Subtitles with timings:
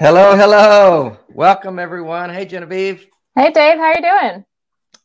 [0.00, 1.18] Hello, hello.
[1.28, 2.30] Welcome everyone.
[2.30, 3.06] Hey Genevieve.
[3.34, 4.44] Hey Dave, how are you doing?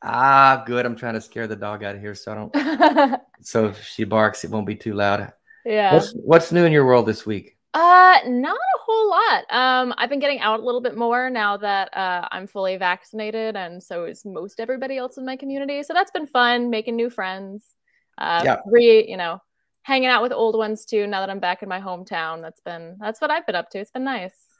[0.01, 0.85] Ah, good.
[0.85, 4.05] I'm trying to scare the dog out of here so I don't so if she
[4.05, 5.33] barks it won't be too loud.
[5.65, 5.93] Yeah.
[5.95, 7.57] What's what's new in your world this week?
[7.73, 9.43] Uh not a whole lot.
[9.49, 13.57] Um I've been getting out a little bit more now that uh I'm fully vaccinated
[13.57, 15.83] and so is most everybody else in my community.
[15.83, 17.75] So that's been fun, making new friends.
[18.17, 18.57] Uh Yeah.
[18.65, 19.41] re, you know,
[19.83, 22.41] hanging out with old ones too now that I'm back in my hometown.
[22.41, 23.79] That's been that's what I've been up to.
[23.79, 24.54] It's been nice.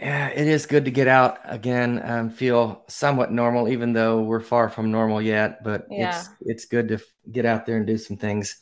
[0.00, 4.40] Yeah, it is good to get out again and feel somewhat normal, even though we're
[4.40, 5.64] far from normal yet.
[5.64, 6.08] But Yeah.
[6.08, 6.98] it's it's good to
[7.32, 8.60] get out there and do some things.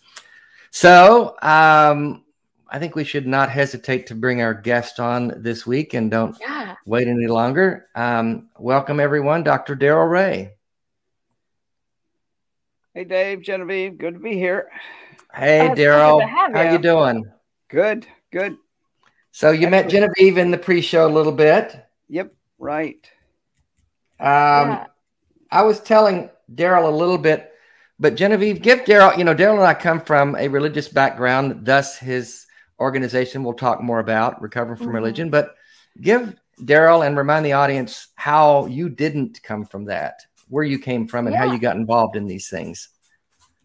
[0.70, 2.24] So um,
[2.68, 6.36] I think we should not hesitate to bring our guest on this week, and don't
[6.40, 6.74] Yeah.
[6.86, 7.88] wait any longer.
[7.94, 9.74] Um, welcome everyone, Dr.
[9.74, 10.54] Darrel Ray.
[12.94, 14.70] Hey, Dave, Genevieve, good to be here.
[15.34, 16.20] Hey, it's so good Darrel,
[16.54, 16.78] how you you.
[16.78, 17.30] doing?
[17.68, 18.56] Good, good.
[19.36, 21.78] So you met Genevieve in the pre-show a little bit.
[22.08, 23.06] Yep, right.
[24.18, 24.86] Um, Yeah.
[25.52, 27.52] I was telling Darrel a little bit,
[28.00, 31.98] but Genevieve, give Darrel, you know, Darrel and I come from a religious background, thus
[31.98, 32.46] his
[32.80, 34.94] organization we'll talk more about, Recovering from Mhm.
[34.94, 35.28] Religion.
[35.28, 35.54] But
[36.00, 41.06] give Darrel and remind the audience how you didn't come from that, where you came
[41.06, 42.88] from, and how you got involved in these things.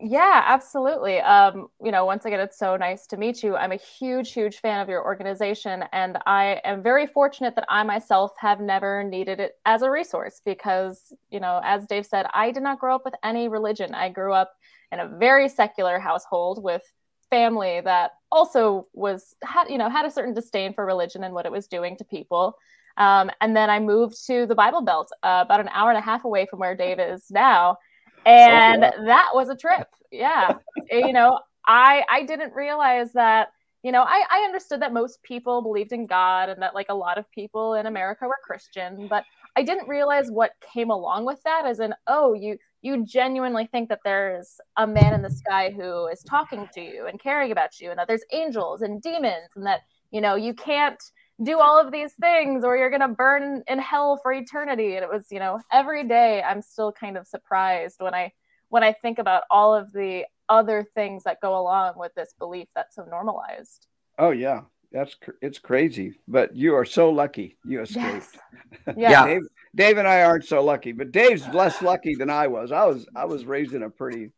[0.03, 1.19] Yeah, absolutely.
[1.19, 3.55] Um, you know, once again, it's so nice to meet you.
[3.55, 7.83] I'm a huge, huge fan of your organization, and I am very fortunate that I
[7.83, 12.49] myself have never needed it as a resource because, you know, as Dave said, I
[12.49, 13.93] did not grow up with any religion.
[13.93, 14.51] I grew up
[14.91, 16.81] in a very secular household with
[17.29, 21.45] family that also was had you know had a certain disdain for religion and what
[21.45, 22.55] it was doing to people.
[22.97, 26.01] Um, and then I moved to the Bible Belt, uh, about an hour and a
[26.01, 27.77] half away from where Dave is now
[28.25, 29.87] and that was a trip.
[30.11, 30.55] Yeah.
[30.91, 33.49] Eh, you know i i didn't realize that
[33.83, 36.95] you know I, I understood that most people believed in god and that like a
[36.95, 39.23] lot of people in america were christian but
[39.55, 43.89] i didn't realize what came along with that as in oh you you genuinely think
[43.89, 47.79] that there's a man in the sky who is talking to you and caring about
[47.79, 51.01] you and that there's angels and demons and that you know you can't
[51.43, 55.03] do all of these things or you're going to burn in hell for eternity and
[55.03, 58.31] it was you know every day i'm still kind of surprised when i
[58.69, 62.67] when i think about all of the other things that go along with this belief
[62.75, 63.87] that's so normalized
[64.21, 68.37] Oh, yeah, that's cr- it's crazy, but you are so lucky you escaped.
[68.87, 69.25] yes Yeah.
[69.25, 69.41] Dave,
[69.73, 72.71] Dave and I aren't so lucky, but Dave's less lucky than I was.
[72.71, 74.29] I was I was raised in a pretty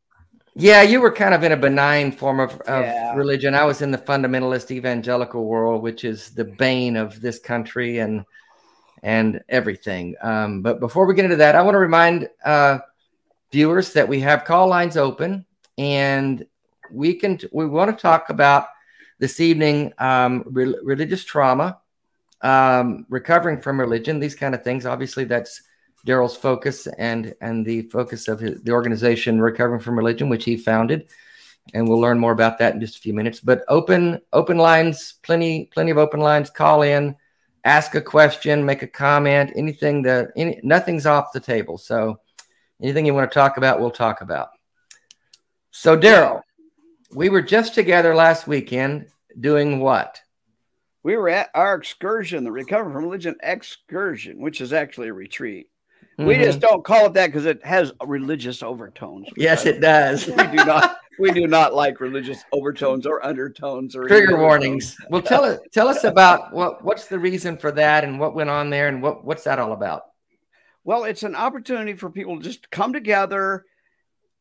[0.56, 3.16] Yeah, you were kind of in a benign form of, of Yeah.
[3.16, 3.56] religion.
[3.56, 8.26] I was in the fundamentalist evangelical world, which is the bane of this country and
[9.02, 10.16] and everything.
[10.22, 12.80] Um, but before we get into that, I want to remind uh,
[13.52, 15.46] viewers that we have call lines open,
[15.78, 16.46] and
[16.90, 18.68] we can we want to talk about
[19.20, 21.80] this evening um, re- religious trauma,
[22.42, 24.86] um, recovering from religion, these kind of things.
[24.86, 25.64] Obviously, that's
[26.06, 30.58] Darrel's focus and and the focus of his, the organization Recovering from Religion, which he
[30.58, 31.10] founded,
[31.74, 33.40] and we'll learn more about that in just a few minutes.
[33.40, 36.50] But open open lines, plenty plenty of open lines.
[36.50, 37.16] Call in,
[37.64, 41.78] ask a question, make a comment, anything that any nothing's off the table.
[41.78, 42.20] So
[42.82, 44.50] anything you want to talk about, we'll talk about.
[45.72, 46.42] So Darrel,
[47.12, 49.08] we were just together last weekend
[49.40, 50.22] doing what?
[51.04, 55.68] we were at our excursion, the Recover from Religion excursion, which is actually a retreat.
[56.18, 56.44] We Mhm.
[56.44, 59.28] just don't call it that because it has religious overtones.
[59.36, 60.28] yes, it does.
[60.28, 64.96] we do not we do not like religious overtones or undertones or Trigger warnings.
[65.10, 68.50] Well, tell us tell us about what what's the reason for that and what went
[68.50, 70.04] on there and what what's that all about?
[70.84, 73.66] Well, it's an opportunity for people to just come together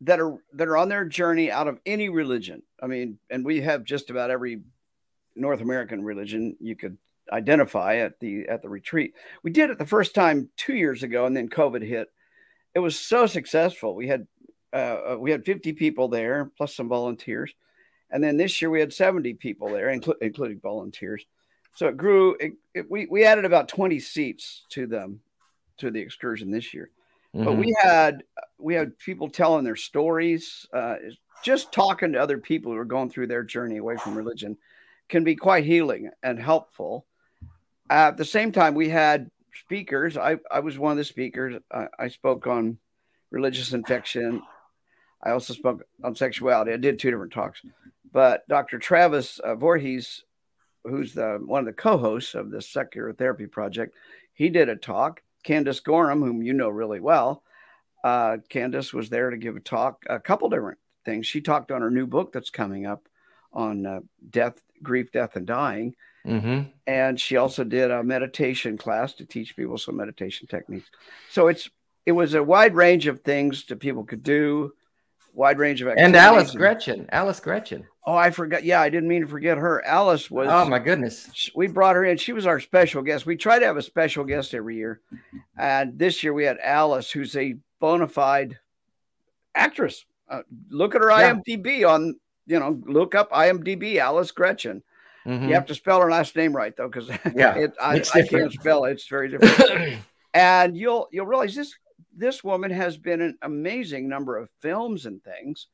[0.01, 2.63] that are that are on their journey out of any religion.
[2.83, 4.63] I mean, and we have just about every
[5.37, 6.99] North American religion you could
[7.32, 9.14] identify at the at the retreat.
[9.43, 12.08] We did it the first time 2 years ago and then COVID hit.
[12.75, 13.94] It was so successful.
[13.94, 14.26] We had
[14.73, 17.52] uh, we had 50 people there plus some volunteers.
[18.11, 21.25] And then this year we had 70 people there, inclu- including volunteers.
[21.75, 22.37] So it grew.
[22.38, 25.20] It, it, we we added about 20 seats to them
[25.79, 26.90] to the excursion this year.
[27.34, 27.44] Mm-hmm.
[27.44, 28.25] But we had
[28.58, 30.96] we had people telling their stories, uh,
[31.43, 34.58] just talking to other people who are going through their journey away from religion
[35.08, 37.06] can be quite healing and helpful.
[37.90, 39.31] At the same time, we had
[39.61, 40.17] speakers.
[40.17, 41.61] I, I was one of the speakers.
[41.70, 42.79] I, I spoke on
[43.31, 44.43] religious infection.
[45.23, 46.73] I also spoke on sexuality.
[46.73, 47.62] I did two different talks.
[48.12, 48.79] But Dr.
[48.79, 50.25] Travis uh, Voorhees,
[50.84, 53.94] who's the one of the co-hosts of the Secular Therapy Project,
[54.34, 55.23] he did a talk.
[55.43, 57.43] Candace Gorham, whom you know really well,
[58.05, 61.26] uh, Candace was there to give a talk, a couple different things.
[61.26, 63.08] She talked on her new book that's coming up
[63.52, 64.00] on uh,
[64.31, 65.94] death, grief, death, and dying.
[66.27, 66.71] Mm-hmm.
[66.87, 70.89] And she also did a meditation class to teach people some meditation techniques.
[71.31, 71.69] So it's
[72.07, 74.73] it was a wide range of things that people could do,
[75.33, 76.07] wide range of activities.
[76.07, 77.85] And Alice Greczyn, Alice Greczyn.
[78.05, 78.65] Oh, I forgot.
[78.65, 79.85] Yeah, I didn't mean to forget her.
[79.85, 80.49] Alice was.
[80.51, 81.51] Oh my goodness.
[81.55, 82.17] We brought her in.
[82.17, 83.27] She was our special guest.
[83.27, 85.01] We try to have a special guest every year,
[85.57, 88.59] and this year we had Alice, who's a bona fide
[89.55, 90.05] actress.
[90.29, 91.35] Uh, look at her yeah.
[91.35, 92.17] IMDb on.
[92.45, 94.83] You know, look up IMDb Alice Greczyn.
[95.27, 95.49] Mm-hmm.
[95.49, 98.53] You have to spell her last name right though, because yeah, it, I, I can't
[98.53, 98.93] spell it.
[98.93, 99.99] It's very different.
[100.35, 101.75] and you'll you'll realize this
[102.15, 105.69] this woman has been an amazing number of films and things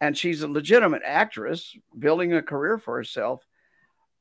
[0.00, 3.42] and she's a legitimate actress building a career for herself.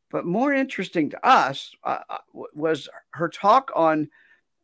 [0.10, 4.10] But more interesting to us uh, uh was her talk on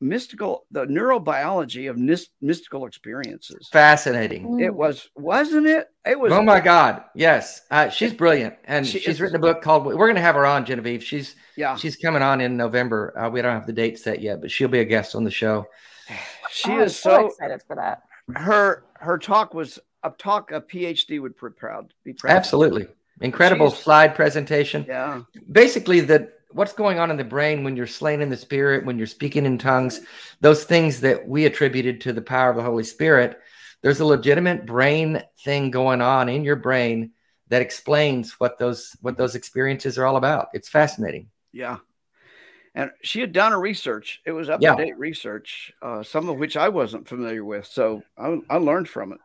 [0.01, 3.69] mystical, the neurobiology of nis- mystical experiences.
[3.71, 4.59] Fascinating.
[4.59, 5.87] It was, wasn't it?
[6.05, 6.31] It was.
[6.31, 7.03] Oh my God!
[7.15, 9.85] Yes, uh, she's brilliant, and she, she's written a book called.
[9.85, 11.03] We're going to have her on, Genevieve.
[11.03, 11.75] She's yeah.
[11.75, 13.17] She's coming on in November.
[13.17, 15.31] Uh, we don't have the date set yet, but she'll be a guest on the
[15.31, 15.65] show.
[16.51, 18.03] She oh, is so, so excited for that.
[18.35, 22.35] Her her talk was a talk a PhD would be proud be proud.
[22.35, 22.87] Absolutely,
[23.21, 23.83] incredible Jeez.
[23.83, 24.85] slide presentation.
[24.87, 28.85] Yeah, basically that what's going on in the brain when you're slain in the spirit,
[28.85, 30.01] when you're speaking in tongues,
[30.41, 33.39] those things that we attributed to the power of the Holy Spirit.
[33.81, 37.11] There's a legitimate brain thing going on in your brain
[37.47, 40.49] that explains what those what those experiences are all about.
[40.53, 41.29] It's fascinating.
[41.51, 41.77] Yeah.
[42.75, 44.21] And she had done a research.
[44.25, 47.65] It was up to date research, uh, some of which I wasn't familiar with.
[47.65, 49.19] So I, I learned from it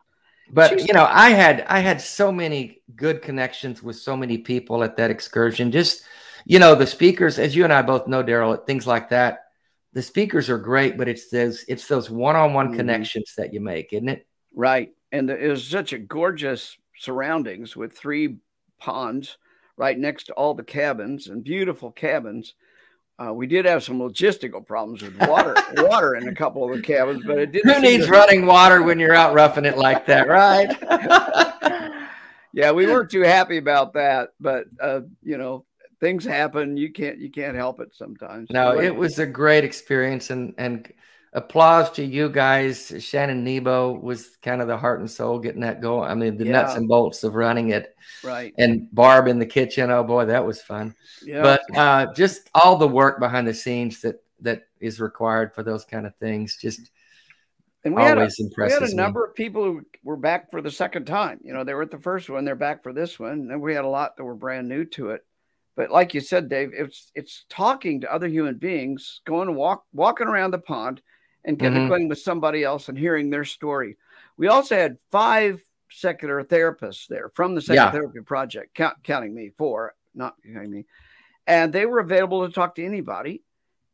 [0.51, 4.83] but you know i had i had so many good connections with so many people
[4.83, 6.03] at that excursion just
[6.45, 9.45] you know the speakers as you and i both know darrel things like that
[9.93, 12.77] the speakers are great but it's those it's those one-on-one mm-hmm.
[12.77, 17.97] connections that you make isn't it right and it was such a gorgeous surroundings with
[17.97, 18.37] three
[18.79, 19.37] ponds
[19.77, 22.53] right next to all the cabins and beautiful cabins
[23.17, 26.81] uh, we did have some logistical problems with water, water in a couple of the
[26.81, 27.73] cabins, but it didn't.
[27.73, 30.69] Who needs running water when you're out roughing it like that, right?
[32.53, 35.63] yeah, we weren't too happy about that, but uh, you know,
[36.05, 36.77] things happen.
[36.77, 38.49] You can't you can't help it sometimes.
[38.51, 40.91] No, it was a great experience, and and
[41.33, 42.93] applause to you guys.
[42.99, 46.09] Shannon Nebo was kind of the heart and soul getting that going.
[46.09, 46.51] I mean, the yeah.
[46.51, 47.95] nuts and bolts of running it.
[48.23, 48.53] Right.
[48.59, 49.89] And Barb in the kitchen.
[49.89, 50.95] Oh boy, that was fun.
[51.23, 51.41] Yeah.
[51.41, 55.85] But uh, just all the work behind the scenes that that is required for those
[55.85, 56.57] kind of things.
[56.61, 56.91] Just
[57.83, 60.71] and we had a, we had a number of people who were back for the
[60.71, 61.39] second time.
[61.43, 63.75] You know, they were at the first one, they're back for this one, and we
[63.75, 65.23] had a lot that were brand new to it.
[65.75, 70.27] But like you said, Dave, it's it's talking to other human beings, going walk walking
[70.27, 71.01] around the pond,
[71.43, 72.07] and getting mm-hmm.
[72.07, 73.97] with somebody else and hearing their story.
[74.37, 77.91] We also had five secular therapists there from the Secular yeah.
[77.91, 80.85] Therapy Project, count, counting me, four, not counting me.
[81.47, 83.43] And they were available to talk to anybody.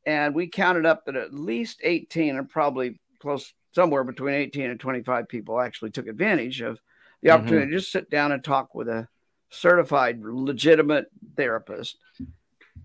[0.06, 4.80] And we counted up that at least 18 and probably close somewhere between 18 and
[4.80, 6.80] 25 people actually took advantage of
[7.22, 7.36] the mm-hmm.
[7.36, 7.74] opportunity mm-hmm.
[7.74, 9.08] to just sit down and talk with a
[9.52, 11.06] certified, legitimate
[11.36, 11.98] therapist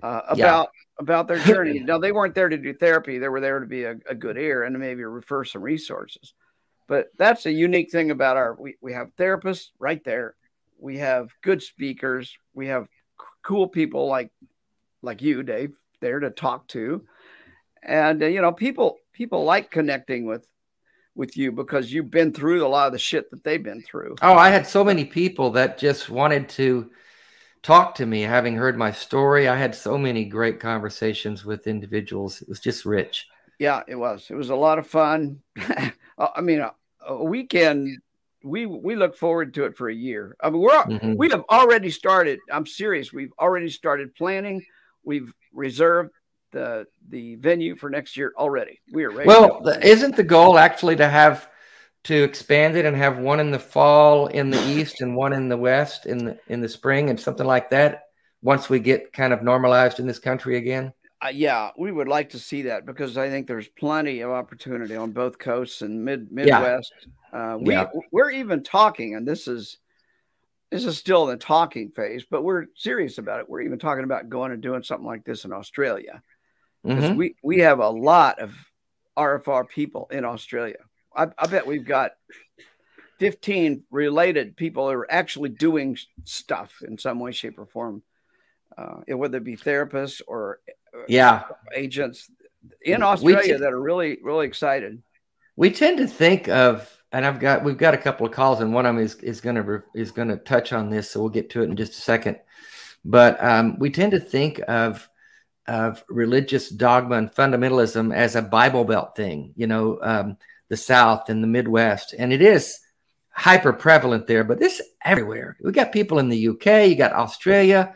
[0.03, 0.69] uh, about
[0.99, 1.81] about their journey.
[1.81, 4.37] now they weren't there to do therapy; they were there to be a, a good
[4.37, 6.35] ear and maybe refer some resources.
[6.89, 8.55] But that's a unique thing about our.
[8.55, 10.35] We we have therapists right there.
[10.79, 12.37] We have good speakers.
[12.55, 14.31] We have c- cool people like
[15.03, 17.05] like you, Dave, there to talk to,
[17.83, 20.47] and uh, you know people people like connecting with
[21.17, 24.17] with you because you've been through a lot of the shit that they've been through.
[24.23, 26.91] Oh, I had so many people that just wanted to
[27.63, 29.49] talk to me, having heard my story.
[29.49, 32.43] I had so many great conversations with individuals.
[32.43, 33.27] It was just rich.
[33.59, 34.27] Yeah, it was.
[34.31, 35.41] It was a lot of fun.
[36.19, 36.73] I mean, a,
[37.07, 37.99] a, weekend.
[38.45, 40.37] We we look forward to it for a year.
[40.41, 41.15] I mean, we're mm-hmm.
[41.17, 42.39] we have already started.
[42.53, 43.13] I'm serious.
[43.13, 44.65] We've already started planning.
[45.03, 46.11] We've reserved
[46.53, 48.81] the the venue for next year already.
[48.93, 49.27] We are ready.
[49.27, 51.49] Well, isn't the goal actually to have
[52.05, 55.49] to expand it and have one in the fall in the east and one in
[55.49, 58.05] the west in the in the spring and something like that
[58.43, 60.93] once we get kind of normalized in this country again?
[61.25, 64.95] Uh, yeah, we would like to see that because I think there's plenty of opportunity
[64.95, 66.93] on both coasts and mid Midwest.
[67.33, 67.55] Yeah.
[67.55, 67.87] Uh, we yeah.
[68.13, 69.79] we're even talking, and this is
[70.71, 73.49] this is still in the talking phase, but we're serious about it.
[73.49, 76.23] We're even talking about going and doing something like this in Australia.
[76.87, 77.17] Mm-hmm.
[77.17, 78.55] We we have a lot of
[79.17, 80.79] RFR people in Australia.
[81.15, 82.13] I, I bet we've got
[83.19, 88.03] 15 related people who are actually doing stuff in some way, shape, or form,
[88.77, 90.61] uh, whether it be therapists or
[90.95, 92.31] uh, yeah agents
[92.83, 95.03] in Australia t- that are really really excited.
[95.57, 98.75] We tend to think of, and I've got we've got a couple of calls, and
[98.75, 101.31] one of them is is going to is going to touch on this, so we'll
[101.31, 102.39] get to it in just a second.
[103.05, 105.09] But um, we tend to think of
[105.69, 110.37] of religious dogma and fundamentalism as a Bible Belt thing, you know, um,
[110.69, 112.81] the South and the Midwest, and it is
[113.31, 114.45] hyper prevalent there.
[114.45, 115.57] But this everywhere.
[115.61, 117.95] We got people in the UK, you got Australia,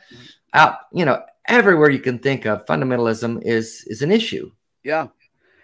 [0.53, 2.67] out, you know, everywhere you can think of.
[2.67, 4.51] Fundamentalism is is an issue.
[4.83, 5.09] Yeah,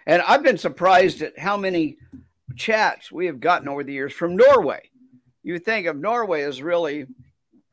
[0.05, 1.97] and I've been surprised at how many
[2.55, 4.89] chats we have gotten over the years from Norway.
[5.43, 7.07] You think of Norway as really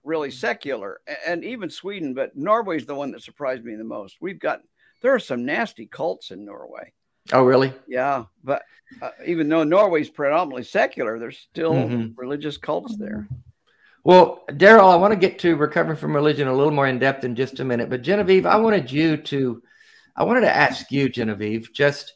[0.05, 4.17] really secular, and even Sweden, but Norway's the one that surprised me the most.
[4.21, 4.63] We've got
[5.03, 6.93] there are some nasty cults in Norway.
[7.33, 7.73] Oh, really?
[7.87, 8.63] Yeah, but
[9.01, 12.19] uh, even though Norway's predominantly secular, there's still mm-hmm.
[12.19, 13.27] religious cults there.
[14.03, 17.25] Well, Darrel, I want to get to recovering from religion a little more in depth
[17.25, 17.89] in just a minute.
[17.89, 19.63] But Genevieve, I wanted you to,
[20.15, 22.13] I wanted to ask you, Genevieve, just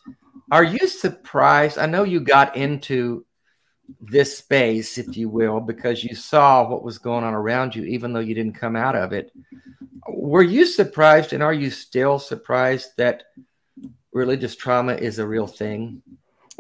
[0.50, 1.78] are you surprised?
[1.78, 3.24] I know you got into
[4.00, 8.12] this space, if you will, because you saw what was going on around you, even
[8.12, 9.32] though you didn't come out of it.
[10.08, 13.24] Were you surprised, and are you still surprised that
[14.12, 16.02] religious trauma is a real thing?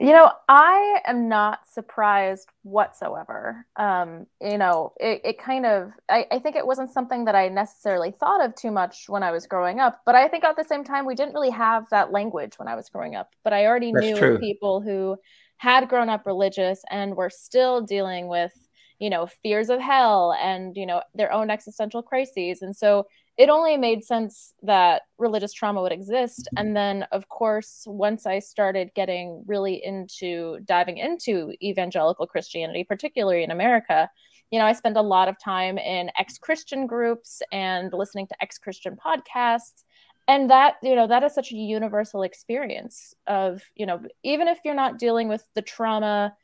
[0.00, 3.66] You know, I am not surprised whatsoever.
[3.74, 7.48] Um, you know, it, it kind of, I, I think it wasn't something that I
[7.48, 10.02] necessarily thought of too much when I was growing up.
[10.06, 12.76] But I think at the same time, we didn't really have that language when I
[12.76, 13.34] was growing up.
[13.42, 14.38] But I already That's knew true.
[14.38, 15.18] people who
[15.58, 18.52] had grown up religious and were still dealing with
[18.98, 22.62] you know fears of hell and you know their own existential crises.
[22.62, 26.48] And so it only made sense that religious trauma would exist.
[26.56, 33.44] And then of course once i started getting really into diving into evangelical christianity particularly
[33.44, 34.10] in america
[34.50, 38.96] you know i spent a lot of time in ex-christian groups and listening to ex-christian
[38.96, 39.84] podcasts
[40.28, 44.58] and that you know that is such a universal experience of you know even if
[44.64, 46.34] you're not dealing with the trauma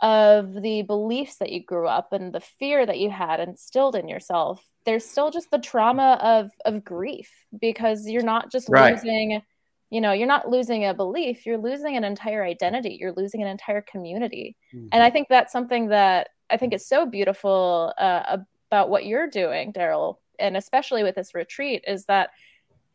[0.00, 4.06] of the beliefs that you grew up and the fear that you had instilled in
[4.06, 8.94] yourself there's still just the trauma of of grief because you're not just right.
[8.94, 9.42] losing
[9.90, 13.48] you know you're not losing a belief you're losing an entire identity you're losing an
[13.48, 14.86] entire community mm-hmm.
[14.92, 18.38] and i think that's something that i think is so beautiful uh,
[18.70, 22.30] about what you're doing darrel and especially with this retreat is that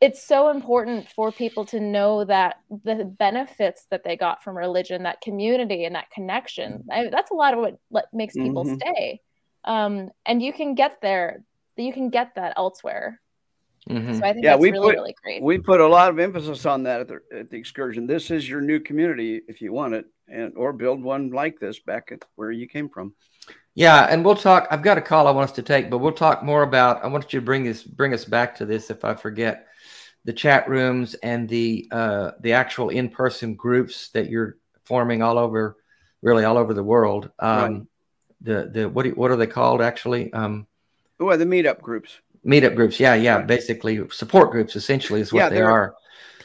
[0.06, 5.02] it's so important for people to know that the benefits that they got from religion,
[5.02, 8.76] that community and that connection, I, that's a lot of what, what makes people mm-hmm.
[8.76, 9.22] stay.
[9.64, 11.44] Um, and you can get there,
[11.76, 13.20] you can get that elsewhere.
[13.90, 14.14] Mm-hmm.
[14.14, 15.42] So I think yeah, that's we really, put, really great.
[15.42, 18.06] We put a lot of emphasis on that at the, at the excursion.
[18.06, 21.80] This is your new community if you want it, and or build one like this
[21.80, 23.16] back at where you came from.
[23.74, 24.68] Yeah, and we'll talk.
[24.70, 27.04] I've got a call I want us to take, but we'll talk more about.
[27.04, 29.68] I want you to bring this, bring us back to this if I forget
[30.26, 35.38] the chat rooms and the uh, the actual in person groups that you're forming all
[35.38, 35.78] over,
[36.22, 37.32] really all over the world.
[37.40, 37.82] Um, right.
[38.42, 40.34] The the what do, what are they called actually?
[40.34, 40.68] Um,
[41.20, 42.20] oh, the meetup groups.
[42.46, 43.48] Meetup groups, yeah, yeah, right.
[43.48, 44.76] basically support groups.
[44.76, 45.96] Essentially, is what yeah, they are.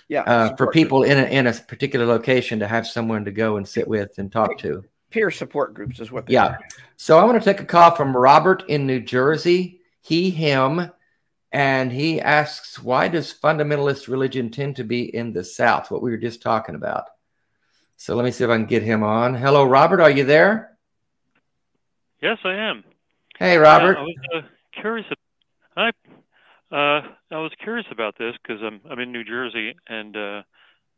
[0.09, 3.57] Yeah, uh, for people in a, in a particular location to have someone to go
[3.57, 4.85] and sit with and talk to.
[5.11, 6.29] Peer support groups is what.
[6.29, 6.47] yeah.
[6.47, 6.61] Are.
[6.97, 9.81] So I want to take a call from Robert in New Jersey.
[10.01, 10.91] He, him
[11.53, 15.91] and he asks, why does fundamentalist religion tend to be in the South?
[15.91, 17.05] What we were just talking about.
[17.97, 19.35] So let me see if I can get him on.
[19.35, 20.01] Hello, Robert.
[20.01, 20.79] Are you there?
[22.23, 22.85] Yes, I am.
[23.39, 23.97] Hey, Robert.
[23.97, 24.41] Uh, I was uh,
[24.81, 25.07] curious.
[25.77, 25.89] I
[26.73, 27.03] uh,
[27.33, 30.43] I was curious about this because I'm I'm in New Jersey and uh,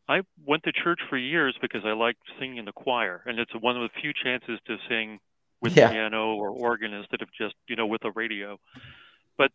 [0.09, 3.53] I went to church for years because I liked singing in the choir, and it's
[3.61, 5.19] one of the few chances to sing
[5.61, 5.91] with yeah.
[5.91, 8.59] piano or organ instead of just you know with a radio.
[9.39, 9.53] But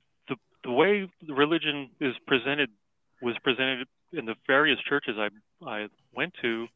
[0.68, 2.70] the way religion is presented
[3.22, 5.30] was presented in the various churches I
[5.66, 6.68] I went to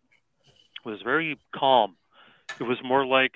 [0.85, 1.97] was very calm.
[2.59, 3.35] It was more like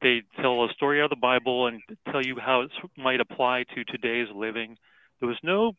[0.00, 3.64] they tell a story out of the Bible and tell you how it might apply
[3.74, 4.78] to today's living.
[5.18, 5.72] There was no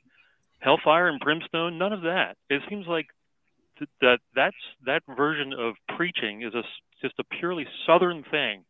[0.59, 2.35] hellfire and brimstone, none of that.
[2.49, 3.07] It seems like
[4.01, 6.63] that that's that version of preaching is a
[7.01, 8.65] just a purely Southern thing,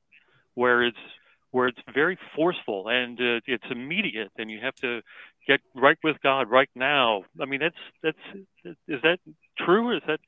[0.54, 1.06] where it's
[1.52, 5.02] where it's very forceful and uh, it's immediate, and you have to
[5.48, 7.24] get right with God right now.
[7.40, 9.20] I mean, that's that's is that
[9.58, 9.96] true?
[9.96, 10.20] Is that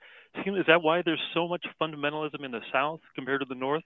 [0.45, 3.83] is that why there's so much fundamentalism in the South compared to the North?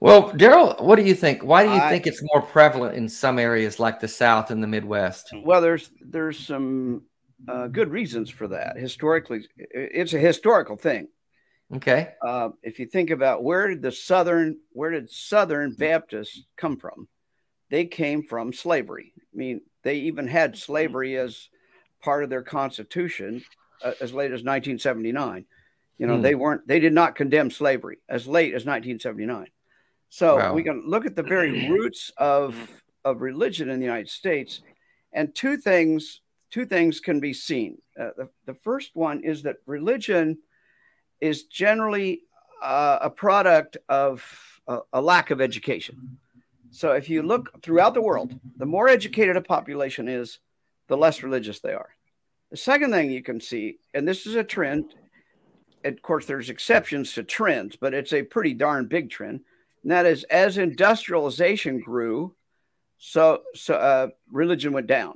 [0.00, 1.42] Well, Darrel, what do you think?
[1.42, 4.62] Why do you I, think it's more prevalent in some areas like the South and
[4.62, 5.30] the Midwest?
[5.44, 7.02] Well, there's there's some
[7.48, 8.76] uh, good reasons for that.
[8.76, 11.08] Historically, it's a historical thing.
[11.74, 12.10] Okay.
[12.22, 17.08] Uh, if you think about where did the Southern where did Southern Baptists come from?
[17.74, 19.12] They came from slavery.
[19.16, 21.48] I mean, they even had slavery as
[22.00, 23.42] part of their constitution
[23.82, 25.44] uh, as late as 1979.
[25.98, 26.22] You know, hmm.
[26.22, 29.48] they weren't they did not condemn slavery as late as 1979.
[30.08, 30.54] So wow.
[30.54, 32.54] we can look at the very roots of
[33.04, 34.60] of religion in the United States,
[35.12, 36.20] and two things
[36.52, 37.78] two things can be seen.
[37.98, 40.38] Uh, the, the first one is that religion
[41.20, 42.20] is generally
[42.62, 44.24] uh, a product of
[44.68, 46.18] a, a lack of education.
[46.74, 50.38] So if you look throughout the world, the more educated a population is,
[50.88, 51.90] the less religious they are.
[52.50, 54.94] The second thing you can see, and this is a trend,
[55.84, 59.40] of course, there's exceptions to trends, but it's a pretty darn big trend
[59.84, 62.34] and that is as industrialization grew,
[62.98, 65.14] so so uh, religion went down.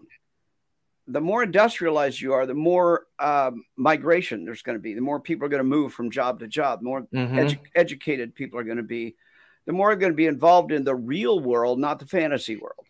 [1.08, 4.92] The more industrialized you are, the more um, migration there's going to be.
[4.92, 6.80] The more people are going to move from job to job.
[6.80, 7.34] The more mm-hmm.
[7.34, 9.16] edu- educated people are going to be.
[9.68, 12.86] The more you're going to be involved in the real world, not the fantasy world.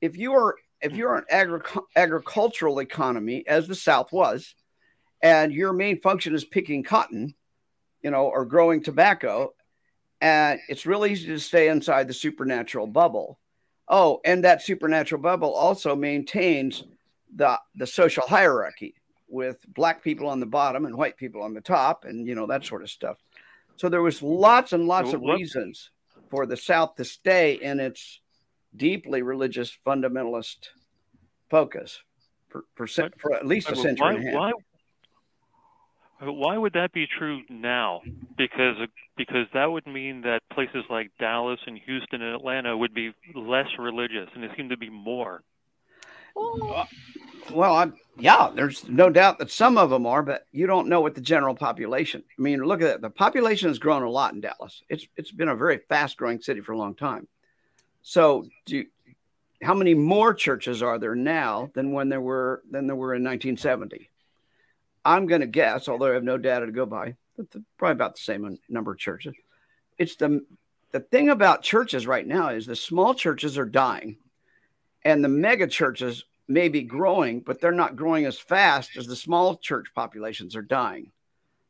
[0.00, 1.60] If you are if you're an agri-
[1.96, 4.54] agricultural economy, as the South was,
[5.20, 7.34] and your main function is picking cotton,
[8.02, 9.52] you know, or growing tobacco,
[10.20, 13.40] and it's really easy to stay inside the supernatural bubble.
[13.88, 16.84] Oh, and that supernatural bubble also maintains
[17.34, 18.94] the the social hierarchy
[19.26, 22.46] with black people on the bottom and white people on the top, and you know
[22.46, 23.16] that sort of stuff.
[23.74, 25.90] So there was lots and lots of reasons
[26.32, 28.20] for the South to stay in its
[28.74, 30.68] deeply religious fundamentalist
[31.50, 32.00] focus
[32.48, 32.86] for, for,
[33.18, 34.52] for at least a century why, and a half.
[36.20, 38.00] Why, why would that be true now?
[38.38, 38.76] Because
[39.14, 43.68] because that would mean that places like Dallas and Houston and Atlanta would be less
[43.78, 45.42] religious, and they seem to be more.
[46.34, 46.88] Well,
[47.50, 51.14] I, yeah, there's no doubt that some of them are, but you don't know what
[51.14, 52.22] the general population.
[52.38, 53.00] I mean, look at that.
[53.00, 54.82] The population has grown a lot in Dallas.
[54.88, 57.26] It's it's been a very fast growing city for a long time.
[58.02, 58.86] So, do you,
[59.62, 63.22] how many more churches are there now than when there were than there were in
[63.24, 64.10] 1970?
[65.04, 68.14] I'm going to guess, although I have no data to go by, but probably about
[68.14, 69.34] the same number of churches.
[69.98, 70.44] It's the
[70.92, 74.18] the thing about churches right now is the small churches are dying,
[75.04, 79.16] and the mega churches may be growing, but they're not growing as fast as the
[79.16, 81.10] small church populations are dying.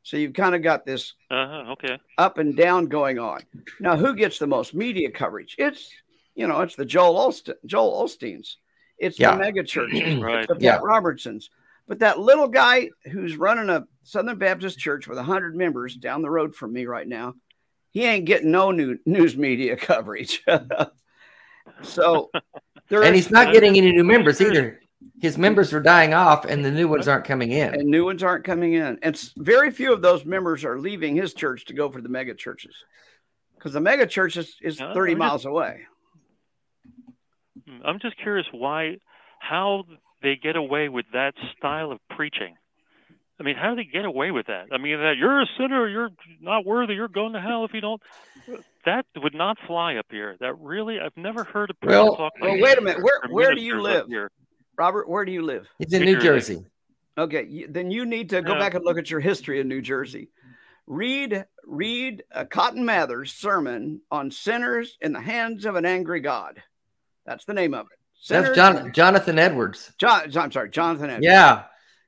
[0.02, 1.98] So you've kind of got this uh-huh, okay.
[2.18, 3.42] up and down going on.
[3.78, 5.54] Now, who gets the most media coverage?
[5.58, 5.90] It's
[6.34, 8.56] you know, it's the Joel Olstein, Joel Osteens.
[8.98, 9.32] It's yeah.
[9.32, 10.16] the mega churches.
[10.22, 10.46] right.
[10.46, 10.78] The Pat yeah.
[10.82, 11.50] Robertsons.
[11.86, 16.30] But that little guy who's running a Southern Baptist church with 100 members down the
[16.30, 17.34] road from me right now,
[17.90, 20.42] he ain't getting no new news media coverage.
[21.82, 22.30] so,
[22.92, 24.80] and he's not getting any new members either.
[25.20, 27.74] His members are dying off, and the new ones aren't coming in.
[27.74, 28.98] And new ones aren't coming in.
[29.02, 32.34] And very few of those members are leaving his church to go for the mega
[32.34, 32.74] churches
[33.54, 35.82] because the mega church is, is 30 miles away.
[37.84, 38.98] I'm just curious why,
[39.38, 39.84] how
[40.22, 42.56] they get away with that style of preaching.
[43.38, 44.66] I mean, how do they get away with that?
[44.72, 47.80] I mean, that you're a sinner, you're not worthy, you're going to hell if you
[47.80, 48.02] don't.
[48.84, 50.36] That would not fly up here.
[50.40, 52.32] That really, I've never heard a preacher well, talk.
[52.40, 53.02] Well, wait a minute.
[53.02, 54.06] Where where do you live,
[54.76, 55.08] Robert?
[55.08, 55.66] Where do you live?
[55.78, 56.54] It's in New, New Jersey.
[56.54, 56.66] Jersey.
[57.16, 58.58] Okay, then you need to go yeah.
[58.58, 60.30] back and look at your history in New Jersey.
[60.86, 66.60] Read read uh, Cotton Mather's sermon on sinners in the hands of an angry God.
[67.24, 67.98] That's the name of it.
[68.28, 69.92] That's John, Jonathan Edwards.
[69.98, 71.26] John, I'm sorry, Jonathan Edwards.
[71.26, 71.64] Yeah.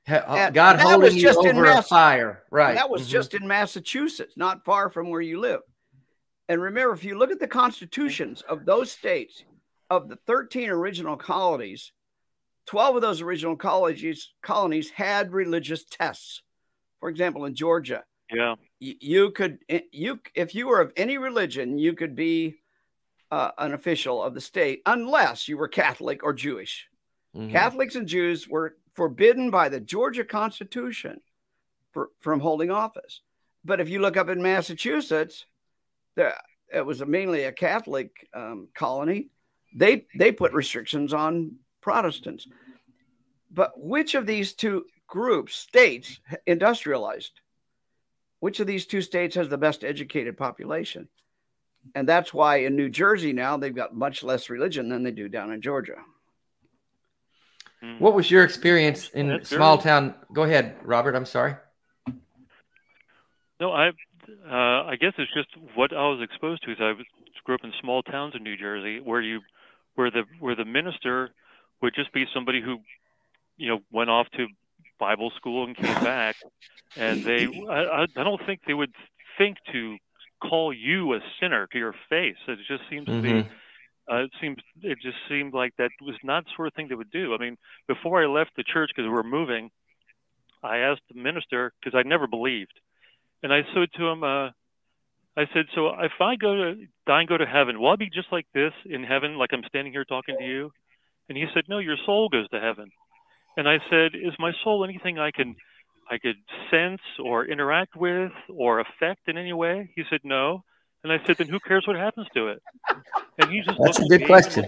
[0.07, 2.43] Uh, God holding you over a fire.
[2.51, 2.75] Right.
[2.75, 3.11] That was mm-hmm.
[3.11, 5.61] just in Massachusetts, not far from where you live.
[6.47, 9.43] And remember, if you look at the constitutions of those states,
[9.89, 11.91] of the 13 original colonies,
[12.67, 16.41] 12 of those original colleges, colonies had religious tests.
[16.99, 21.77] For example, in Georgia, yeah, you could eh, you if you were of any religion,
[21.77, 22.55] you could be
[23.31, 26.87] uh, an official of the state unless you were Catholic or Jewish.
[27.35, 27.51] Mm-hmm.
[27.51, 31.19] Catholics and Jews were forbidden by the Georgia Constitution
[31.91, 33.21] for, from holding office.
[33.63, 35.45] But if you look up in Massachusetts,
[36.15, 36.35] there,
[36.73, 39.29] it was a, mainly a Catholic um, colony.
[39.75, 42.47] They they put restrictions on Protestants.
[43.51, 47.39] But which of these two groups, states, industrialized?
[48.39, 51.07] Which of these two states has the best educated population?
[51.93, 55.29] And that's why in New Jersey now they've got much less religion than they do
[55.29, 55.97] down in Georgia.
[57.99, 59.83] What was your experience in That's small very...
[59.83, 60.15] town?
[60.33, 61.15] Go ahead, Robert.
[61.15, 61.55] I'm sorry.
[63.59, 63.91] No, I,
[64.49, 66.71] uh, I guess it's just what I was exposed to.
[66.71, 66.93] Is I
[67.43, 69.41] grew up in small towns in New Jersey where you,
[69.95, 71.31] where the where the minister
[71.81, 72.79] would just be somebody who,
[73.57, 74.47] you know, went off to
[74.99, 76.35] Bible school and came back,
[76.95, 78.93] and they, I, I don't think they would
[79.37, 79.97] think to
[80.41, 82.35] call you a sinner to your face.
[82.47, 83.15] It just seems mm-hmm.
[83.17, 84.13] to be mm-hmm.
[84.13, 86.95] uh, it seems it just seemed like that was not the sort of thing they
[86.95, 87.33] would do.
[87.33, 87.57] I mean,
[87.87, 89.71] before I left the church because we were moving,
[90.63, 92.73] I asked the minister because I never believed,
[93.45, 94.47] and I said to him, uh,
[95.37, 98.09] I said, so if I go to die and go to heaven, will I be
[98.09, 100.71] just like this in heaven, like I'm standing here talking to you?
[101.29, 102.89] And he said, no, your soul goes to heaven.
[103.55, 105.55] And I said, is my soul anything I can
[106.09, 106.37] I could
[106.71, 109.91] sense or interact with or affect in any way?
[109.95, 110.63] He said no.
[111.03, 112.63] And I said, then who cares what happens to it?
[113.37, 114.65] And he just That's a good question.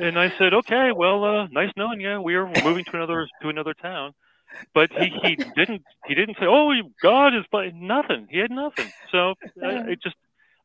[0.00, 2.22] And I said, okay, well, uh, nice knowing you.
[2.22, 4.14] We are moving to another to another town.
[4.74, 8.26] But he, he didn't he didn't say, oh, God is but nothing.
[8.30, 8.90] He had nothing.
[9.12, 10.16] So I, it just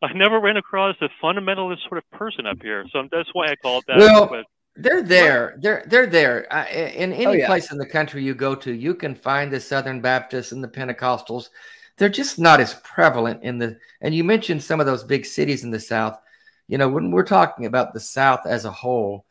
[0.01, 2.85] I never ran across a fundamentalist sort of person up here.
[2.91, 3.97] So that's why I call it that.
[3.97, 5.57] Well, but, they're there.
[5.61, 6.51] They're they're there.
[6.51, 7.47] Uh, in any oh, yeah.
[7.47, 10.67] place in the country you go to, you can find the Southern Baptists and the
[10.67, 11.49] Pentecostals.
[11.97, 13.77] They're just not as prevalent in the.
[14.01, 16.17] And you mentioned some of those big cities in the South.
[16.67, 19.25] You know, when we're talking about the South as a whole,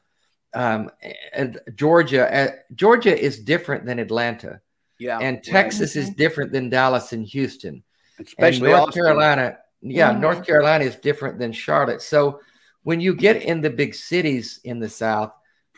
[0.55, 0.91] um,
[1.33, 4.61] and Georgia, uh, Georgia is different than Atlanta.
[4.99, 6.05] Yeah, and Texas right.
[6.05, 7.83] is different than Dallas and Houston.
[8.21, 9.03] Especially and North Austin.
[9.03, 9.59] Carolina.
[9.81, 10.21] Yeah, mm-hmm.
[10.21, 12.03] North Carolina is different than Charlotte.
[12.03, 12.41] So
[12.85, 15.33] when you get in the big cities in the South,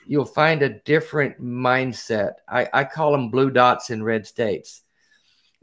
[0.07, 2.33] you'll find a different mindset.
[2.49, 4.83] I, I call them blue dots in red states.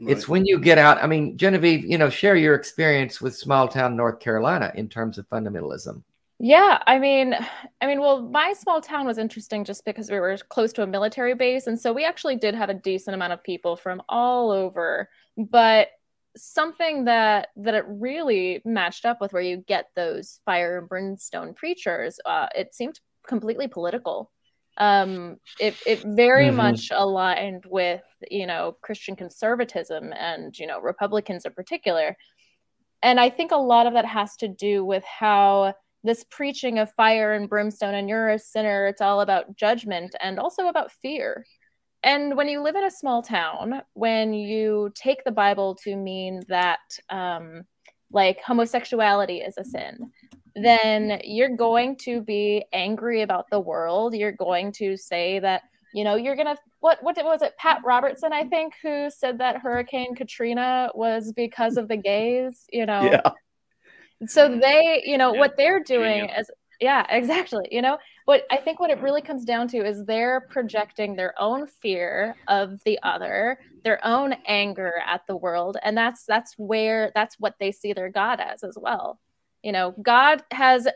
[0.00, 0.10] Right.
[0.10, 1.02] It's when you get out.
[1.02, 5.18] I mean, Genevieve, you know, share your experience with small town North Carolina in terms
[5.18, 6.02] of fundamentalism.
[6.44, 7.36] Yeah, I mean,
[7.80, 10.86] I mean, well, my small town was interesting just because we were close to a
[10.88, 14.50] military base, and so we actually did have a decent amount of people from all
[14.50, 15.08] over.
[15.38, 15.90] But
[16.36, 21.52] something that that it really matched up with where you get those fire and brimstone
[21.54, 24.30] preachers uh, it seemed completely political
[24.78, 26.56] um it it very mm-hmm.
[26.56, 32.16] much aligned with you know christian conservatism and you know republicans in particular
[33.02, 36.92] and i think a lot of that has to do with how this preaching of
[36.92, 41.44] fire and brimstone and you're a sinner it's all about judgment and also about fear
[42.04, 46.42] and when you live in a small town, when you take the Bible to mean
[46.48, 47.62] that um,
[48.10, 50.10] like homosexuality is a sin,
[50.56, 54.14] then you're going to be angry about the world.
[54.14, 55.62] You're going to say that,
[55.94, 57.56] you know, you're gonna what what was it?
[57.56, 62.86] Pat Robertson, I think, who said that Hurricane Katrina was because of the gays, you
[62.86, 63.02] know.
[63.02, 63.20] Yeah.
[64.26, 65.40] So they, you know, yeah.
[65.40, 66.50] what they're doing is
[66.82, 67.68] yeah, exactly.
[67.70, 71.32] You know, but I think what it really comes down to is they're projecting their
[71.40, 77.12] own fear of the other, their own anger at the world, and that's that's where
[77.14, 79.18] that's what they see their God as as well.
[79.62, 80.88] You know, God has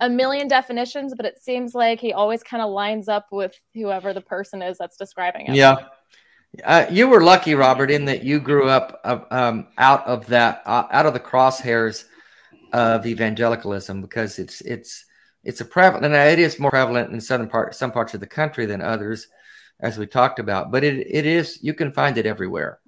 [0.00, 4.12] a million definitions, but it seems like he always kind of lines up with whoever
[4.12, 5.54] the person is that's describing it.
[5.54, 5.76] Yeah.
[6.64, 10.62] Uh, you were lucky, Robert, in that you grew up uh, um, out of that,
[10.66, 12.06] uh, out of the crosshairs
[12.72, 15.04] of evangelicalism, because it's it's
[15.44, 18.26] it's a prevalent, and it is more prevalent in southern part, some parts of the
[18.26, 19.28] country than others,
[19.80, 20.70] as we talked about.
[20.70, 22.78] But it, it is, you can find it everywhere,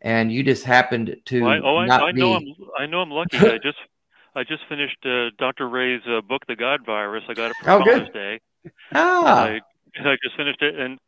[0.00, 1.46] and you just happened to.
[1.46, 3.38] I, oh, I, I know I'm, I know I'm lucky.
[3.38, 3.78] I just,
[4.34, 5.68] I just finished uh, Dr.
[5.68, 7.24] Ray's uh, book, The God Virus.
[7.28, 8.12] I got it for oh, Father's good.
[8.12, 8.40] Day.
[8.94, 9.44] Ah.
[9.44, 9.60] I,
[9.98, 10.98] I just finished it, and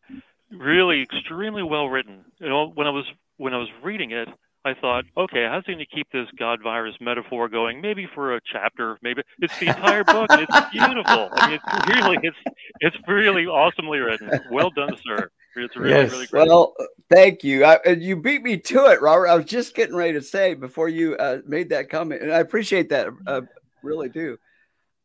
[0.51, 2.25] really extremely well written.
[2.39, 3.05] You know, when I was
[3.39, 4.29] when I was reading it,
[4.64, 7.81] I thought, okay, how's he going to keep this God virus metaphor going?
[7.81, 10.29] Maybe for a chapter, maybe it's the entire book.
[10.31, 11.31] it's beautiful.
[11.33, 12.37] I mean, it's really, it's
[12.79, 14.31] it's really awesomely written.
[14.53, 15.31] Well done, sir.
[15.57, 16.12] It's really, yes.
[16.12, 16.46] really great.
[16.46, 16.75] Well,
[17.11, 17.64] thank you.
[17.64, 19.27] I, you beat me to it, Robert.
[19.27, 22.38] I was just getting ready to say before you uh, made that comment, and I
[22.38, 23.09] appreciate that.
[23.27, 23.42] Uh,
[23.83, 24.38] really do.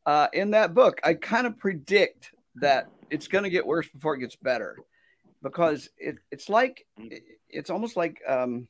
[0.06, 4.16] Uh, in that book, I kind of predict that it's going to get worse before
[4.16, 4.78] it gets better,
[5.42, 6.86] because it, it's like
[7.50, 8.22] it's almost like.
[8.28, 8.68] Um,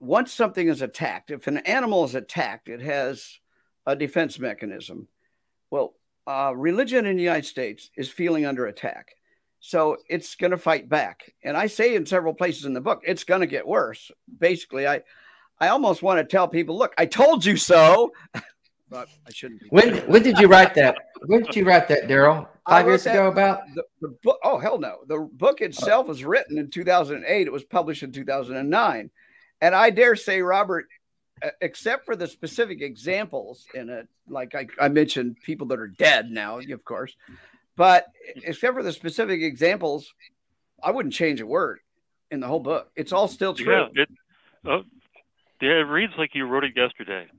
[0.00, 3.38] once something is attacked, if an animal is attacked, it has
[3.86, 5.08] a defense mechanism.
[5.70, 5.94] Well,
[6.26, 9.14] uh, religion in the United States is feeling under attack.
[9.60, 11.32] So it's going to fight back.
[11.42, 14.10] And I say in several places in the book, it's going to get worse.
[14.38, 15.02] Basically, I,
[15.58, 18.12] I almost want to tell people, look, I told you so.
[18.90, 19.62] but I shouldn't.
[19.70, 20.96] when when did you write that?
[21.26, 22.48] When did you write that, Darrel?
[22.68, 24.38] five years that, ago about the, the book.
[24.44, 24.98] Oh hell no!
[25.06, 27.46] The book itself was written in 2008.
[27.46, 29.10] It was published in 2009,
[29.60, 30.86] and I dare say, Robert,
[31.60, 36.30] except for the specific examples in it, like I, I mentioned, people that are dead
[36.30, 37.14] now, of course,
[37.76, 40.12] but except for the specific examples,
[40.82, 41.80] I wouldn't change a word
[42.30, 42.90] in the whole book.
[42.96, 43.86] It's all still true.
[43.94, 44.08] Yeah, it,
[44.64, 44.82] oh,
[45.60, 47.26] yeah, it reads like you wrote it yesterday.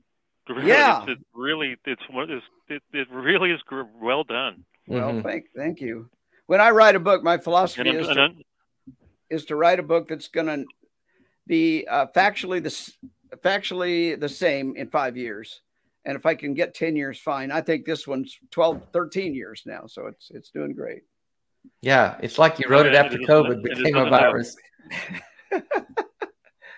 [0.64, 3.60] Yeah, it's, it's really it's it's it, it really is
[4.02, 4.64] well done.
[4.88, 5.20] Well, mm-hmm.
[5.20, 6.10] thank thank you.
[6.46, 8.32] When I write a book, my philosophy and, is, and, to,
[9.28, 10.64] is to write a book that's going to
[11.50, 15.60] be uh, factually the factually the same in five years.
[16.06, 17.50] And if I can get 10 years, fine.
[17.50, 19.82] I think this one's 12, 13 years now.
[19.86, 21.02] So it's it's doing great.
[21.82, 24.56] Yeah, it's like you wrote it after it COVID became a virus.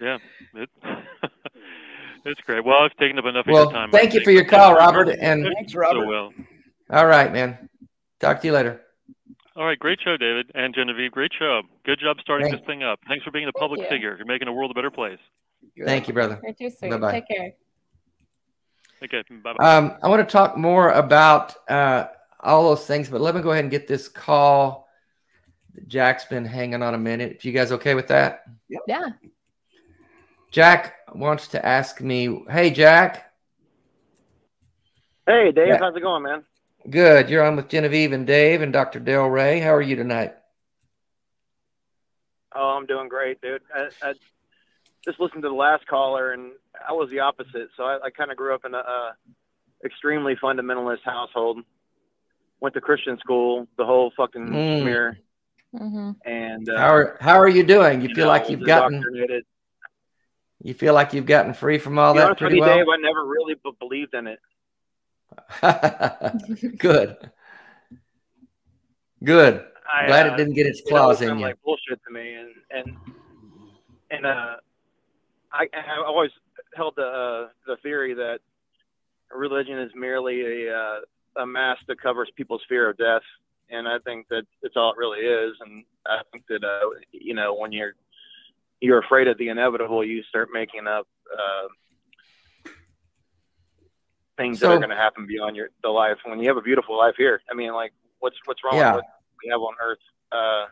[0.01, 0.19] yeah,
[0.55, 0.69] it,
[2.25, 2.65] it's great.
[2.65, 3.91] Well, I've taken up enough well, of your time.
[3.93, 5.11] Thank you for your call, Robert.
[5.21, 6.03] And thanks, Robert.
[6.03, 6.33] So well.
[6.91, 7.69] All right, man.
[8.19, 8.81] Talk to you later.
[9.55, 11.13] All right, great show, David and Genevieve.
[11.13, 11.63] Great show.
[11.85, 12.61] Good job starting Thanks.
[12.61, 13.01] this thing up.
[13.07, 14.17] Thanks for being a public figure.
[14.17, 15.19] You're making the world a better place.
[15.85, 16.41] Thank you, brother.
[16.43, 16.91] You're too sweet.
[16.91, 17.13] Bye-bye.
[17.13, 17.53] Take care.
[19.05, 19.77] Okay, bye bye.
[19.77, 22.07] Um, I want to talk more about uh,
[22.41, 24.89] all those things, but let me go ahead and get this call.
[25.87, 27.33] Jack's been hanging on a minute.
[27.33, 28.45] If you guys okay with that?
[28.69, 28.83] Yep.
[28.87, 29.09] Yeah.
[30.51, 33.33] Jack wants to ask me, hey, Jack.
[35.27, 35.69] Hey, Dave.
[35.69, 35.79] Yeah.
[35.79, 36.45] How's it going, man?
[36.89, 37.31] Good.
[37.31, 38.99] You're on with Genevieve and Dave and Dr.
[38.99, 39.61] Dale Ray.
[39.61, 40.35] How are you tonight?
[42.55, 43.63] Oh, I'm doing great, dude.
[43.75, 44.15] I, I
[45.05, 46.53] just listened to the last caller, and
[46.87, 47.69] I was the opposite.
[47.77, 49.13] So I, I kind of grew up in a, a
[49.85, 51.61] extremely fundamentalist household.
[52.61, 54.83] Went to Christian school, the whole fucking mm.
[54.83, 55.19] smear.
[55.75, 56.11] Mm-hmm.
[56.29, 58.03] And uh, how are how are you doing?
[58.03, 59.03] You, you feel know, like you've gotten
[60.63, 62.77] you feel like you've gotten free from all that pretty well.
[62.77, 64.39] Dave, I never really b- believed in it.
[66.79, 67.17] Good.
[69.25, 69.65] Good.
[69.93, 71.45] I, Glad uh, it didn't get its claws in you.
[71.45, 72.97] Like bullshit to me, and and
[74.11, 74.57] and uh,
[75.53, 76.31] I I always
[76.75, 78.41] held the uh, the theory that
[79.35, 83.23] religion is merely a uh, a mask that covers people's fear of death,
[83.71, 85.55] and I think that it's all it really is.
[85.61, 87.95] And I think that uh, you know when you're
[88.81, 91.69] you're afraid of the inevitable, you start making up uh,
[94.43, 96.19] things so, that are going to happen beyond your the life.
[96.25, 98.97] When you have a beautiful life here, I mean, like what's what's wrong yeah.
[98.97, 100.05] with what we have on Earth?
[100.31, 100.65] Uh,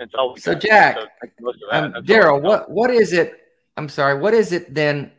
[0.00, 3.28] it's all so Jack, so um, Darrel, what what is it?
[3.76, 5.12] I'm sorry, what is it then?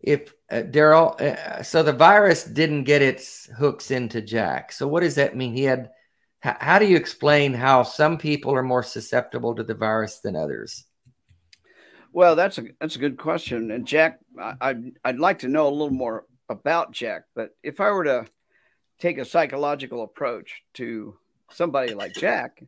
[0.00, 4.70] If uh, Darrel, uh, so the virus didn't get its hooks into Jack.
[4.72, 5.52] So what does that mean?
[5.52, 5.90] He had.
[6.44, 10.36] H- how do you explain how some people are more susceptible to the virus than
[10.36, 10.84] others?
[12.12, 13.70] Well, that's a that's a good question.
[13.72, 17.80] And Jack, I, I'd, I'd like to know a little more about Jack, but if
[17.80, 18.26] I were to
[18.98, 21.16] take a psychological approach to
[21.50, 22.62] somebody like Jack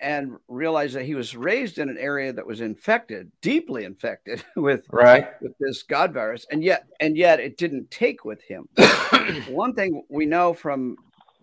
[0.00, 4.84] and realize that he was raised in an area that was infected, deeply infected with
[4.90, 8.68] right with this God virus, and yet and yet it didn't take with him.
[9.48, 10.96] One thing we know from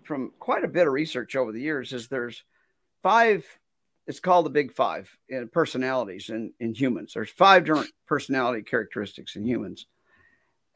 [0.04, 2.44] from quite a bit of research over the years is there's
[3.04, 3.46] five.
[4.08, 7.13] It's called the Big Five in personalities in, in humans.
[7.15, 9.88] There's five different personality characteristics in humans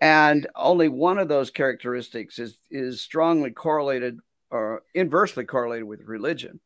[0.02, 4.20] and only one of those characteristics is is strongly correlated
[4.52, 6.60] or inversely correlated with religion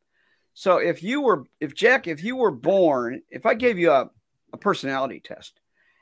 [0.53, 4.09] so if you were if jack if you were born if i gave you a,
[4.53, 5.59] a personality test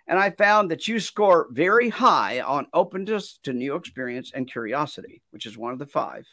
[0.07, 5.21] and i found that you score very high on openness to new experience and curiosity
[5.31, 6.25] which is one of the five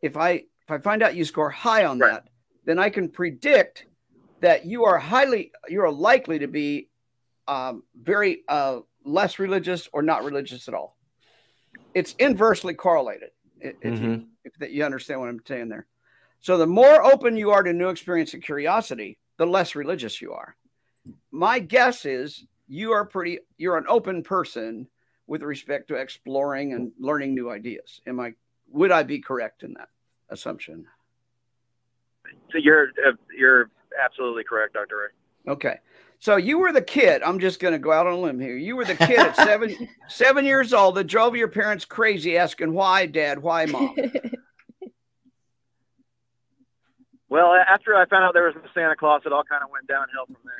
[0.00, 2.12] if i if i find out you score high on right.
[2.12, 2.28] that
[2.64, 3.86] then i can predict
[4.40, 6.88] that you are highly you're likely to be
[7.48, 10.96] um, very uh, less religious or not religious at all.
[11.94, 13.30] It's inversely correlated.
[13.60, 14.04] If, mm-hmm.
[14.04, 15.86] you, if that you understand what I'm saying there.
[16.40, 20.32] So the more open you are to new experience and curiosity, the less religious you
[20.32, 20.54] are.
[21.32, 24.86] My guess is you are pretty you're an open person
[25.26, 28.00] with respect to exploring and learning new ideas.
[28.06, 28.34] Am I
[28.70, 29.88] would I be correct in that
[30.30, 30.86] assumption?
[32.52, 33.70] So you're uh, you're
[34.02, 34.96] absolutely correct, Dr.
[34.96, 35.52] Ray.
[35.52, 35.78] Okay.
[36.20, 37.22] So you were the kid.
[37.22, 38.56] I'm just going to go out on a limb here.
[38.56, 42.72] You were the kid at seven seven years old that drove your parents crazy, asking
[42.72, 43.94] why, Dad, why, Mom.
[47.30, 49.86] Well, after I found out there was a Santa Claus, it all kind of went
[49.86, 50.58] downhill from there.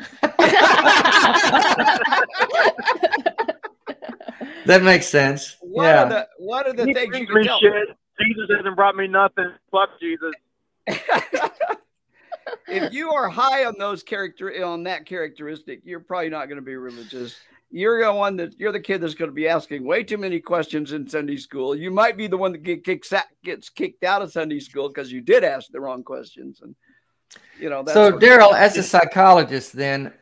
[4.67, 5.57] that makes sense.
[5.63, 6.03] What yeah.
[6.03, 7.59] Are the, what are the he things you can tell?
[7.59, 7.97] Shit.
[8.21, 9.51] Jesus hasn't brought me nothing.
[9.71, 10.35] Fuck Jesus.
[12.69, 16.63] If you are high on those character on that characteristic, you're probably not going to
[16.63, 17.37] be religious.
[17.71, 20.41] you're the one that you're the kid that's going to be asking way too many
[20.41, 21.75] questions in Sunday school.
[21.75, 24.89] You might be the one that get kicks out, gets kicked out of Sunday school
[24.89, 26.61] because you did ask the wrong questions.
[26.63, 26.75] And
[27.61, 30.13] you know, that's So, what- Darrel, as a psychologist, then,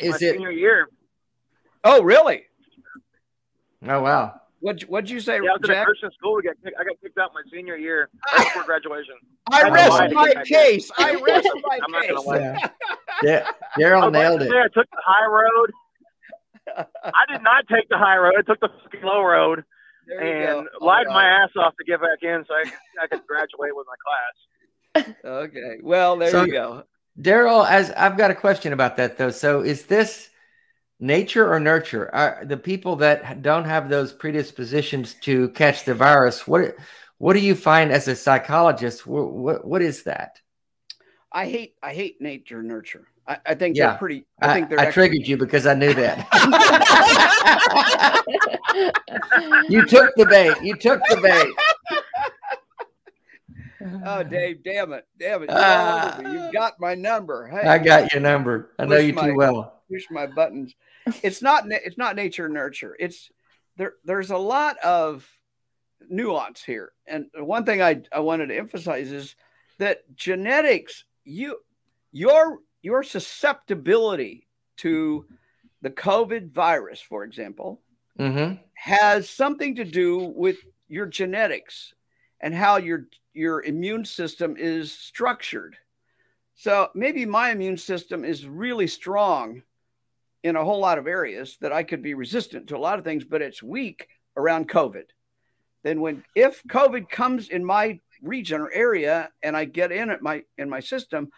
[0.00, 0.88] Is it- senior year.
[1.84, 2.44] oh really?
[3.86, 5.86] oh wow, What what'd you say, Yeah, I was in a Jack?
[5.86, 6.34] Christian school.
[6.34, 8.44] We got kicked, I got kicked out my senior year right ah!
[8.46, 9.14] before graduation.
[9.52, 10.44] I I rest my get back in.
[10.56, 10.90] case.
[10.98, 12.26] I rest my I'm not gonna case.
[12.26, 12.70] lie.
[13.22, 14.50] yeah, I Darrel was nailed it.
[14.52, 15.70] "Yeah, I took the high road.
[17.04, 18.34] I did not take the high road.
[18.36, 19.62] I took the fucking low road
[20.20, 20.66] and go.
[20.80, 23.70] lied All my ass off to get back in so I, could- I could graduate
[23.76, 25.14] with my class.
[25.24, 25.76] Okay.
[25.80, 26.82] Well, there So- you go.
[27.20, 29.30] Darrel, as I've got a question about that though.
[29.30, 30.28] So, is this
[31.00, 32.12] nature or nurture?
[32.14, 36.46] Are the people that don't have those predispositions to catch the virus?
[36.46, 36.76] What
[37.18, 39.06] what do you find as a psychologist?
[39.06, 40.40] What what, what is that?
[41.32, 43.08] I hate I hate nature nurture.
[43.28, 43.88] I, I think Yeah.
[43.90, 44.24] they're pretty.
[44.40, 46.26] I, I, think they're I actually- triggered you because I knew that.
[49.68, 50.54] you took the bait.
[50.62, 51.54] You took the bait.
[54.04, 55.48] Oh, Dave, damn it, damn it!
[55.48, 56.10] You're Ah.
[56.14, 56.32] all over me.
[56.42, 57.46] You've got my number.
[57.46, 58.72] Hey, I got your number.
[58.80, 59.80] I know you my- too well.
[59.88, 60.74] push my buttons.
[61.22, 62.96] It's not it's not nature nurture.
[62.98, 63.30] It's
[63.76, 63.94] there.
[64.04, 65.28] There's a lot of
[66.08, 69.36] nuance here, and one thing I I wanted to emphasize is
[69.78, 71.58] that genetics you
[72.12, 74.46] your your susceptibility
[74.78, 75.26] to
[75.82, 77.80] the COVID virus, for example,
[78.18, 81.94] hmm has something to do with your genetics
[82.40, 85.76] and how your your immune system is structured.
[86.54, 89.62] So maybe my immune system is really strong
[90.42, 93.04] in a whole lot of areas that I could be resistant to a lot of
[93.04, 95.04] things, but it's weak around COVID.
[95.82, 100.22] Then when if COVID comes in my region or area and I get in it
[100.22, 101.30] my in my system,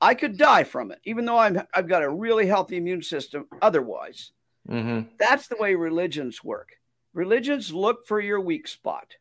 [0.00, 3.46] I could die from it, even though I'm I've got a really healthy immune system
[3.62, 4.32] otherwise.
[4.68, 6.70] hmm That's the way religions work.
[7.14, 9.14] Religions look for your weak spot.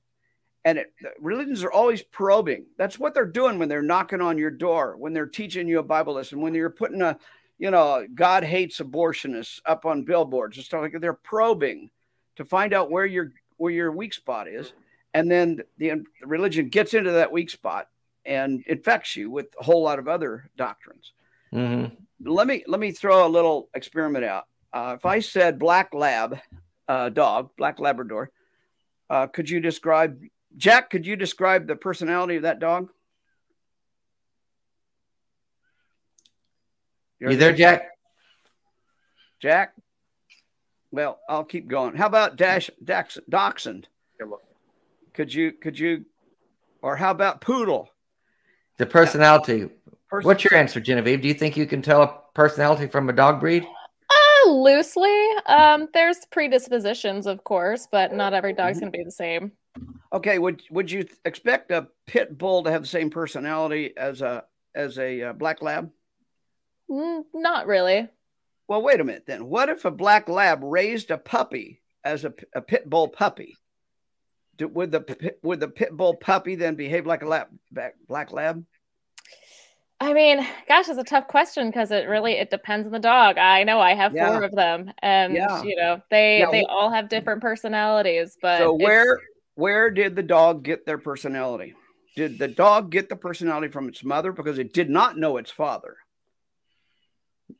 [0.65, 2.65] And it, religions are always probing.
[2.77, 5.83] That's what they're doing when they're knocking on your door, when they're teaching you a
[5.83, 7.17] Bible lesson, when you're putting a,
[7.57, 11.01] you know, God hates abortionists up on billboards and stuff like that.
[11.01, 11.89] They're probing
[12.35, 14.73] to find out where your where your weak spot is,
[15.13, 15.89] and then the,
[16.21, 17.87] the religion gets into that weak spot
[18.25, 21.11] and infects you with a whole lot of other doctrines
[21.51, 21.83] hmm
[22.25, 24.45] let me let me throw a little experiment out.
[24.71, 26.39] Uh, if I said black lab
[26.87, 28.31] uh, dog, black Labrador,
[29.09, 30.19] uh, could you describe
[30.57, 30.89] Jack?
[30.89, 32.89] Could you describe the personality of that dog?
[37.31, 37.89] You there, Jack?
[39.41, 39.73] Jack?
[40.91, 41.95] Well, I'll keep going.
[41.95, 43.87] How about Dash Dax, Dachshund?
[44.19, 44.27] Yeah.
[45.13, 46.05] Could you could you,
[46.81, 47.89] or how about Poodle?
[48.77, 49.69] The personality.
[50.09, 51.21] Pers- What's your answer, Genevieve?
[51.21, 53.65] Do you think you can tell a personality from a dog breed?
[54.45, 55.15] Uh, loosely.
[55.47, 58.81] Um, there's predispositions, of course, but not every dog's Mhm.
[58.81, 59.51] going to be the same.
[60.11, 64.45] Okay, would would you expect a pit bull to have the same personality as a
[64.75, 65.91] as a uh, black lab?
[66.89, 68.07] Mm, not really.
[68.67, 69.47] Well, wait a minute then.
[69.47, 73.57] What if a black lab raised a puppy as a, a pit bull puppy?
[74.57, 77.47] Do, would the would the pit bull puppy then behave like a lab,
[78.07, 78.63] black lab?
[79.99, 83.37] I mean, gosh, it's a tough question because it really it depends on the dog.
[83.37, 84.29] I know I have Yeah.
[84.29, 85.63] four of them, and Yeah.
[85.63, 88.37] you know they they all have different personalities.
[88.41, 89.19] But so where
[89.55, 91.73] where did the dog get their personality?
[92.15, 95.49] Did the dog get the personality from its mother because it did not know its
[95.51, 95.95] father?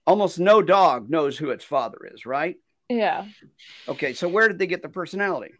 [0.06, 2.56] Almost no dog knows who its father is, right?
[2.90, 3.26] yeah.
[3.88, 5.54] Okay, so where did they get the personality?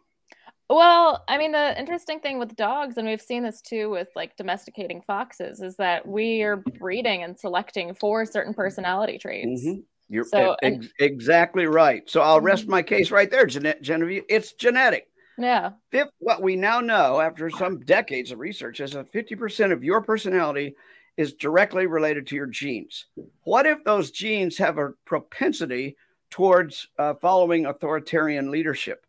[0.70, 4.36] Well, I mean, the interesting thing with dogs, and we've seen this too with like
[4.36, 9.64] domesticating foxes, is that we are breeding and selecting for certain personality traits.
[9.66, 9.82] Mhm.
[10.08, 12.08] You're So, ex- exactly right.
[12.08, 12.70] So I'll rest Mhm.
[12.70, 14.24] my case right there, Gene- Genevieve.
[14.28, 15.08] It's genetic.
[15.36, 15.72] Yeah.
[15.90, 20.00] Fif- what we now know after some decades of research is that 50% of your
[20.02, 20.76] personality
[21.16, 23.06] is directly related to your genes.
[23.44, 25.96] What if those genes have a propensity
[26.30, 29.06] towards uh, following authoritarian leadership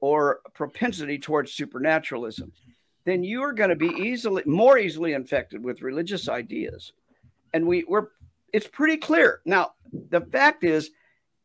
[0.00, 2.52] or propensity towards supernaturalism?
[3.04, 6.92] Then you are going to be easily more easily infected with religious ideas.
[7.52, 8.08] And we, we're
[8.52, 9.40] it's pretty clear.
[9.44, 10.90] Now, the fact is,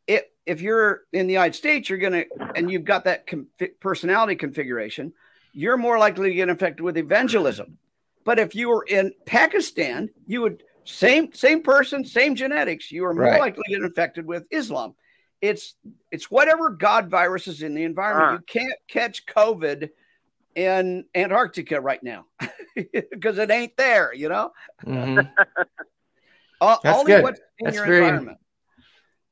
[0.05, 3.47] if, if you're in the United States, you're going to, and you've got that com-
[3.79, 5.13] personality configuration,
[5.53, 7.77] you're more likely to get infected with evangelism.
[8.27, 13.13] But if you were in Pakistan, you would same same person, same genetics, you are
[13.13, 13.39] more Right.
[13.39, 14.95] likely to get infected with Islam.
[15.39, 15.75] It's
[16.11, 18.27] it's whatever God virus is in the environment.
[18.29, 18.33] Ah.
[18.33, 19.91] You can't catch COVID
[20.55, 22.25] in Antarctica right now
[22.75, 24.13] because it ain't there.
[24.13, 24.51] You know,
[24.83, 25.19] hmm
[26.59, 27.23] O- That's only good.
[27.23, 28.39] what's in That's your very- environment.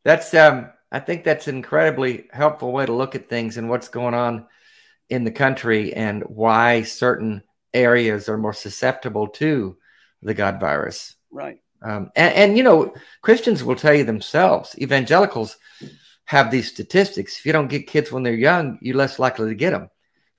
[0.06, 3.90] That's um I think that's an incredibly helpful way to look at things and what's
[3.90, 4.48] going on
[5.10, 7.44] in the country and why certain
[7.76, 9.78] areas are more susceptible to
[10.22, 11.16] the God virus.
[11.30, 11.60] Right.
[11.82, 15.58] Um, and, and, you know, Christians will tell you themselves, evangelicals
[16.26, 17.38] have these statistics.
[17.38, 19.90] If you don't get kids when they're young, you're less likely to get them.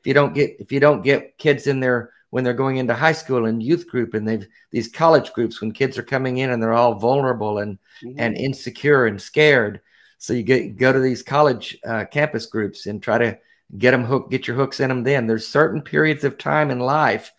[0.01, 2.95] If you don't get if you don't get kids in there when they're going into
[2.95, 6.51] high school and youth group and they've these college groups when kids are coming in
[6.51, 8.19] and they're all vulnerable and mm-hmm.
[8.19, 9.81] and insecure and scared.
[10.19, 13.39] So you get go to these college uh, campus groups and try to
[13.77, 15.03] get them hooked, get your hooks in them.
[15.03, 17.33] Then there's certain periods of time in life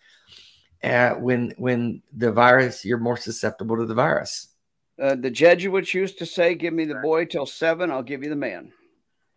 [0.82, 4.48] uh, when when the virus you're more susceptible to the virus.
[5.00, 8.30] Uh, the Jesuits used to say, "Give me the boy till seven, I'll give you
[8.30, 8.72] the man."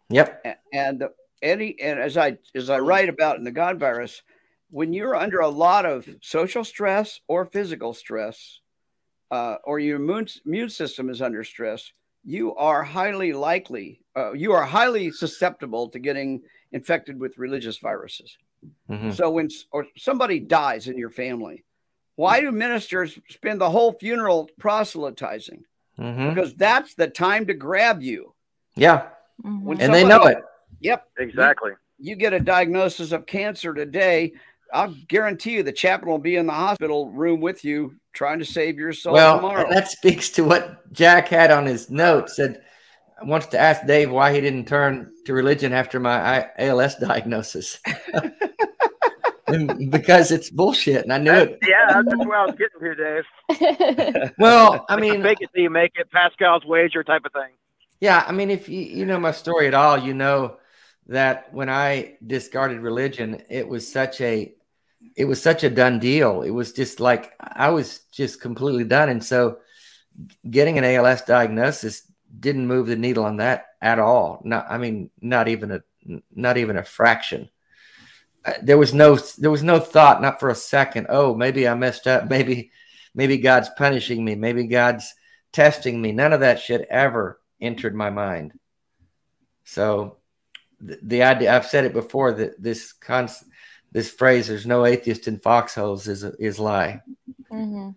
[0.10, 0.60] Yep.
[0.74, 1.04] And
[1.42, 4.22] any and as I as I write about in the God virus,
[4.70, 8.60] when you're under a lot of social stress or physical stress,
[9.32, 11.92] uh, or your immune, immune system is under stress,
[12.24, 16.42] you are highly likely, uh, you are highly susceptible to getting
[16.72, 18.38] infected with religious viruses.
[18.90, 19.12] Mm-hmm.
[19.12, 21.64] So when or somebody dies in your family,
[22.16, 25.64] why do ministers spend the whole funeral proselytizing?
[25.98, 26.30] Mm-hmm.
[26.30, 28.34] Because that's the time to grab you.
[28.76, 29.08] Yeah.
[29.44, 29.72] Mm-hmm.
[29.72, 30.38] and somebody, they know it.
[30.82, 31.08] Yep.
[31.18, 31.72] Exactly.
[31.98, 34.34] You, you, get a diagnosis of cancer today.
[34.74, 38.46] I'll guarantee you the chaplain will be in the hospital room with you trying to
[38.46, 39.70] save your soul well, tomorrow.
[39.70, 42.36] that speaks to what Jack had on his notes.
[42.36, 42.62] Said
[43.24, 47.80] wants to ask Dave why he didn't turn to religion after my ALS diagnosis.
[49.90, 51.60] because it's bullshit, and I knew it.
[51.68, 54.32] Yeah, that's where I was getting to, Dave.
[54.38, 57.52] well, I mean, make it till you make it, Pascal's wager type of thing.
[58.00, 60.58] Yeah, I mean, if you you know my story at all, you know
[61.08, 64.54] that when I discarded religion, it was such a
[65.16, 66.42] it was such a done deal.
[66.42, 69.60] It was just like I was just completely done, and so
[70.50, 74.42] getting an ALS diagnosis didn't move the needle on that at all.
[74.44, 75.82] Not, I mean, not even a
[76.34, 77.50] not even a fraction.
[78.44, 81.08] Uh, there was no there was no thought, not for a second.
[81.10, 82.30] Oh, maybe I messed up.
[82.30, 82.72] Maybe
[83.14, 84.36] maybe God's punishing me.
[84.36, 85.14] Maybe God's
[85.52, 86.12] testing me.
[86.12, 88.54] None of that shit ever entered my mind.
[89.64, 90.18] So
[90.80, 93.52] the, the idea I've said it before that this concept
[93.92, 97.02] this phrase "there's no atheist in foxholes" is a, is lie.
[97.52, 97.90] Mm-hmm.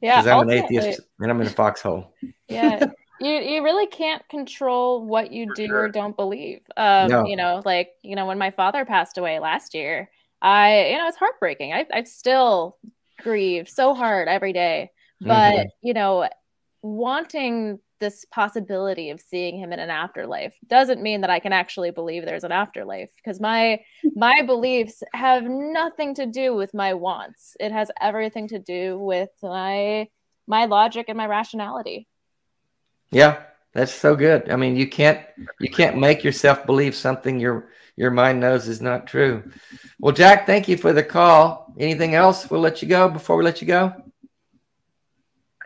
[0.00, 2.12] Yeah, because I'm an atheist and I'm in a foxhole.
[2.48, 2.86] Yeah,
[3.20, 5.78] you you really can't control what you For do sure.
[5.84, 6.60] or don't believe.
[6.76, 7.26] Um, no.
[7.26, 10.10] you know, like you know, when my father passed away last year,
[10.42, 11.72] I you know it's heartbreaking.
[11.72, 12.76] I I still
[13.20, 14.90] grieve so hard every day,
[15.20, 15.68] but mm-hmm.
[15.82, 16.28] you know,
[16.82, 21.90] wanting this possibility of seeing him in an afterlife doesn't mean that I can actually
[21.90, 23.80] believe there's an afterlife because my
[24.14, 27.56] my beliefs have nothing to do with my wants.
[27.58, 30.08] It has everything to do with my
[30.46, 32.06] my logic and my rationality.
[33.10, 33.42] Yeah,
[33.72, 34.50] that's so good.
[34.50, 35.20] I mean, you can't
[35.60, 39.42] you can't make yourself believe something your your mind knows is not true.
[39.98, 41.74] Well, Jack, thank you for the call.
[41.78, 42.50] Anything else?
[42.50, 43.92] We'll let you go before we let you go.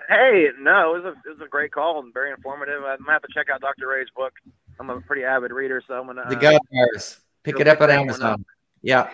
[0.09, 2.83] Hey, no, it was a it was a great call and very informative.
[2.85, 3.89] I'm gonna have to check out Dr.
[3.89, 4.33] Ray's book.
[4.79, 7.21] I'm a pretty avid reader, so I'm gonna The uh, God Virus.
[7.43, 8.45] Pick it up at Amazon.
[8.83, 9.11] Yeah.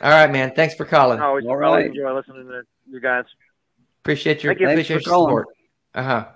[0.00, 0.52] All right, man.
[0.54, 1.20] Thanks for calling.
[1.20, 1.86] always, All right.
[1.86, 3.24] enjoy listening to you guys.
[4.02, 5.48] Appreciate your, appreciate your support.
[5.98, 6.26] Uh huh.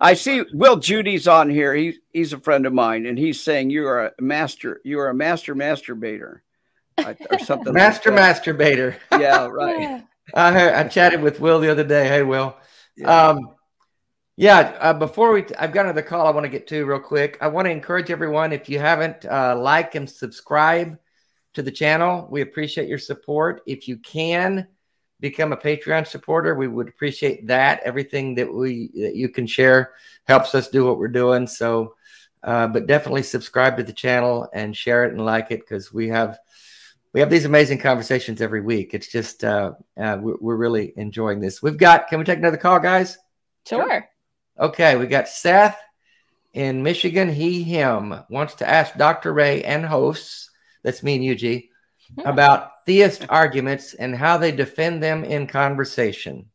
[0.00, 1.74] I see Will Judy's on here.
[1.74, 4.80] He, he's a friend of mine, and he's saying you are a master.
[4.82, 6.40] You are a master masturbator,
[6.96, 7.74] or something.
[7.74, 8.96] master like masturbator.
[9.20, 10.02] Yeah, right.
[10.32, 12.08] I heard, I chatted with Will the other day.
[12.08, 12.56] Hey, Will.
[12.96, 13.26] Yeah.
[13.26, 13.54] Um,
[14.36, 14.74] yeah.
[14.80, 17.36] Uh, before we, I've got another call I want to get to real quick.
[17.42, 20.98] I want to encourage everyone if you haven't uh, like and subscribe
[21.52, 23.60] to the channel, we appreciate your support.
[23.66, 24.66] If you can
[25.20, 27.80] become a Patreon supporter, we would appreciate that.
[27.84, 29.92] Everything that we that you can share
[30.24, 31.46] helps us do what we're doing.
[31.46, 31.94] So,
[32.42, 36.08] uh, but definitely subscribe to the channel and share it and like it because we
[36.08, 36.38] have
[37.12, 38.94] we have these amazing conversations every week.
[38.94, 41.62] It's just uh, uh, we're, we're, really enjoying this.
[41.62, 42.08] We've got.
[42.08, 43.18] Can we take another call, guys?
[43.66, 44.08] Sure.
[44.58, 45.78] Okay, we got Seth
[46.52, 47.28] in Michigan.
[47.32, 49.32] He him wants to ask Dr.
[49.32, 50.50] Ray and hosts.
[50.82, 51.68] That's me and Yuji
[52.14, 52.26] hmm.
[52.26, 56.46] about theist arguments and how they defend them in conversation.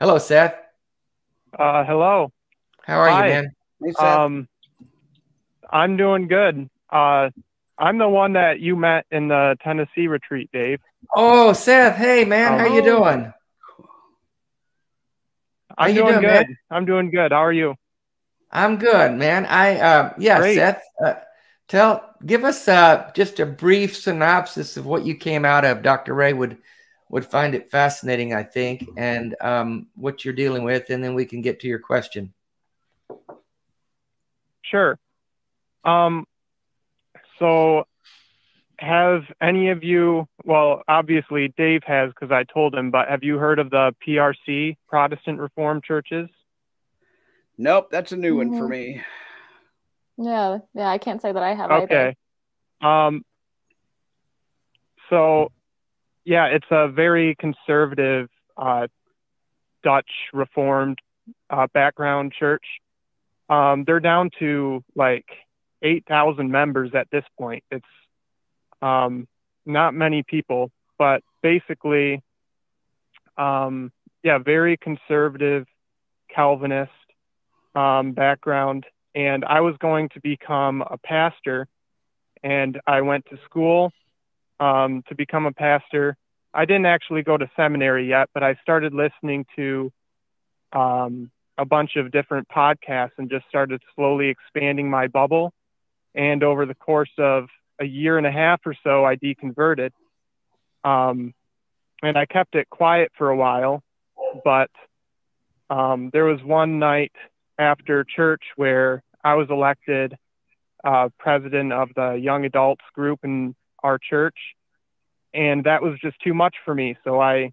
[0.00, 0.54] Hello, Seth.
[1.58, 2.32] Uh, hello.
[2.84, 3.26] How are Hi.
[3.26, 3.54] you, man?
[3.84, 4.48] Hey, um,
[5.70, 6.70] I'm doing good.
[6.88, 7.28] Uh,
[7.76, 10.80] I'm the one that you met in the Tennessee retreat, Dave.
[11.14, 11.96] Oh, Seth.
[11.96, 12.58] Hey, man.
[12.58, 13.30] how you doing?
[15.68, 16.46] How I'm doing, doing, good.
[16.46, 16.56] Man?
[16.70, 17.32] I'm doing good.
[17.32, 17.74] How are you?
[18.50, 19.44] I'm good, man.
[19.44, 20.54] I uh, yeah, Great.
[20.54, 20.82] Seth.
[21.04, 21.14] Uh,
[21.70, 25.82] tell, give us uh, just a brief synopsis of what you came out of.
[25.82, 26.12] Dr.
[26.12, 26.58] Ray would
[27.08, 31.24] would find it fascinating, I think, and um, what you're dealing with, and then we
[31.24, 32.32] can get to your question.
[34.62, 34.96] Sure.
[35.84, 36.24] Um,
[37.40, 37.84] so
[38.78, 43.38] have any of you, well, obviously Dave has because I told him, but have you
[43.38, 46.28] heard of the PRC, Protestant Reformed Churches?
[47.58, 49.02] Nope, that's a new one for me.
[50.16, 52.16] Yeah, yeah, I can't say that I have Okay.
[52.80, 53.24] Um,
[55.08, 55.50] so,
[56.24, 58.86] yeah, it's a very conservative uh,
[59.82, 60.98] Dutch Reformed
[61.48, 62.64] uh, background church.
[63.48, 65.26] Um, they're down to like
[65.82, 67.64] 8,000 members at this point.
[67.70, 67.84] It's
[68.82, 69.26] um,
[69.66, 72.22] not many people, but basically,
[73.36, 73.90] um,
[74.22, 75.66] yeah, very conservative
[76.34, 76.92] Calvinist
[77.74, 78.86] um, background.
[79.14, 81.66] And I was going to become a pastor,
[82.42, 83.92] and I went to school
[84.60, 86.16] um, to become a pastor.
[86.54, 89.92] I didn't actually go to seminary yet, but I started listening to
[90.72, 95.52] um, a bunch of different podcasts and just started slowly expanding my bubble.
[96.14, 97.48] And over the course of
[97.80, 99.90] a year and a half or so, I deconverted.
[100.84, 101.34] Um,
[102.02, 103.82] and I kept it quiet for a while,
[104.44, 104.70] but
[105.68, 107.12] um, there was one night
[107.60, 110.16] after church where I was elected
[110.82, 114.36] uh, president of the young adults group in our church.
[115.34, 116.96] And that was just too much for me.
[117.04, 117.52] So I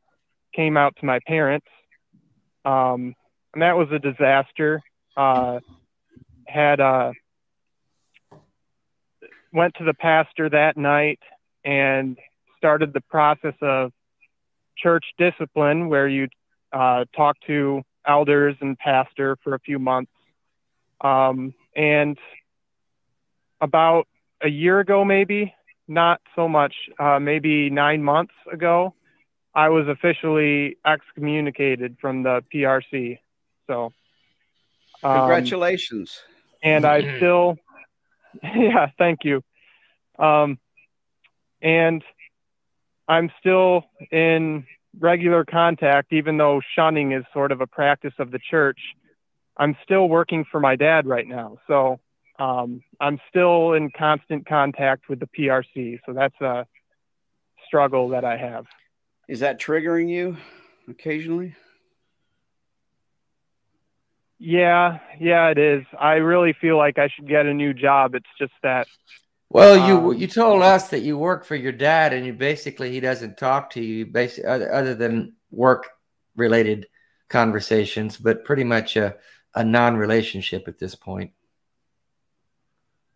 [0.55, 1.68] came out to my parents.
[2.64, 3.16] Um,
[3.53, 4.82] and that was a disaster.
[5.16, 5.60] Uh,
[6.47, 7.12] had uh,
[9.51, 11.20] went to the pastor that night
[11.66, 12.18] and
[12.58, 13.91] started the process of
[14.78, 16.28] church discipline, where you
[16.72, 20.12] uh, talk to elders and pastor for a few months.
[21.01, 22.18] Um, and
[23.62, 24.08] about
[24.41, 25.53] a year ago, maybe
[25.88, 28.93] not so much, uh, maybe nine months ago,
[29.53, 33.20] I was officially excommunicated from the PRC.
[33.68, 33.93] So,
[35.03, 36.22] um, Congratulations.
[36.62, 37.58] and I still,
[38.43, 39.43] yeah, thank you.
[40.20, 40.60] Um,
[41.62, 42.03] and
[43.08, 44.66] I'm still in
[44.99, 48.79] regular contact, even though shunning is sort of a practice of the church.
[49.57, 51.99] I'm still working for my dad right now, so
[52.39, 55.99] um, I'm still in constant contact with the PRC.
[56.05, 56.67] So that's a
[57.65, 58.65] struggle that I have.
[59.27, 60.37] Is that triggering you
[60.87, 61.55] occasionally?
[64.39, 65.83] Yeah, yeah, it is.
[65.99, 68.13] I really feel like I should get a new job.
[68.13, 68.87] It's just that
[69.49, 72.91] Well, you Um, you told us that you work for your dad, and you basically
[72.91, 75.87] he doesn't talk to you, basically other, other than work
[76.35, 76.87] related
[77.29, 79.15] conversations, but pretty much a,
[79.55, 81.31] a non relationship at this point.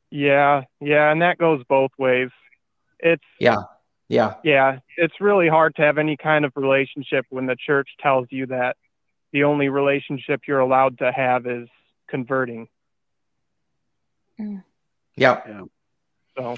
[0.10, 2.30] Yeah, yeah, and that goes both ways.
[3.00, 3.64] It's Yeah,
[4.08, 8.28] yeah, yeah, it's really hard to have any kind of relationship when the church tells
[8.30, 8.78] you that
[9.34, 11.68] the only relationship you're allowed to have is
[12.08, 12.68] converting.
[15.16, 15.38] yeah.
[16.38, 16.56] So,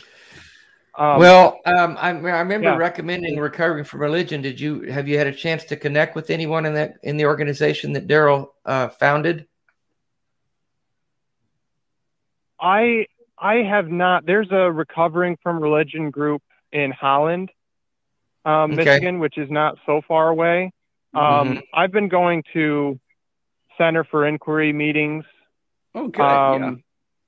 [0.95, 2.75] um, well, um, I, I remember yeah.
[2.75, 4.41] recommending recovering from religion.
[4.41, 7.25] Did you have you had a chance to connect with anyone in that in the
[7.25, 9.47] organization that Darrel uh, founded?
[12.59, 13.07] I
[13.37, 14.25] I have not.
[14.25, 17.51] There's a recovering from religion group in Holland,
[18.45, 18.85] um, Okay.
[18.85, 20.71] Michigan, which is not so far away.
[21.13, 21.61] Um, Mhm.
[21.73, 22.99] I've been going to
[23.77, 25.25] Center for Inquiry meetings.
[25.95, 26.21] Oh, good.
[26.21, 26.75] Um, yeah.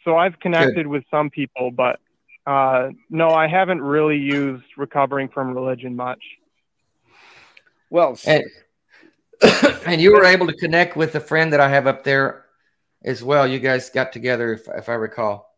[0.04, 2.00] So I've connected with some people, but
[2.46, 6.22] uh, no, I haven't really used recovering from religion much.
[7.90, 8.44] Well, And
[9.86, 12.46] and you were able to connect with a friend that I have up there
[13.04, 13.48] as well.
[13.48, 15.54] You guys got together, if, if I recall.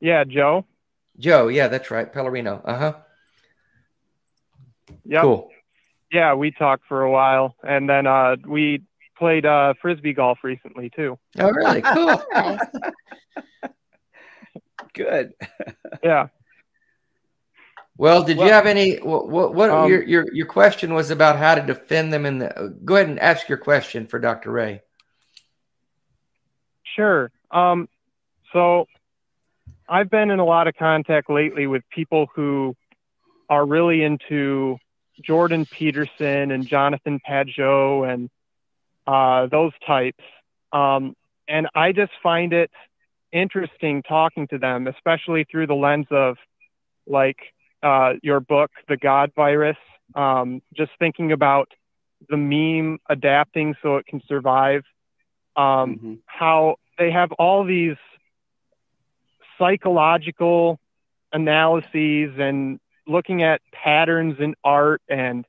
[0.00, 0.66] Yeah, Joe.
[1.18, 2.12] Joe, yeah, that's right.
[2.12, 2.60] Pellerino.
[2.64, 2.94] Uh huh.
[5.04, 5.22] Yeah.
[5.22, 5.50] Cool.
[6.12, 8.82] Yeah, we talked for a while, and then uh, we
[9.18, 11.18] played uh, frisbee golf recently too.
[11.38, 11.82] Oh, really?
[11.82, 12.22] Cool.
[14.98, 15.06] Nice.
[15.06, 15.34] good.
[16.02, 16.28] Yeah.
[17.98, 18.96] Well, did Well- you have any?
[18.96, 19.28] What?
[19.28, 19.54] What?
[19.54, 22.76] what Um, your your your question was about how to defend them in the.
[22.84, 24.50] Go ahead and ask your question for Dr.
[24.52, 24.82] Ray.
[26.94, 27.30] Sure.
[27.50, 27.88] Um,
[28.52, 28.86] so
[29.88, 32.74] I've been in a lot of contact lately with people who
[33.48, 34.78] are really into
[35.22, 38.30] Jordan Peterson and Jonathan Pageau and
[39.06, 40.22] uh, those types.
[40.72, 41.14] Um,
[41.48, 42.70] and I just find it
[43.36, 46.36] interesting talking to them, especially through the lens of
[47.06, 47.38] like
[47.82, 49.76] uh, your book, The God Virus.
[50.14, 51.68] Um, just thinking about
[52.28, 54.84] the meme adapting so it can survive.
[55.56, 56.18] Um, Mhm.
[56.26, 57.96] how they have all these
[59.58, 60.78] psychological
[61.32, 65.46] analyses and looking at patterns in art and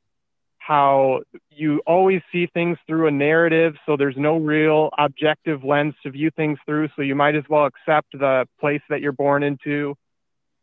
[0.68, 6.12] how you always see things through a narrative, so there's no real objective lens to
[6.12, 6.90] view things through.
[6.98, 9.96] So you might as well accept the place that you're born into.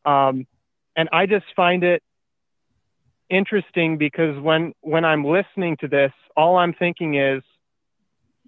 [0.05, 0.47] Um,
[0.95, 2.03] and I just find it
[3.31, 7.43] interesting because when when I'm listening to this, all I'm thinking is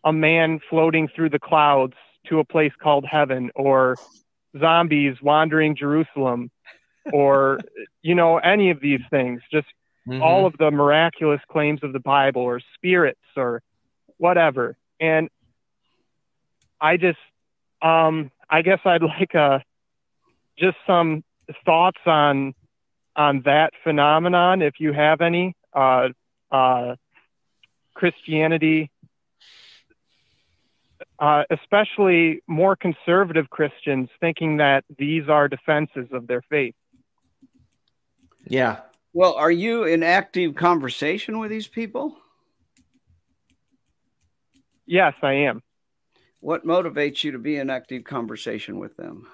[0.05, 1.95] a man floating through the clouds
[2.27, 3.97] to a place called heaven, or
[4.61, 6.51] zombies wandering Jerusalem,
[7.15, 7.61] or
[8.03, 9.41] you know any of these things.
[9.51, 9.69] Just
[10.07, 10.23] mm-hmm.
[10.23, 13.63] all of the miraculous claims of the Bible, or spirits, or
[14.19, 14.77] whatever.
[15.01, 15.29] And
[16.81, 17.19] I just,
[17.83, 19.59] um, I guess I'd like a uh,
[20.59, 21.23] just some
[21.65, 22.55] thoughts on
[23.15, 25.55] on that phenomenon, if you have any.
[25.73, 26.09] Uh,
[26.51, 26.97] uh,
[27.95, 28.91] Christianity,
[31.19, 36.75] uh, especially more conservative Christians, thinking that these are defenses of their faith.
[38.47, 38.81] Yeah.
[39.17, 42.19] Well, are you in active conversation with these people?
[44.85, 45.63] Yes, I am.
[46.41, 49.27] What motivates you to be in active conversation with them?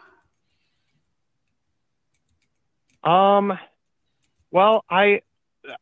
[3.03, 3.59] Um,
[4.53, 5.23] well, I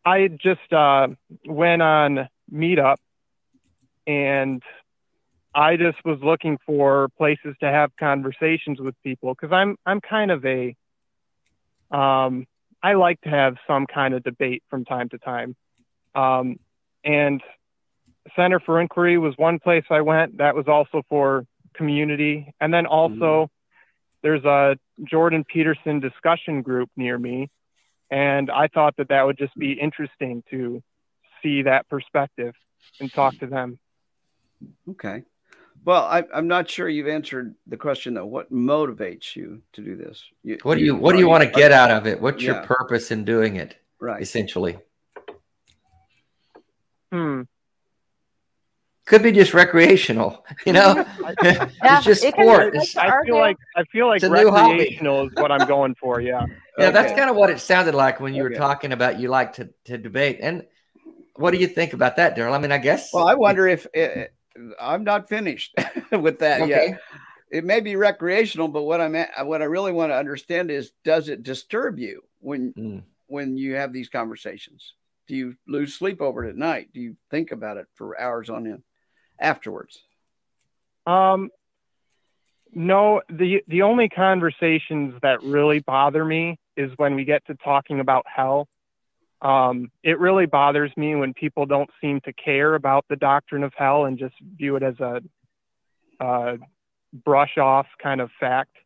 [0.02, 1.08] I just uh,
[1.44, 2.96] went on Meetup,
[4.06, 4.62] and
[5.54, 10.30] I just was looking for places to have conversations with people because I'm I'm kind
[10.30, 10.74] of a
[11.90, 12.46] um,
[12.82, 15.56] I like to have some kind of debate from time to time,
[16.14, 16.58] um,
[17.04, 17.42] and
[18.36, 20.38] Center for Inquiry was one place I went.
[20.38, 23.52] That was also for community, and then also mm-hmm.
[24.22, 27.48] there's a Jordan Peterson discussion group near me
[28.10, 30.82] and I thought that that would just be interesting to
[31.42, 32.54] see that perspective
[32.98, 33.78] and talk to them.
[34.90, 35.22] Okay.
[35.84, 38.26] Well, I, am not sure you've answered the question though.
[38.26, 40.22] What motivates you to do this?
[40.42, 42.20] You, what do you What do you want to get out of it?
[42.20, 42.52] What's yeah.
[42.52, 43.76] your purpose in doing it?
[43.98, 44.20] Right.
[44.20, 44.78] Essentially.
[47.10, 47.42] Hmm.
[49.06, 50.94] Could be just recreational, you know.
[51.42, 52.74] yeah, it's just it sport.
[52.96, 56.20] I feel like I feel like recreational is what I'm going for.
[56.20, 56.44] Yeah.
[56.78, 56.92] Yeah, okay.
[56.92, 58.54] that's kind of what it sounded like when you okay.
[58.54, 60.38] were talking about you like to to debate.
[60.42, 60.64] And
[61.36, 62.54] what do you think about that, Darrel?
[62.54, 63.10] I mean, I guess.
[63.12, 64.26] Well, I wonder if it, eh, eh,
[64.80, 65.74] I'm not finished
[66.12, 66.90] with that okay.
[66.90, 67.00] yet.
[67.50, 70.92] It may be recreational, but what I'm at, what I really want to understand is,
[71.04, 73.02] does it disturb you when mm.
[73.26, 74.94] when you have these conversations?
[75.26, 76.90] Do you lose sleep over it at night?
[76.92, 78.82] Do you think about it for hours on end?
[79.40, 79.98] afterwards?
[81.06, 81.50] Um,
[82.72, 88.00] no, the the only conversations that really bother me is when we get to talking
[88.00, 88.68] about hell.
[89.42, 93.72] Um, it really bothers me when people don't seem to care about the doctrine of
[93.74, 95.20] hell and just view it as a,
[97.12, 98.76] brush off kind of fact.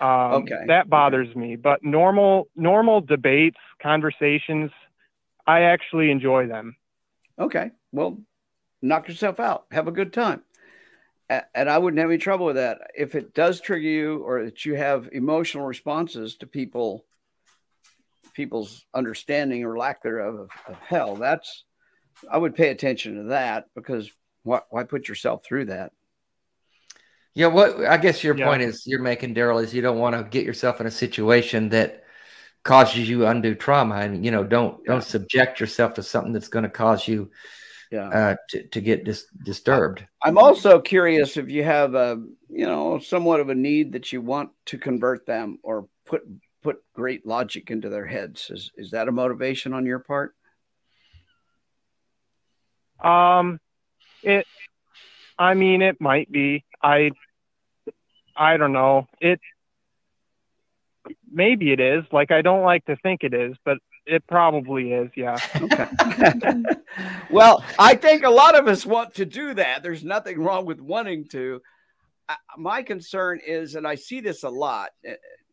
[0.00, 0.64] Um, okay.
[0.66, 1.38] That bothers okay.
[1.38, 1.56] me.
[1.56, 4.70] But normal normal debates, conversations,
[5.46, 6.76] I actually enjoy them.
[7.38, 7.70] Okay.
[7.92, 8.18] Well,
[8.82, 10.42] knock yourself out, have a good time.
[11.28, 12.90] And I wouldn't have any trouble with that.
[12.96, 17.04] If it does trigger you or that you have emotional responses to people,
[18.36, 21.64] people's understanding or lack thereof of, of hell, that's,
[22.30, 24.10] I would pay attention to that because
[24.42, 25.92] why, why put yourself through that?
[27.34, 28.46] Yeah, what I guess your yeah.
[28.46, 31.70] point is you're making, Darrel, is you don't want to get yourself in a situation
[31.70, 32.04] that
[32.62, 34.92] causes you undue trauma, and you know, don't yeah.
[34.92, 37.30] don't subject yourself to something that's going to cause you
[37.90, 38.08] yeah.
[38.08, 40.04] uh, to, to get dis- disturbed.
[40.22, 44.22] I'm also curious if you have a, you know, somewhat of a need that you
[44.22, 46.22] want to convert them or put
[46.66, 48.50] put great logic into their heads.
[48.50, 50.34] Is is that a motivation on your part?
[52.98, 53.60] Um,
[54.24, 54.46] it.
[55.38, 56.64] I mean, it might be.
[56.82, 57.12] I.
[58.36, 59.06] I don't know.
[59.20, 59.38] It.
[61.30, 62.02] Maybe it is.
[62.10, 65.36] Like I don't like to think it is, but it probably is, yeah.
[65.62, 65.86] Okay.
[67.30, 69.84] well, I think a lot of us want to do that.
[69.84, 71.60] There's nothing wrong with wanting to.
[72.28, 74.90] I, my concern is, and I see this a lot.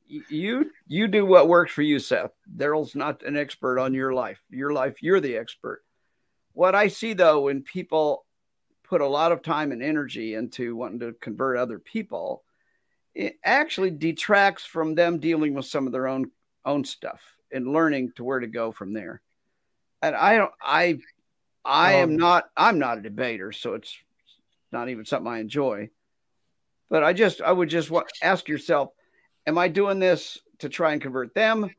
[0.08, 2.32] You you do what works for you, Seth.
[2.56, 4.40] Darrel's not an expert on your life.
[4.50, 5.84] Your life, you're the expert.
[6.54, 8.26] What I see though, when people
[8.84, 12.44] put a lot of time and energy into wanting to convert other people,
[13.16, 16.32] it actually detracts from them dealing with some of their own
[16.66, 19.22] own stuff and learning to where to go from there.
[20.02, 21.00] And I don't, I,
[21.64, 23.96] I um, am not, I'm not a debater, so it's
[24.72, 25.90] not even something I enjoy.
[26.90, 28.90] But I just, I would just want, ask yourself,
[29.46, 31.70] am I doing this to try and convert them?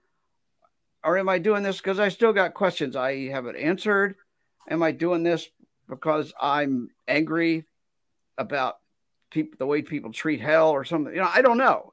[1.02, 4.16] Or am I doing this because I still got questions I haven't answered?
[4.68, 5.48] Am I doing this
[5.88, 7.64] because I'm angry
[8.38, 8.76] about
[9.30, 11.12] people, the way people treat hell or something?
[11.12, 11.92] You know, I don't know.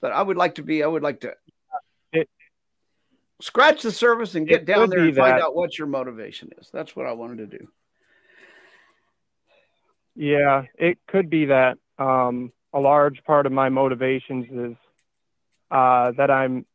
[0.00, 1.34] But I would like to be, I would like to
[3.40, 5.42] scratch the surface and get down there and find that.
[5.42, 6.70] out what your motivation is.
[6.72, 7.66] That's what I wanted to do.
[10.14, 14.76] Yeah, it could be that um, a large part of my motivations is
[15.70, 16.66] uh, that I'm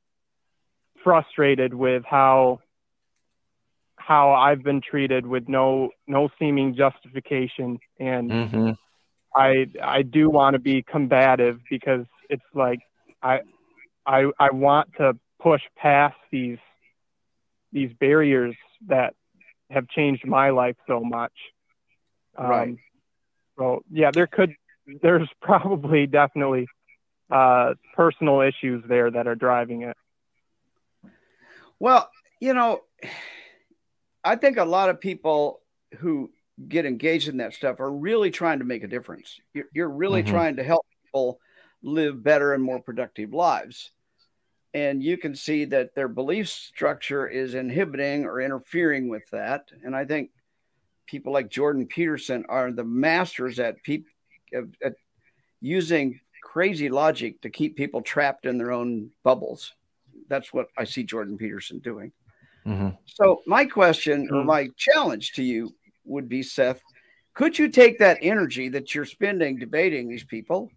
[1.03, 2.59] frustrated with how
[3.97, 8.71] how I've been treated with no no seeming justification, and hmm
[9.35, 12.79] I I do want to be combative because it's like
[13.21, 13.41] I
[14.05, 16.59] I I want to push past these
[17.71, 18.55] these barriers
[18.87, 19.15] that
[19.69, 21.33] have changed my life so much.
[22.37, 22.75] Um, Right.
[23.57, 24.53] So yeah, there could
[25.01, 26.67] there's probably definitely
[27.31, 29.97] uh, personal issues there that are driving it.
[31.79, 32.09] Well,
[32.39, 32.81] you know,
[34.23, 35.61] I think a lot of people
[35.99, 36.31] who
[36.67, 39.39] get engaged in that stuff are really trying to make a difference.
[39.53, 40.27] You're, you're really Mhm.
[40.27, 41.39] trying to help people
[41.81, 43.91] live better and more productive lives.
[44.73, 49.69] And you can see that their belief structure is inhibiting or interfering with that.
[49.83, 50.31] And I think
[51.05, 54.07] people like Jordan Peterson are the masters at, peop-
[54.53, 54.93] at, at
[55.61, 59.73] using crazy logic to keep people trapped in their own bubbles.
[60.27, 62.11] That's what I see Jordan Peterson doing.
[62.65, 64.47] hmm So my question or Hmm.
[64.47, 65.73] my challenge to you
[66.05, 66.81] would be, Seth,
[67.33, 70.69] could you take that energy that you're spending debating these people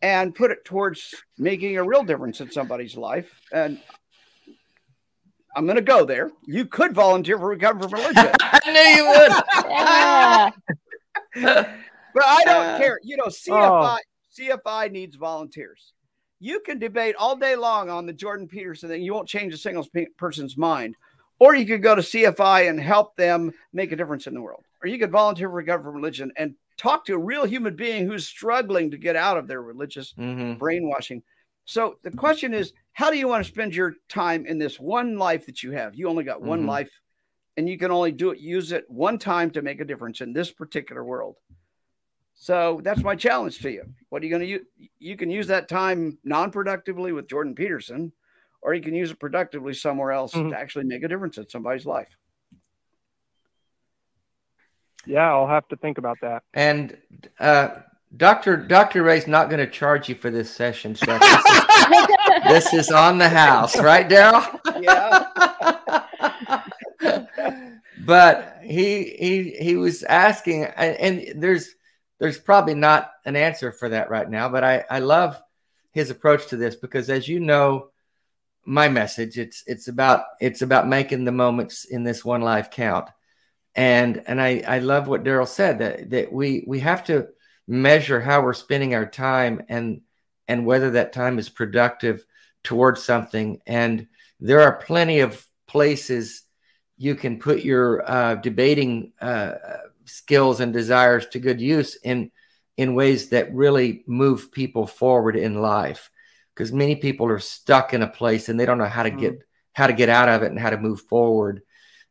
[0.00, 3.40] and put it towards making a real difference in somebody's life?
[3.52, 3.78] And
[5.54, 6.30] I'm going to go there.
[6.46, 9.06] You could volunteer for Recovery from Religion, I knew you
[11.44, 11.72] would.
[12.14, 12.98] but I don't Uh, care.
[13.02, 13.98] You know, CFI
[14.38, 15.92] CFI needs volunteers.
[16.40, 19.02] You can debate all day long on the Jordan Peterson thing.
[19.02, 19.86] You won't change a single
[20.16, 20.96] person's mind.
[21.38, 24.64] Or you could go to CFI and help them make a difference in the world.
[24.82, 28.06] Or you could volunteer for Recovery from Religion and talk to a real human being
[28.06, 31.22] who's struggling to get out of their religious hmm brainwashing.
[31.64, 35.16] So the question is, how do you want to spend your time in this one
[35.18, 35.94] life that you have?
[35.94, 36.66] You only got one Mhm.
[36.66, 36.90] life,
[37.56, 40.32] and you can only do it, use it one time to make a difference in
[40.32, 41.36] this particular world.
[42.42, 43.84] So that's my challenge to you.
[44.08, 44.66] What are you going to use?
[44.98, 48.10] You can use that time non-productively with Jordan Peterson,
[48.62, 50.50] or you can use it productively somewhere else Mhm.
[50.50, 52.16] to actually make a difference in somebody's life.
[55.06, 56.42] Yeah, I'll have to think about that.
[56.52, 56.98] And
[57.38, 57.76] uh,
[58.16, 61.20] Doctor Doctor Ray's not going to charge you for this session, Seth.
[61.20, 61.62] This is,
[62.48, 64.42] this is on the house, right, Darrel?
[64.80, 65.28] Yeah.
[68.04, 71.76] but he he he was asking, and, and there's
[72.22, 74.48] there's probably not an answer for that right now.
[74.48, 75.42] But I I love
[75.90, 77.88] his approach to this because, as you know,
[78.64, 83.10] my message it's it's about it's about making the moments in this one life count,
[83.74, 87.26] and and I I love what Darrel said that that we we have to
[87.66, 90.02] measure how we're spending our time and
[90.46, 92.24] and whether that time is productive
[92.62, 94.06] towards something and
[94.38, 96.42] there are plenty of places
[96.96, 99.52] you can put your uh, debating uh,
[100.04, 102.30] skills and desires to good use in
[102.76, 106.10] in ways that really move people forward in life
[106.54, 109.20] because many people are stuck in a place and they don't know how to mm.
[109.20, 109.38] get
[109.72, 111.62] how to get out of it and how to move forward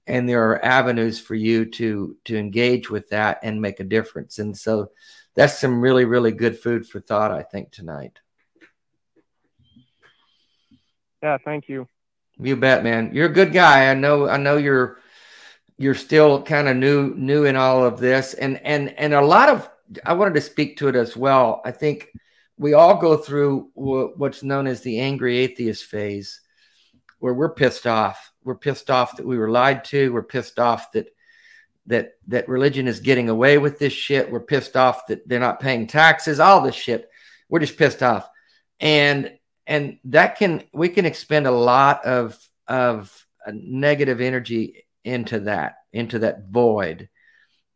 [0.08, 4.40] and there are avenues for you to to engage with that and make a difference
[4.40, 4.92] and so
[5.36, 8.20] that's some really really good food for thought i think tonight
[11.22, 11.88] Yeah, thank you.
[12.40, 13.12] You bet, man.
[13.14, 13.90] You're a good guy.
[13.90, 14.28] I know.
[14.28, 14.98] I know you're
[15.82, 19.50] you're still kind of new new in all of this, and and and a lot
[19.50, 19.70] of.
[20.06, 21.62] I wanted to speak to it as well.
[21.66, 22.10] I think
[22.58, 26.40] we all go through wh- what's known as the angry atheist phase,
[27.20, 28.32] where we're pissed off.
[28.44, 30.14] We're pissed off that we were lied to.
[30.14, 31.10] We're pissed off that
[31.88, 34.32] that that religion is getting away with this shit.
[34.32, 36.40] We're pissed off that they're not paying taxes.
[36.40, 37.10] All this shit.
[37.50, 38.30] We're just pissed off,
[38.80, 45.76] and and that can we can expend a lot of of negative energy into that
[45.94, 47.10] into that void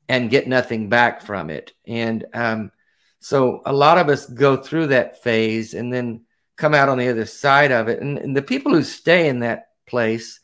[0.07, 1.73] and get nothing back from it.
[1.87, 2.71] And um,
[3.19, 6.25] so a lot of us go through that phase and then
[6.57, 8.01] come out on the other side of it.
[8.01, 10.39] And, and the people who stay in that place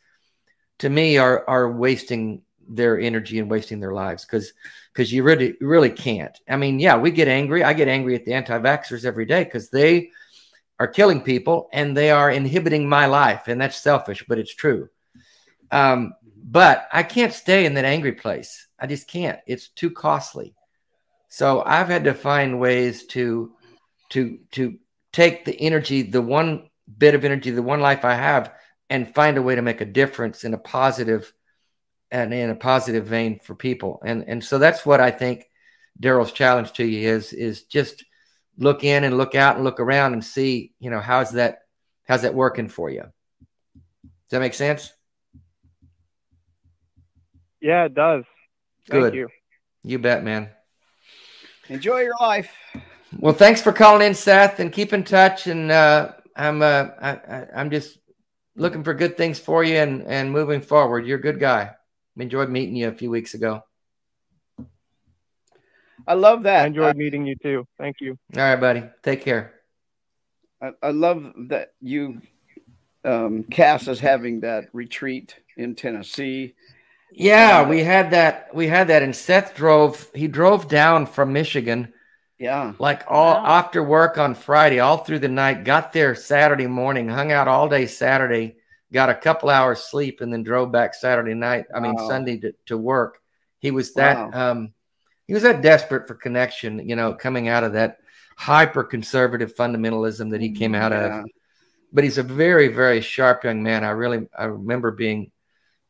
[0.80, 4.54] to me are are wasting their energy and wasting their lives because
[4.94, 6.38] because you really really can't.
[6.50, 7.64] I mean yeah we get angry.
[7.64, 10.10] I get angry at the anti-vaxxers every day because they
[10.80, 13.48] are killing people and they are inhibiting my life.
[13.48, 14.90] And that's selfish but it's true.
[15.72, 16.14] Um,
[16.44, 20.54] but i can't stay in that angry place i just can't it's too costly
[21.30, 23.52] so i've had to find ways to
[24.10, 24.78] to to
[25.14, 28.54] take the energy the one bit of energy the one life i have
[28.90, 31.32] and find a way to make a difference in a positive
[32.10, 35.48] and in a positive vein for people and and so that's what i think
[36.00, 38.04] darrel's challenge to you is is just
[38.58, 41.60] look in and look out and look around and see, you know, how's that
[42.08, 43.02] how's that working for you?
[43.02, 44.94] Does that make sense?
[47.62, 48.24] Yeah, it does.
[48.90, 49.14] Thank Good.
[49.14, 49.30] you.
[49.84, 50.50] You bet, man.
[51.70, 52.52] Enjoy your life.
[53.18, 55.48] Well, thanks for calling in, Seth, and keep in touch.
[55.48, 57.98] And uh, I'm uh, I, I, I'm just
[58.56, 61.06] looking for good things for you and and moving forward.
[61.06, 61.72] You're a good guy.
[62.18, 63.64] Enjoyed meeting you a few weeks ago.
[66.08, 66.64] I love that.
[66.64, 67.68] I enjoyed meeting you too.
[67.78, 68.18] Thank you.
[68.36, 68.84] All right, buddy.
[69.04, 69.54] Take care.
[70.62, 72.22] I, I love that you,
[73.04, 76.56] um, Cass is having that retreat in Tennessee.
[77.12, 78.54] Yeah, we had that.
[78.54, 80.10] We had that, and Seth drove.
[80.14, 81.94] He drove down from Michigan,
[82.40, 82.74] Yeah.
[82.80, 83.46] like all Wow.
[83.46, 85.64] after work on Friday, all through the night.
[85.66, 88.58] Got there Saturday morning, hung out all day Saturday,
[88.94, 91.66] got a couple hours sleep, and then drove back Saturday night.
[91.74, 92.08] I mean Wow.
[92.08, 93.20] Sunday to, to work.
[93.60, 94.18] He was that.
[94.34, 94.52] Wow.
[94.52, 94.74] Um,
[95.28, 96.80] he was that desperate for connection.
[96.88, 97.98] You know, coming out of that
[98.38, 101.20] hyper conservative fundamentalism that he came out Yeah.
[101.22, 101.26] of.
[101.94, 103.84] But he's a very, very sharp young man.
[103.84, 105.31] I really, I remember being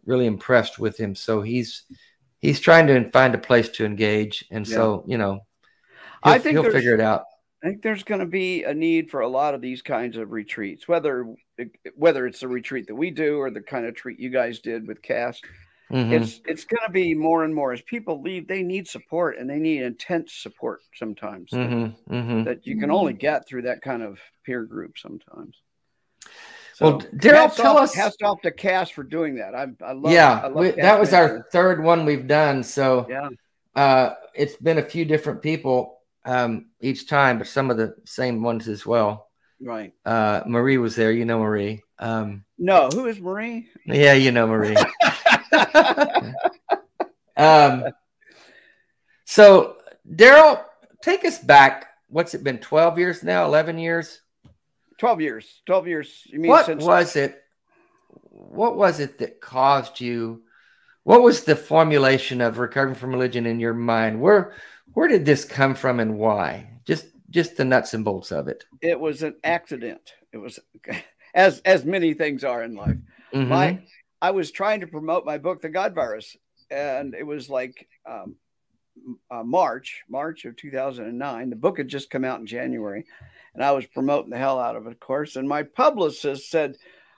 [0.05, 1.15] really impressed with him.
[1.15, 1.83] So he's
[2.39, 5.41] he's trying to find a place to engage, and so you know,
[6.23, 7.25] I think he'll figure it out.
[7.63, 10.31] I think there's going to be a need for a lot of these kinds of
[10.31, 11.33] retreats, whether
[11.95, 14.87] whether it's the retreat that we do or the kind of treat you guys did
[14.87, 15.39] with Cass.
[15.91, 16.11] Mhm.
[16.13, 18.47] It's it's going to be more and more as people leave.
[18.47, 22.45] They need support and they need intense support sometimes that- Mhm, mhm.
[22.45, 25.61] that, you can only get through that kind of peer group sometimes.
[26.79, 29.53] Well, Darrel, tell off, us- Hats off to Cass for doing that.
[29.53, 30.11] I, I love.
[30.11, 32.63] yeah, I love we, that was our third one we've done.
[32.63, 33.29] So Yeah.
[33.75, 38.41] uh, it's been a few different people um, each time, but some of the same
[38.41, 39.27] ones as well.
[39.59, 39.93] Right.
[40.05, 41.83] Uh, Marie was there, you know Marie.
[41.99, 43.67] Um, No, who is Marie?
[43.85, 44.75] yeah, you know Marie.
[47.37, 47.85] um,
[49.25, 49.77] so
[50.15, 50.63] Darrel,
[51.01, 51.87] take us back.
[52.07, 52.57] What's it been?
[52.57, 53.45] Twelve years now?
[53.45, 54.21] Eleven years?
[55.01, 55.61] Twelve years.
[55.65, 56.21] Twelve years.
[56.27, 57.41] You mean what since was it?
[58.29, 60.43] What was it that caused you?
[61.01, 64.21] What was the formulation of recovering from religion in your mind?
[64.21, 64.53] Where
[64.93, 66.69] where did this come from and why?
[66.85, 68.63] Just just the nuts and bolts of it.
[68.79, 70.13] it was an accident.
[70.31, 70.59] It was
[71.33, 72.97] as as many things are in life.
[73.33, 73.47] Mhm.
[73.47, 73.79] My
[74.21, 76.37] I was trying to promote my book, The God Virus,
[76.69, 78.35] and it was like um,
[79.31, 81.49] uh, March, March of 2009.
[81.49, 83.05] The book had just come out in January,
[83.53, 85.35] and I was promoting the hell out of it, of course.
[85.35, 86.75] And my publicist said,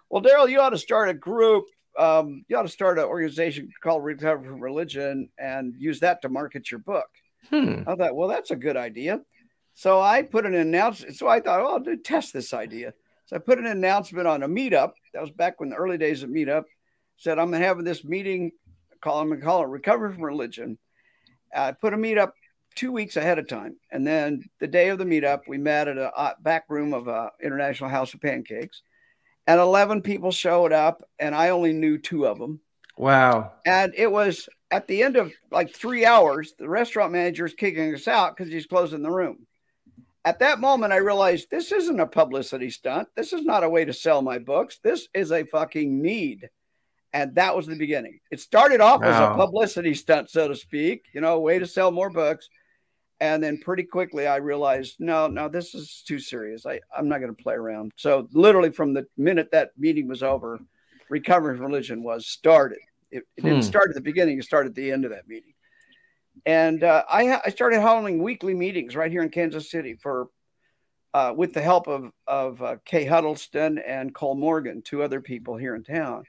[0.09, 1.65] "Well, Darrel, you ought to start a group.
[1.97, 6.29] Um, you ought to start an organization called Recover from Religion and use that to
[6.29, 7.07] market your book."
[7.49, 7.83] Hmm.
[7.87, 9.21] I thought, well, that's a good idea.
[9.73, 11.15] So I put an announcement.
[11.15, 12.93] So I thought, oh, I'll do, test this idea.
[13.25, 14.91] So I put an announcement on a meetup.
[15.13, 16.63] That was back when the early days of meetup.
[17.17, 18.51] Said I'm having this meeting.
[19.01, 20.77] Call I'm gonna call it Recovery from Religion.
[21.55, 22.31] I put a meetup
[22.75, 25.97] two weeks ahead of time, and then the day of the meetup, we met at
[25.97, 28.81] a uh, back room of a International House of Pancakes,
[29.47, 32.61] and 11 people showed up, and I only knew two of them.
[32.97, 33.53] Wow.
[33.65, 37.93] And it was at the end of like three hours, the restaurant manager is kicking
[37.93, 39.45] us out because he's closing the room.
[40.25, 43.09] At that moment, I realized this isn't a publicity stunt.
[43.15, 44.79] This is not a way to sell my books.
[44.81, 46.49] This is a fucking need.
[47.11, 48.19] And that was the beginning.
[48.31, 51.67] It started off as a publicity stunt, so to speak, you know, a way to
[51.67, 52.49] sell more books.
[53.19, 56.65] And then pretty quickly I realized, no, no, this is too serious.
[56.65, 57.93] I, I'm not going to play around.
[57.95, 60.59] So literally from the minute that meeting was over,
[61.09, 62.79] Recovering Religion was started.
[63.11, 63.67] It, it didn't Hmm.
[63.67, 65.53] start at the beginning, it started at the end of that meeting.
[66.45, 70.29] And uh, I, I started holding weekly meetings right here in Kansas City for
[71.13, 75.55] uh, with the help of, of uh, Kay Huddleston and Cole Morgan, two other people
[75.55, 76.23] here in town.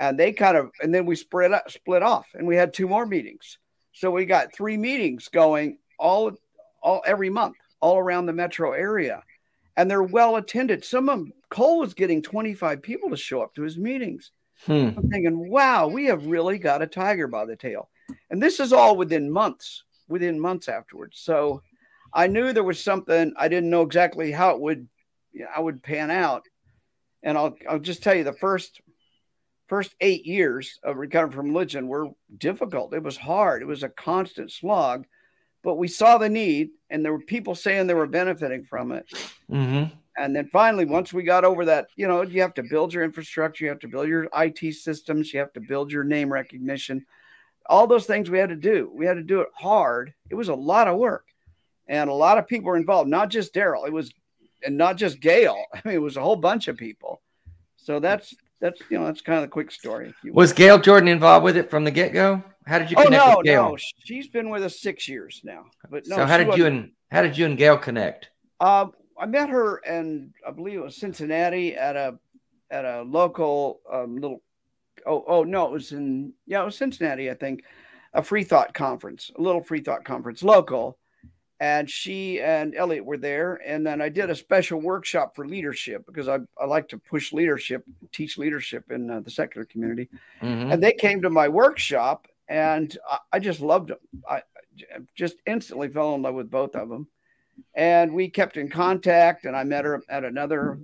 [0.00, 2.88] And they kind of, and then we spread up, split off and we had two
[2.88, 3.58] more meetings.
[3.92, 6.32] So we got three meetings going all,
[6.82, 9.22] all every month, all around the metro area.
[9.76, 10.84] And they're well attended.
[10.84, 14.32] Some of them, Cole was getting 25 people to show up to his meetings.
[14.66, 14.90] Hmm.
[14.96, 17.88] I'm thinking, wow, we have really got a tiger by the tail.
[18.30, 21.20] And this is all within months, within months afterwards.
[21.20, 21.62] So
[22.12, 24.88] I knew there was something I didn't know exactly how it would,
[25.32, 26.44] you know, I would pan out.
[27.22, 28.80] And I'll, I'll just tell you the first,
[29.68, 32.94] first eight years of recovering from religion were difficult.
[32.94, 33.62] It was hard.
[33.62, 35.06] It was a constant slog,
[35.62, 39.06] but we saw the need and there were people saying they were benefiting from it.
[39.48, 39.84] hmm
[40.16, 43.04] And then finally, once we got over that, you know, you have to build your
[43.04, 47.06] infrastructure, you have to build your IT systems, you have to build your name recognition,
[47.68, 48.90] all those things we had to do.
[48.94, 50.14] We had to do it hard.
[50.30, 51.26] It was a lot of work,
[51.86, 53.10] and a lot of people were involved.
[53.10, 54.12] Not just Darrel, it was,
[54.64, 55.56] and not just Gail.
[55.74, 57.20] I mean, it was a whole bunch of people.
[57.76, 60.14] So that's that's you know that's kind of the quick story.
[60.24, 62.42] Was Gail Jordan involved with it from the get go?
[62.68, 63.70] How did you oh connect no with Gail?
[63.70, 65.64] no she's been with us six years now.
[65.90, 68.28] But no, so how did you and how did you and Gail connect?
[68.60, 68.86] Uh,
[69.18, 72.18] I met her, and I believe it was Cincinnati at a
[72.70, 74.42] at a local um, little.
[75.06, 77.64] Oh, oh no, it was in yeah, it was Cincinnati, I think,
[78.12, 80.98] a free thought conference, a little free thought conference, local,
[81.60, 83.54] and she and Elliot were there.
[83.64, 87.32] And then I did a special workshop for leadership because I, I like to push
[87.32, 90.08] leadership, teach leadership in uh, the secular community.
[90.42, 90.72] Mhm.
[90.72, 93.98] And they came to my workshop, and I, I just loved them.
[94.28, 97.08] I I just instantly fell in love with both of them,
[97.74, 99.44] and we kept in contact.
[99.44, 100.78] And I met her at another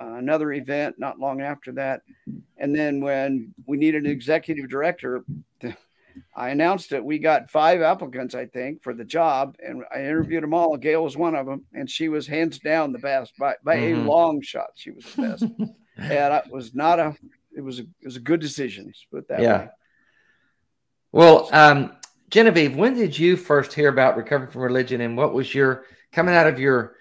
[0.00, 2.02] uh, another event not long after that.
[2.56, 5.24] And then when we needed an executive director,
[6.34, 7.04] I announced it.
[7.04, 10.76] We got five applicants, I think, for the job, and I interviewed them all.
[10.76, 14.04] Gail was one of them, and she was hands down the best by, by Mhm.
[14.04, 14.70] a long shot.
[14.74, 15.42] She was the best,
[15.98, 17.14] and it was not a.
[17.56, 17.82] It was a.
[17.82, 18.92] It was a good decision.
[19.12, 19.58] Put that Yeah.
[19.58, 19.68] way.
[21.12, 21.96] Well, um,
[22.30, 26.34] Genevieve, when did you first hear about recovering from religion, and what was your coming
[26.34, 26.96] out of your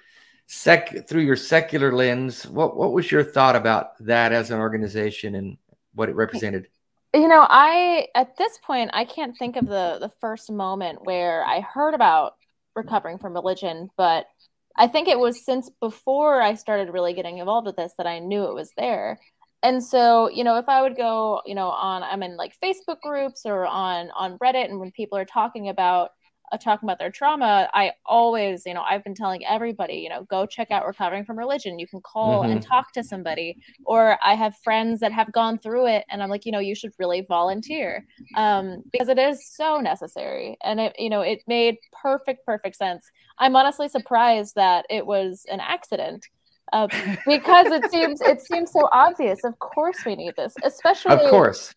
[0.47, 2.47] sec through your secular lens?
[2.47, 5.57] What what was your thought about that as an organization and
[5.93, 6.67] what it represented?
[7.13, 11.43] you know i at this point i can't think of the the first moment where
[11.45, 12.35] i heard about
[12.75, 14.27] recovering from religion but
[14.75, 18.19] i think it was since before i started really getting involved with this that i
[18.19, 19.19] knew it was there
[19.63, 22.99] and so you know if i would go you know on i'm in like facebook
[23.01, 26.11] groups or on on reddit and when people are talking about
[26.51, 30.23] uh, talking about their trauma i always you know i've been telling everybody you know
[30.23, 33.55] go check out recovering from religion you can call and talk to somebody
[33.85, 36.75] or I have friends that have gone through it, and I'm like, you know, you
[36.75, 38.05] should really volunteer
[38.35, 43.09] um, because it is so necessary, and it, you know, it made perfect, perfect sense.
[43.37, 46.27] I'm honestly surprised that it was an accident.
[46.71, 46.87] Uh,
[47.25, 49.43] because it seems it seems so obvious.
[49.43, 51.73] Of course, we need this, especially Of course.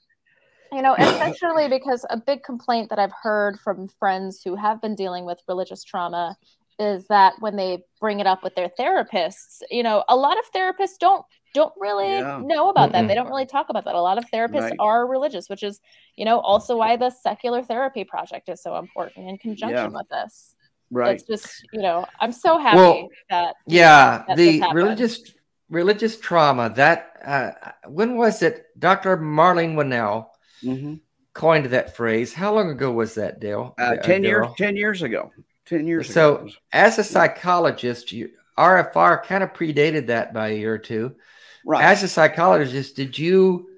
[0.72, 4.94] you know, especially because a big complaint that I've heard from friends who have been
[4.94, 6.36] dealing with religious trauma
[6.78, 10.44] is that when they bring it up with their therapists, you know, a lot of
[10.54, 11.24] therapists don't
[11.54, 12.40] don't really Yeah.
[12.42, 13.04] know about that.
[13.04, 13.08] Mm-mm.
[13.08, 13.94] They don't really talk about that.
[13.94, 14.76] A lot of therapists Right.
[14.78, 15.80] are religious, which is,
[16.16, 19.98] you know, also why the secular therapy project is so important in conjunction Yeah.
[19.98, 20.56] with this.
[20.92, 21.14] Right.
[21.14, 25.22] It's just, you know, I'm so happy Well, that Yeah, that the religious
[25.70, 26.68] religious trauma.
[26.76, 27.52] That uh,
[27.88, 28.66] when was it?
[28.78, 29.16] Dr.
[29.16, 30.30] Marlene Winell
[30.62, 31.00] Mhm.
[31.32, 32.34] coined that phrase.
[32.34, 33.74] How long ago was that, Dale?
[33.80, 34.42] Uh, Uh, ten years.
[34.42, 34.54] Darrel?
[34.58, 35.32] Ten years ago.
[35.64, 36.50] Ten years So, ago.
[36.72, 41.16] as a psychologist, you, RFR kind of predated that by a year or two.
[41.64, 41.82] Right.
[41.82, 43.70] As a psychologist, did you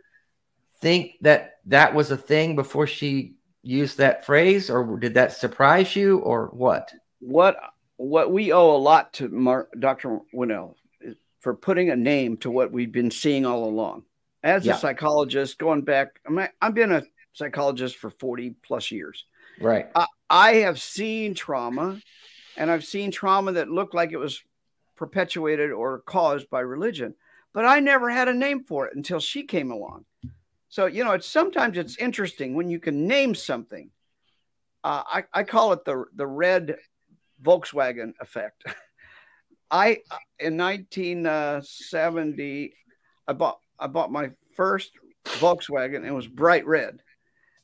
[0.81, 5.95] think that that was a thing before she used that phrase, or did that surprise
[5.95, 6.93] you, or what?
[7.25, 7.57] What
[7.97, 10.19] what we owe a lot to Mar- Dr.
[10.33, 10.77] Winell
[11.41, 14.05] for putting a name to what we've been seeing all along.
[14.43, 14.75] As Yeah.
[14.75, 17.03] a psychologist, going back, I mean, I've been a
[17.33, 19.25] psychologist for 40 plus years.
[19.61, 19.87] Right.
[20.29, 22.01] I have seen trauma,
[22.57, 24.43] and I've seen trauma that looked like it was
[24.97, 27.15] perpetuated or caused by religion,
[27.53, 30.05] but I never had a name for it until she came along.
[30.69, 33.91] So you know, it's sometimes it's interesting when you can name something.
[34.83, 36.77] Uh, I I call it the the red
[37.45, 38.65] Volkswagen effect.
[39.71, 39.99] I
[40.39, 42.75] in 1970,
[43.29, 44.93] I bought I bought my first
[45.25, 45.97] Volkswagen.
[45.97, 47.01] and It was bright red.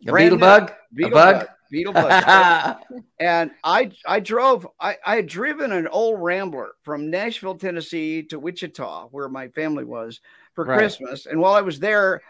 [0.08, 0.72] A beetle bug?
[0.94, 1.40] Beetle bug?
[1.40, 1.48] bug.
[1.70, 2.76] Beetle bug.
[3.20, 8.40] and I I drove I, I had driven an old Rambler from Nashville, Tennessee to
[8.40, 10.20] Wichita, where my family was
[10.54, 10.78] for Right.
[10.78, 11.26] Christmas.
[11.26, 12.22] And while I was there,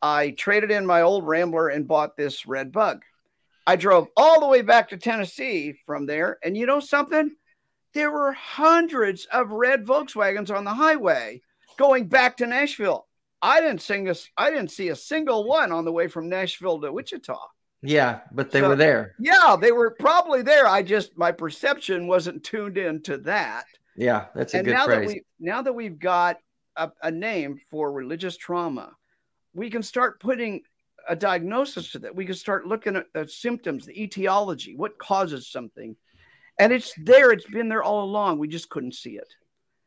[0.00, 3.02] I traded in my old Rambler and bought this red bug.
[3.68, 7.32] I drove all the way back to Tennessee from there, and you know something?
[7.92, 11.42] There were hundreds of red Volkswagens on the highway
[11.76, 13.06] going back to Nashville.
[13.42, 16.80] I didn't sing a, I didn't see a single one on the way from Nashville
[16.80, 17.36] to Wichita.
[17.82, 19.14] yeah, but they So- were there.
[19.18, 20.66] Yeah, they were probably there.
[20.66, 23.66] I just my perception wasn't tuned into that.
[23.96, 25.08] Yeah, that's a and good now phrase.
[25.08, 26.38] that we now that we've got
[26.74, 28.92] a, a name for religious trauma,
[29.52, 30.62] we can start putting
[31.08, 32.14] a diagnosis to that.
[32.14, 35.96] We can start looking at the symptoms, the etiology, what causes something,
[36.58, 37.30] and it's there.
[37.32, 38.38] It's been there all along.
[38.38, 39.34] We just couldn't see it.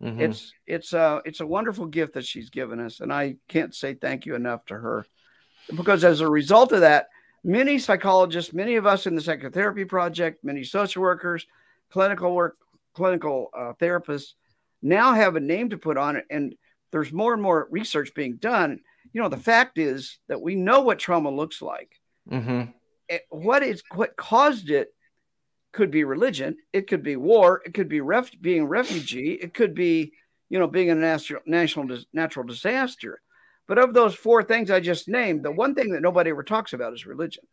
[0.01, 0.20] Mhm.
[0.20, 3.93] It's it's a it's a wonderful gift that she's given us, and I can't say
[3.93, 5.05] thank you enough to her,
[5.76, 7.09] because as a result of that,
[7.43, 11.45] many psychologists, many of us in the psychotherapy project, many social workers,
[11.91, 12.55] clinical work,
[12.93, 14.34] clinical uh, therapists,
[14.82, 16.55] now have a name to put on it, and
[16.91, 18.80] there's more and more research being done.
[19.14, 21.99] You know, the fact is that we know what trauma looks like.
[22.30, 22.74] Mhm.
[23.09, 24.93] It- what is what caused it
[25.74, 29.53] could be religion it could be war it could be ref, being a refugee it
[29.53, 30.12] could be
[30.49, 33.22] you know being a national national dis- natural disaster
[33.68, 36.74] but of those four things i just named the one thing that nobody ever talks
[36.74, 37.43] about is religion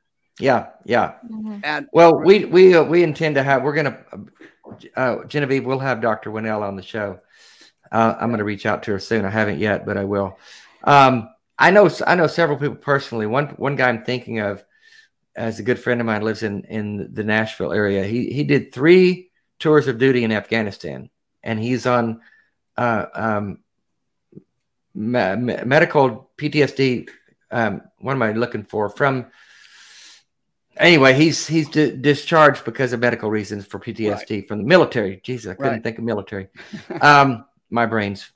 [0.40, 1.14] Yeah, yeah.
[1.30, 1.60] Mhm.
[1.64, 3.62] and Well, we we uh, we intend to have.
[3.64, 3.98] We're gonna,
[4.96, 5.64] uh, Genevieve.
[5.64, 6.30] We'll have Dr.
[6.30, 7.18] Winell on the show.
[7.90, 9.24] Uh, I'm gonna reach out to her soon.
[9.24, 10.38] I haven't yet, but I will.
[10.84, 11.28] Um,
[11.58, 13.26] I know I know several people personally.
[13.26, 14.64] One one guy I'm thinking of
[15.34, 18.04] as a good friend of mine lives in in the Nashville area.
[18.04, 21.10] He he did three tours of duty in Afghanistan,
[21.42, 22.20] and he's on
[22.76, 23.58] uh, um,
[24.94, 27.08] me- me- medical PTSD.
[27.50, 28.88] Um, what am I looking for?
[28.88, 29.26] From
[30.76, 34.48] anyway, he's he's di- discharged because of medical reasons for PTSD right.
[34.48, 35.20] from the military.
[35.24, 35.82] Jesus, I couldn't right.
[35.82, 36.48] think of military.
[37.00, 38.30] um, my brain's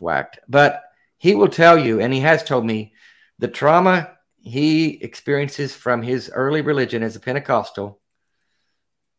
[0.00, 0.82] whacked, but
[1.24, 2.92] he will tell you, and he has told me,
[3.38, 4.10] the trauma
[4.42, 7.98] he experiences from his early religion as a Pentecostal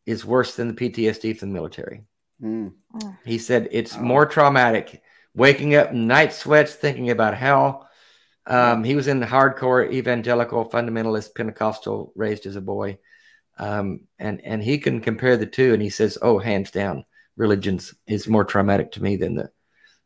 [0.05, 2.03] is worse than the PTSD from the military.
[2.39, 2.73] Mm.
[3.25, 4.01] He said it's oh.
[4.01, 5.01] more traumatic.
[5.33, 7.89] Waking up night sweats, thinking about hell.
[8.45, 12.99] Um, he was in the hardcore evangelical fundamentalist Pentecostal raised as a boy.
[13.57, 17.03] Um, and, and he can compare the two and he says, Oh, hands down,
[17.35, 19.49] religions is more traumatic to me than the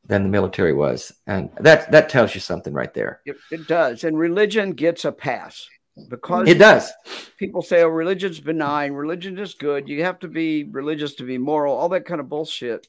[0.10, 1.14] than the military was.
[1.28, 3.22] And that that tells you something right there.
[3.26, 4.03] It, it does.
[4.03, 5.70] And religion gets a pass
[6.10, 6.91] because it does.
[7.38, 8.93] People say, "Oh, religion's benign.
[8.93, 9.88] Religion is good.
[9.88, 12.88] You have to be religious to be moral." All that kind of bullshit.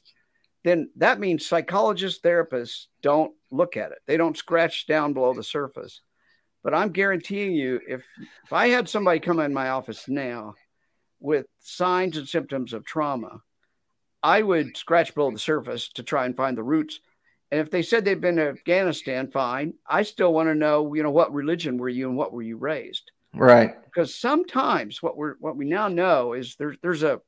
[0.63, 3.99] Then that means psychologists, therapists don't look at it.
[4.05, 6.01] They don't scratch down below the surface.
[6.63, 8.03] But I'm guaranteeing you, if
[8.43, 10.55] if I had somebody come in my office now
[11.19, 13.41] with signs and symptoms of trauma,
[14.23, 16.99] I would scratch below the surface to try and find the roots.
[17.51, 19.73] And if they said they've been to Afghanistan, fine.
[19.85, 22.57] I still want to know, you know, what religion were you and what were you
[22.57, 23.11] raised?
[23.35, 23.75] Right.
[23.85, 27.21] Because sometimes what we're what we now know is there's there's a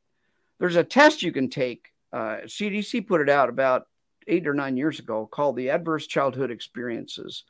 [0.59, 1.89] there's a test you can take.
[2.11, 3.87] Uh, CDC put it out about
[4.27, 7.43] eight or nine years ago called the Adverse Childhood Experiences,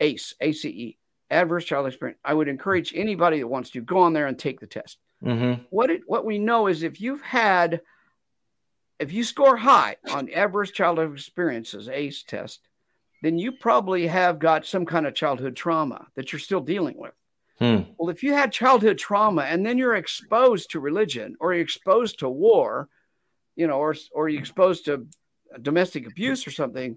[0.00, 0.94] ACE, ACE,
[1.30, 2.20] Adverse Childhood Experience.
[2.24, 4.98] I would encourage anybody that wants to go on there and take the test.
[5.24, 5.62] Mm-hmm.
[5.70, 7.80] What it what we know is if you've had
[9.00, 12.60] if you score high on adverse childhood experiences, ACE test,
[13.22, 17.14] then you probably have got some kind of childhood trauma that you're still dealing with.
[17.58, 17.90] Hmm.
[17.98, 22.20] Well, if you had childhood trauma and then you're exposed to religion or you're exposed
[22.20, 22.88] to war,
[23.56, 25.06] you know, or or you're exposed to
[25.60, 26.96] domestic abuse or something,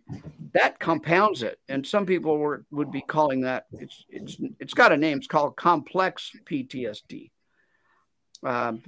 [0.54, 1.60] that compounds it.
[1.68, 5.18] And some people were, would be calling that it's it's it's got a name.
[5.18, 7.32] It's called complex PTSD.
[8.44, 8.82] Um,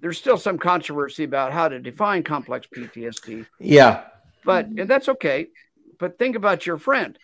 [0.00, 3.46] there's still some controversy about how to define complex PTSD.
[3.58, 4.04] Yeah.
[4.44, 5.48] But that's okay.
[5.98, 7.18] But think about your friend.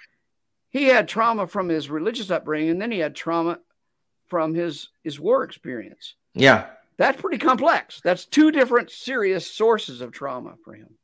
[0.71, 3.61] He had trauma from his religious upbringing, and then he had trauma
[4.29, 6.15] from his his war experience.
[6.35, 6.67] Yeah.
[6.97, 8.01] That's pretty complex.
[8.03, 10.97] That's two different serious sources of trauma for him.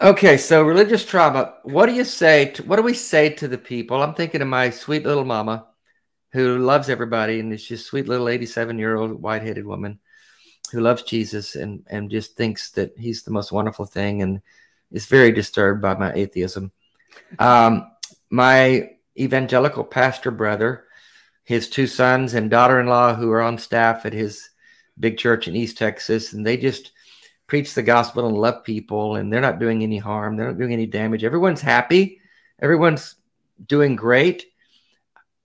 [0.00, 1.54] Okay, so religious trauma.
[1.64, 2.46] What do you say?
[2.52, 4.02] To, what do we say to the people?
[4.02, 5.66] I'm thinking of my sweet little mama
[6.32, 9.98] who loves everybody and is just sweet little 87 year old white headed woman
[10.70, 14.40] who loves Jesus and, and just thinks that he's the most wonderful thing and
[14.92, 16.70] is very disturbed by my atheism.
[17.38, 17.90] Um,
[18.30, 20.84] my evangelical pastor brother,
[21.42, 24.50] his two sons and daughter in law who are on staff at his
[24.98, 26.92] big church in East Texas, and they just
[27.48, 30.72] preach the gospel and love people, and they're not doing any harm, they're not doing
[30.72, 31.24] any damage.
[31.24, 32.20] Everyone's happy,
[32.60, 33.16] everyone's
[33.66, 34.49] doing great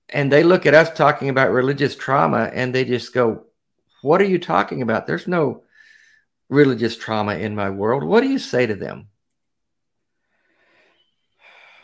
[0.09, 3.45] and they look at us talking about religious trauma and they just go,
[4.01, 5.07] What are you talking about?
[5.07, 5.63] There's no
[6.49, 8.03] religious trauma in my world.
[8.03, 9.07] What do you say to them?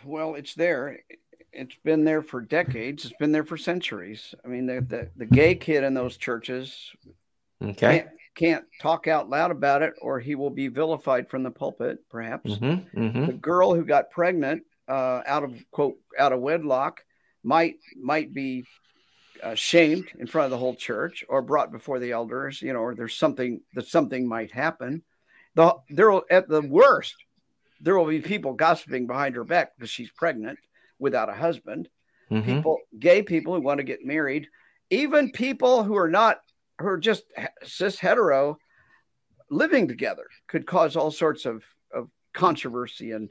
[0.04, 1.00] Well, it's there.
[1.52, 3.06] It's been there for decades.
[3.06, 4.34] It's been there for centuries.
[4.44, 6.92] I mean, the, the, the gay kid in those churches
[7.62, 8.00] okay.
[8.00, 12.00] can't, can't, talk out loud about it or he will be vilified from the pulpit,
[12.10, 12.52] perhaps.
[12.52, 13.26] Mm-hmm, mm-hmm.
[13.28, 17.02] The girl who got pregnant uh, out of, quote, out of wedlock
[17.44, 18.66] might might be
[19.42, 22.80] uh, shamed in front of the whole church or brought before the elders, you know,
[22.80, 25.04] or there's something that something might happen.
[25.56, 27.16] The there will at the worst,
[27.80, 30.60] there will be people gossiping behind her back because she's pregnant
[31.00, 31.90] without a husband.
[32.30, 32.56] Mm-hmm.
[32.56, 34.48] People, gay people who want to get married,
[34.90, 36.40] even people who are not
[36.80, 37.24] who are just
[37.64, 38.58] cis hetero
[39.50, 41.64] living together could cause all sorts of,
[41.94, 43.30] of controversy and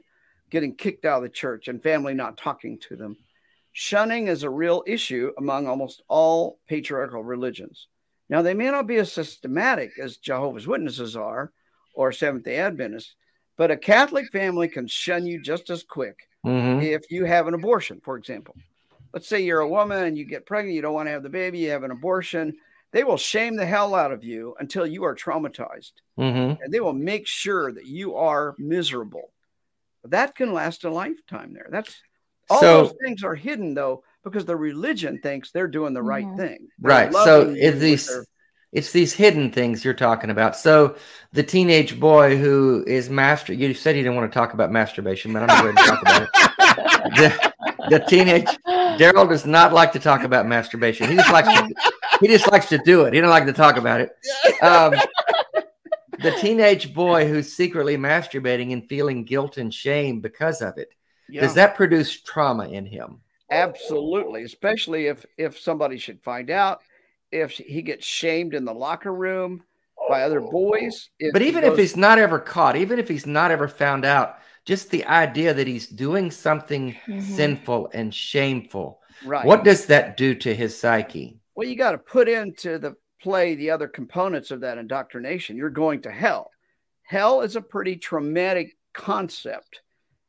[0.49, 3.17] getting kicked out of the church and family not talking to them.
[3.73, 7.87] Shunning is a real issue among almost all patriarchal religions.
[8.29, 11.51] Now, they may not be as systematic as Jehovah's Witnesses are
[11.93, 13.15] or Seventh day Adventists,
[13.57, 16.81] but a Catholic family can shun you just as quick mm-hmm.
[16.81, 18.55] if you have an abortion, for example.
[19.13, 21.29] Let's say you're a woman and you get pregnant, you don't want to have the
[21.29, 22.55] baby, you have an abortion.
[22.91, 25.93] They will shame the hell out of you until you are traumatized.
[26.17, 26.61] Mm-hmm.
[26.61, 29.31] And they will make sure that you are miserable.
[30.05, 31.67] That can last a lifetime there.
[31.69, 31.95] That's
[32.51, 36.25] all so, those things are hidden though because the religion thinks they're doing the right
[36.25, 36.37] mm-hmm.
[36.37, 36.67] thing.
[36.79, 37.13] They're right.
[37.13, 38.09] So is these
[38.71, 40.55] it's these hidden things you're talking about.
[40.55, 40.95] So
[41.33, 45.33] the teenage boy who is master, you said you didn't want to talk about masturbation,
[45.33, 46.29] but I'm going to talk about it.
[47.15, 47.53] The,
[47.89, 48.47] the teenage
[48.97, 51.09] Darrel does not like to talk about masturbation.
[51.09, 51.73] He just likes to,
[52.21, 53.13] he just likes to do it.
[53.13, 54.11] He don't like to talk about it.
[54.61, 54.93] Um,
[56.21, 60.93] the teenage boy who's secretly masturbating and feeling guilt and shame because of it.
[61.31, 61.41] Yeah.
[61.41, 63.21] Does that produce trauma in him?
[63.49, 66.81] Absolutely, especially if if somebody should find out,
[67.31, 69.63] if he gets shamed in the locker room
[70.09, 71.09] by other boys.
[71.31, 74.37] But he even if he's not ever caught, even if he's not ever found out,
[74.65, 77.21] just the idea that he's doing something Mhm.
[77.21, 81.37] sinful and shameful, right, what does that do to his psyche?
[81.55, 85.55] well, you got to put into the play the other components of that indoctrination.
[85.57, 86.49] You're going to hell.
[87.03, 89.81] Hell is a pretty traumatic concept,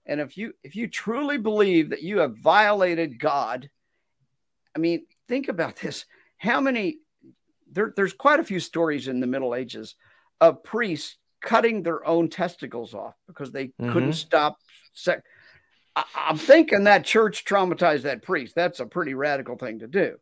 [0.07, 3.71] and if you if you truly believe that you have violated God,
[4.75, 6.05] I mean, think about this.
[6.39, 6.99] How many?
[7.71, 9.95] There, there's quite a few stories in the Middle Ages
[10.41, 14.15] of priests cutting their own testicles off because they couldn't Mhm.
[14.15, 14.59] stop
[14.93, 15.23] sex.
[15.97, 18.55] I, I'm thinking that church traumatized that priest.
[18.55, 20.19] That's a pretty radical thing to do.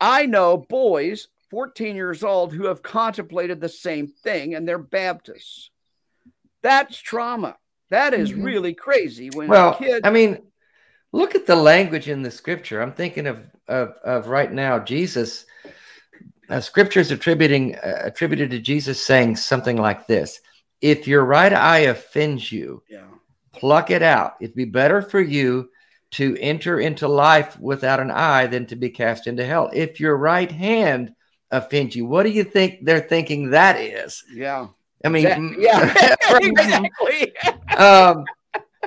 [0.00, 5.70] I know boys, 14 years old, who have contemplated the same thing and they're Baptists.
[6.62, 7.56] That's trauma.
[7.92, 8.42] That is Mhm.
[8.42, 10.06] really crazy when Well, a kid.
[10.06, 10.38] I mean,
[11.12, 12.80] look at the language in the scripture.
[12.80, 15.44] I'm thinking of of, of right now Jesus.
[16.48, 20.40] Uh, scripture is attributing uh, attributed to Jesus saying something like this:
[20.80, 23.04] "If your right eye offends you, yeah.
[23.52, 24.36] pluck it out.
[24.40, 25.70] It'd be better for you
[26.12, 29.70] to enter into life without an eye than to be cast into hell.
[29.72, 31.14] If your right hand
[31.50, 34.24] offends you, what do you think they're thinking that is?
[34.32, 34.68] Yeah.
[35.04, 36.16] I mean, That- yeah.
[36.42, 37.36] exactly.
[37.76, 38.24] um,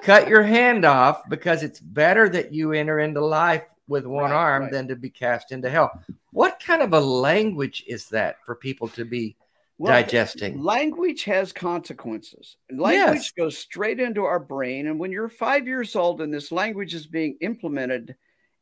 [0.01, 4.33] cut your hand off because it's better that you enter into life with one Right,
[4.33, 4.71] arm right.
[4.71, 5.91] than to be cast into hell.
[6.31, 9.35] What kind of a language is that for people to be
[9.77, 10.61] Well, digesting?
[10.63, 12.57] Language has consequences.
[12.71, 13.31] Language Yes.
[13.31, 14.87] goes straight into our brain.
[14.87, 18.15] And when you're five years old and this language is being implemented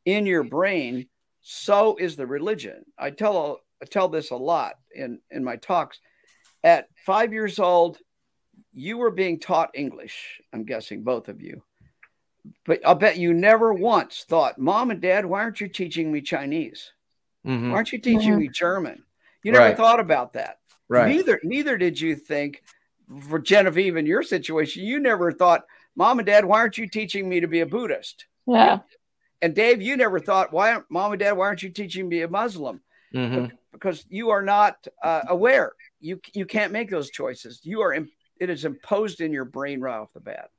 [0.04, 1.06] in your brain,
[1.40, 2.84] so is the religion.
[2.98, 6.00] I tell I tell this a lot in, in my talks.
[6.64, 7.98] At five years old,
[8.72, 10.40] you were being taught English.
[10.52, 11.62] I'm guessing both of you.
[12.64, 16.22] But I'll bet you never once thought, Mom and Dad, why aren't you teaching me
[16.22, 16.92] Chinese?
[17.46, 18.38] Mhm, Why aren't you teaching Mhm.
[18.38, 19.04] me German?
[19.42, 19.76] You never Right.
[19.76, 20.58] thought about that.
[20.88, 21.08] Right.
[21.08, 22.62] Neither neither did you think
[23.28, 27.28] for Genevieve in your situation, you never thought, Mom and Dad, why aren't you teaching
[27.28, 28.26] me to be a Buddhist?
[28.46, 28.80] Yeah.
[29.42, 32.22] And Dave, you never thought, why aren't Mom and Dad, why aren't you teaching me
[32.22, 32.82] a Muslim?
[33.14, 33.52] Mhm.
[33.72, 35.72] Because you are not uh, aware.
[36.00, 37.60] You you can't make those choices.
[37.64, 40.50] You are it is imposed in your brain right off the bat.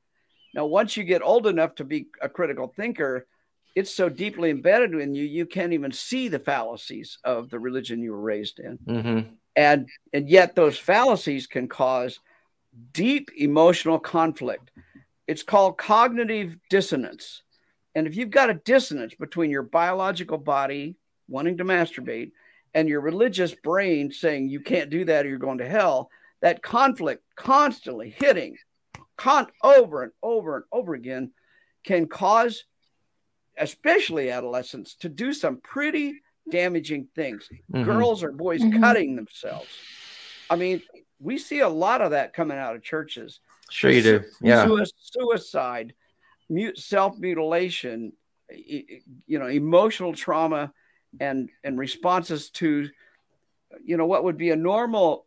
[0.53, 3.27] Now, once you get old enough to be a critical thinker,
[3.75, 8.01] it's so deeply embedded in you, you can't even see the fallacies of the religion
[8.01, 9.37] you were raised in Mhm.
[9.57, 12.19] and and yet those fallacies can cause
[12.93, 14.71] deep emotional conflict
[15.27, 17.43] it's called cognitive dissonance
[17.95, 20.95] and if you've got a dissonance between your biological body
[21.27, 22.31] wanting to masturbate
[22.75, 26.09] and your religious brain saying you can't do that or you're going to hell
[26.41, 28.55] that conflict constantly hitting
[29.17, 31.31] con- over and over and over again
[31.83, 32.65] can cause
[33.57, 36.21] especially adolescents to do some pretty
[36.51, 37.85] damaging things Mhm.
[37.85, 38.79] girls or boys Mhm.
[38.81, 39.69] cutting themselves.
[40.49, 40.81] I mean,
[41.19, 43.39] we see a lot of that coming out of churches.
[43.71, 44.23] Sure, you do.
[44.41, 44.65] Yeah.
[44.65, 45.95] Sui- Suicide,
[46.49, 48.11] mute, self mutilation,
[48.53, 50.71] you know, emotional trauma,
[51.19, 52.89] and and responses to,
[53.83, 55.25] you know, what would be a normal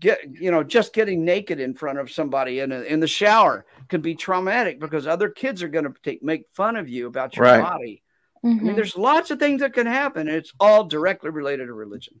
[0.00, 3.64] get, you know, just getting naked in front of somebody in a, in the shower
[3.88, 7.36] can be traumatic because other kids are going to take make fun of you about
[7.36, 7.62] your Right.
[7.62, 8.02] body.
[8.42, 8.74] I mean, Mhm.
[8.76, 10.28] there's lots of things that can happen.
[10.28, 12.20] And it's all directly related to religion.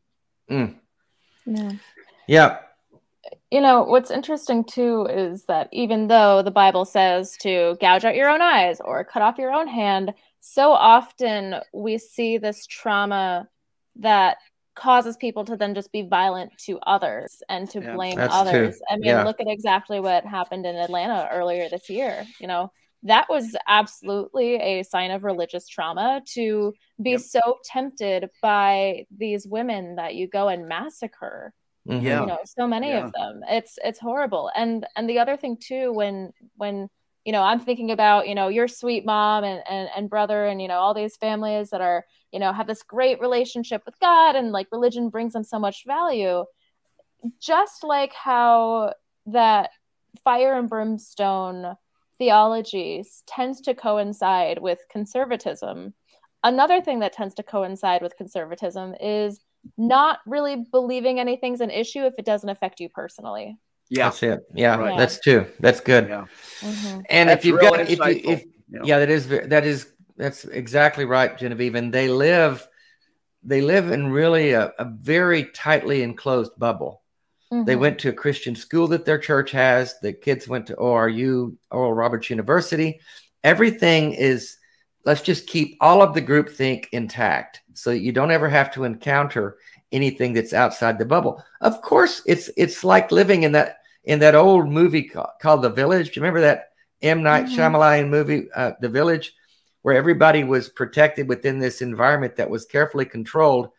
[0.50, 0.76] Mm.
[1.46, 1.72] Yeah.
[2.26, 2.58] Yeah.
[3.50, 8.14] you know what's interesting too is that even though the bible says to gouge out
[8.16, 10.12] your own eyes or cut off your own hand
[10.46, 13.48] so often we see this trauma
[13.96, 14.36] that
[14.74, 17.94] causes people to then just be violent to others and to Yeah.
[17.94, 18.86] blame others true.
[18.90, 19.24] i mean Yeah.
[19.24, 22.70] look at exactly what happened in atlanta earlier this year you know
[23.04, 27.20] that was absolutely a sign of religious trauma to be Yep.
[27.20, 31.54] so tempted by these women that you go and massacre
[31.88, 32.02] Mhm.
[32.02, 32.20] Yeah.
[32.20, 33.04] you know so many Yeah.
[33.06, 36.90] of them it's it's horrible and and the other thing too when when
[37.24, 40.60] you know i'm thinking about you know your sweet mom and and, and brother and
[40.60, 44.36] you know all these families that are you know have this great relationship with god
[44.36, 46.44] and like religion brings them so much value
[47.40, 48.92] just like how
[49.26, 49.70] that
[50.22, 51.74] fire and brimstone
[52.18, 55.94] theology tends to coincide with conservatism
[56.42, 59.40] another thing that tends to coincide with conservatism is
[59.76, 63.56] not really believing anything's an issue if it doesn't affect you personally.
[63.90, 64.40] Yeah, That's it.
[64.54, 64.98] Yeah, Right.
[64.98, 65.46] that's two.
[65.60, 66.08] That's good.
[66.08, 66.24] yeah.
[66.60, 67.00] Mm-hmm.
[67.10, 68.84] And That's if you've got, if you, insightful, if you know.
[68.84, 69.86] yeah, that is that is
[70.16, 71.74] that's exactly right, Genevieve.
[71.74, 72.66] And they live,
[73.42, 77.02] they live in really a, a very tightly enclosed bubble.
[77.52, 77.64] Mm-hmm.
[77.64, 79.98] They went to a Christian school that their church has.
[80.00, 83.00] The kids went to ORU, Oral Roberts University.
[83.42, 84.56] Everything is.
[85.04, 88.84] Let's just keep all of the groupthink intact, so that you don't ever have to
[88.84, 89.58] encounter
[89.92, 91.42] anything that's outside the bubble.
[91.60, 95.70] Of course, it's it's like living in that in that old movie ca- called The
[95.70, 96.06] Village.
[96.12, 96.70] Do you remember that
[97.02, 97.56] M Night Mhm.
[97.56, 99.34] Shyamalan movie, uh, The Village,
[99.82, 103.70] where everybody was protected within this environment that was carefully controlled?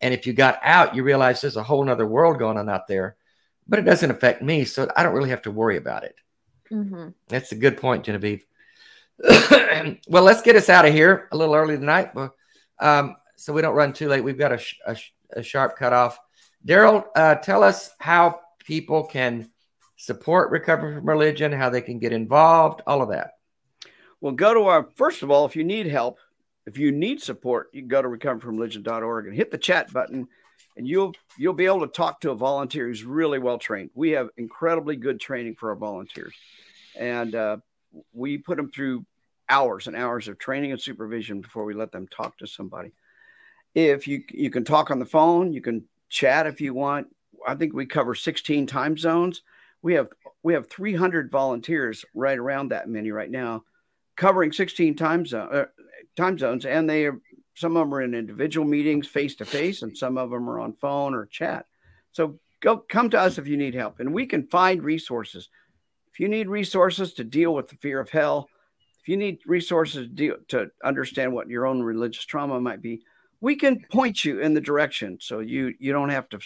[0.00, 2.86] And if you got out, you realize there's a whole other world going on out
[2.86, 3.16] there,
[3.66, 6.16] but it doesn't affect me, so I don't really have to worry about it.
[6.70, 7.08] Mm-hmm.
[7.28, 8.44] That's a good point, Genevieve.
[10.08, 12.32] well, let's get us out of here a little early tonight, but
[12.78, 14.22] um, so we don't run too late.
[14.22, 16.18] We've got a, sh- a, sh- a sharp cutoff.
[16.64, 19.50] Darrel, uh, tell us how people can
[19.96, 23.32] support recovery from religion, how they can get involved, all of that.
[24.20, 26.18] Well, go to our first of all, if you need help,
[26.66, 30.26] if you need support, you can go to recoverfromreligion.org and hit the chat button,
[30.76, 33.90] and you'll you'll be able to talk to a volunteer who's really well trained.
[33.94, 36.34] We have incredibly good training for our volunteers,
[36.98, 37.56] and uh,
[38.12, 39.04] we put them through
[39.48, 42.92] hours and hours of training and supervision before we let them talk to somebody.
[43.76, 47.06] If you you can talk on the phone, you can chat if you want.
[47.46, 49.42] I think we cover 16 time zones.
[49.82, 50.08] We have
[50.42, 53.62] we have 300 volunteers right around that many right now
[54.16, 55.66] covering 16 time, zone, uh,
[56.16, 57.20] time zones, and they are,
[57.54, 60.58] some of them are in individual meetings face to face, and some of them are
[60.58, 61.66] on phone or chat.
[62.12, 65.48] So go come to us if you need help, and we can find resources.
[66.12, 68.48] If you need resources to deal with the fear of hell,
[69.02, 73.02] if you need resources to, deal, to understand what your own religious trauma might be,
[73.40, 76.38] we can point you in the direction so you you don't have to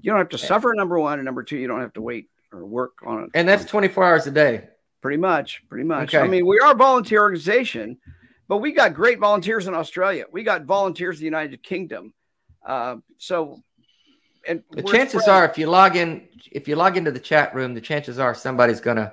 [0.00, 0.72] you don't have to suffer.
[0.74, 3.30] Number one, and number two, you don't have to wait or work on it.
[3.34, 4.68] And that's 24 hours a day.
[5.02, 6.14] Pretty much, pretty much.
[6.14, 6.24] Okay.
[6.24, 7.98] I mean, we are a volunteer organization,
[8.48, 10.24] but we got great volunteers in Australia.
[10.32, 12.12] We got volunteers in the United Kingdom.
[12.64, 13.62] Uh, so,
[14.46, 17.54] and The chances spread- are, if you log in, if you log into the chat
[17.54, 19.12] room, the chances are somebody's going to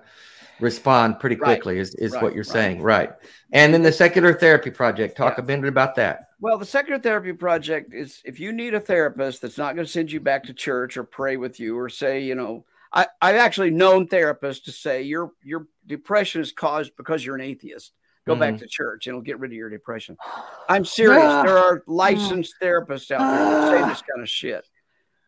[0.60, 1.46] respond pretty Right.
[1.62, 1.80] quickly.
[1.80, 2.52] Is is Right, what you're right.
[2.52, 3.12] saying, right?
[3.54, 5.16] And then the secular therapy project.
[5.18, 5.44] Talk Yeah.
[5.44, 6.27] a bit about that.
[6.40, 9.92] Well, the Secular Therapy Project is if you need a therapist that's not going to
[9.92, 13.36] send you back to church or pray with you or say, you know, I, I've
[13.36, 17.94] actually known therapists to say your your depression is caused because you're an atheist.
[18.26, 20.18] Go back to church and it'll get rid of your depression.
[20.70, 21.24] I'm serious.
[21.24, 21.44] Ah.
[21.44, 24.68] there are licensed therapists out there that say this kind of shit.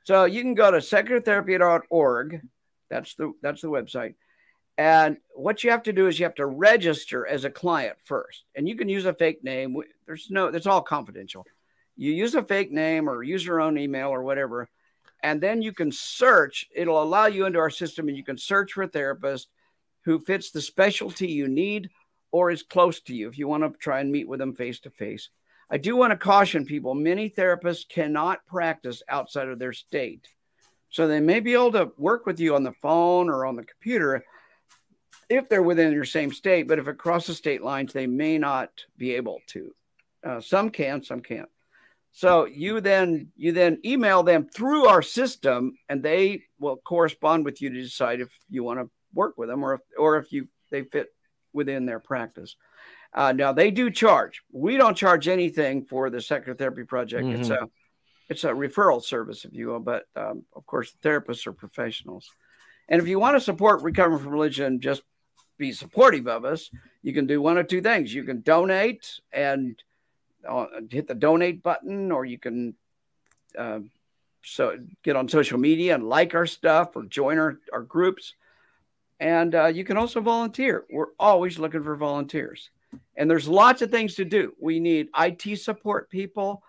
[0.04, 2.42] So you can go to seculartherapy.org.
[2.90, 4.16] That's the that's the website.
[4.80, 8.46] And what you have to do is you have to register as a client first.
[8.56, 9.76] And you can use a fake name.
[10.08, 11.46] There's no, it's all confidential.
[11.98, 14.70] You use a fake name or use your own email or whatever.
[15.22, 16.66] And then you can search.
[16.74, 19.50] It'll allow you into our system and you can search for a therapist
[20.06, 21.90] who fits the specialty you need
[22.32, 24.80] or is close to you if you want to try and meet with them face
[24.80, 25.28] to face.
[25.70, 30.26] I do want to caution people many therapists cannot practice outside of their state.
[30.90, 33.66] So they may be able to work with you on the phone or on the
[33.66, 34.24] computer
[35.30, 38.70] if they're within your same state, but if it crosses state lines, they may not
[38.98, 39.74] be able to.
[40.24, 41.50] Uh, some can, some can't.
[42.12, 47.62] So you then you then email them through our system, and they will correspond with
[47.62, 50.48] you to decide if you want to work with them or if or if you
[50.72, 51.10] they fit
[51.54, 52.56] within their practice.
[53.14, 54.42] Uh, now they do charge.
[54.52, 57.28] We don't charge anything for the secular therapy project.
[57.28, 57.70] It's a
[58.30, 59.80] it's a referral service, if you will.
[59.80, 62.30] But um, of course, therapists are professionals.
[62.88, 65.04] And if you want to support recovering from religion, just
[65.60, 66.72] be supportive of us.
[67.04, 68.12] You can do one of two things.
[68.12, 69.82] You can donate and
[70.48, 72.74] uh, hit the donate button, or you can
[73.56, 73.82] uh,
[74.42, 78.34] so get on social media and like our stuff or join our, our groups.
[79.20, 80.86] And uh, you can also volunteer.
[80.90, 82.70] We're always looking for volunteers.
[83.16, 84.54] And there's lots of things to do.
[84.60, 86.64] We need IT support people.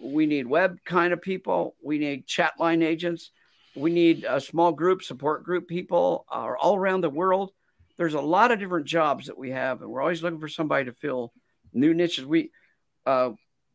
[0.00, 1.76] We need web kind of people.
[1.82, 3.30] We need chat line agents.
[3.76, 7.52] We need a small group, support group people uh, all around the world.
[7.96, 10.86] There's a lot of different jobs that we have, and we're always looking for somebody
[10.86, 11.32] to fill
[11.72, 12.24] new niches.
[12.24, 12.50] We
[13.06, 13.30] uh,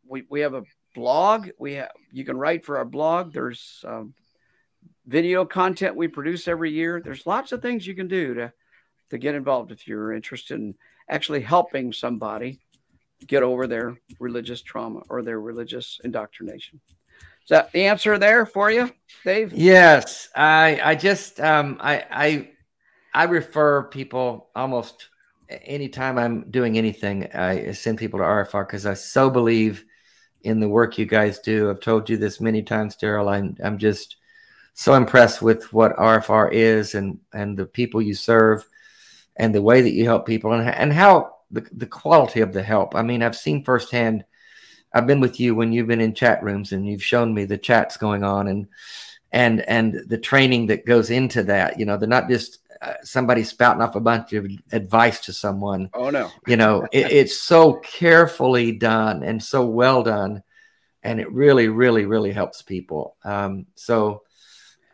[0.07, 0.63] we we have a
[0.95, 1.49] blog.
[1.59, 3.33] We have you can write for our blog.
[3.33, 4.13] There's um,
[5.05, 7.01] video content we produce every year.
[7.03, 8.53] There's lots of things you can do to
[9.09, 10.75] to get involved if you're interested in
[11.09, 12.59] actually helping somebody
[13.25, 16.79] get over their religious trauma or their religious indoctrination.
[17.43, 18.91] Is that the answer there for you,
[19.23, 19.53] Dave?
[19.53, 22.49] Yes, I I just um I I
[23.17, 25.09] I refer people almost
[25.49, 27.27] anytime I'm doing anything.
[27.33, 29.83] I send people to RFR because I so believe
[30.43, 31.71] in the work you guys do.
[31.71, 33.27] I've told you this many times, Darrel.
[33.27, 34.17] I'm I'm just
[34.75, 38.63] so impressed with what RFR is and and the people you serve
[39.35, 42.61] and the way that you help people and and how the, the quality of the
[42.61, 42.93] help.
[42.93, 44.25] I mean, I've seen firsthand.
[44.93, 47.57] I've been with you when you've been in chat rooms and you've shown me the
[47.57, 48.67] chats going on and
[49.31, 51.79] and and the training that goes into that.
[51.79, 55.89] You know, they're not just uh, somebody spouting off a bunch of advice to someone.
[55.93, 60.43] Oh no, you know, it, it's so carefully done and so well done,
[61.03, 63.15] and it really, really, really helps people.
[63.23, 64.23] Um, so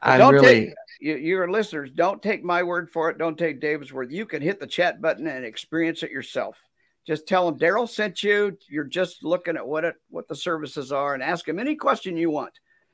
[0.02, 0.66] I'm really.
[0.68, 3.18] Take, you, your listeners, don't take my word for it.
[3.18, 4.12] Don't take David's word.
[4.12, 6.58] You can hit the chat button and experience it yourself.
[7.06, 8.58] Just tell them Darrel sent you.
[8.70, 12.16] You're just looking at what it what the services are and ask them any question
[12.16, 12.54] you want.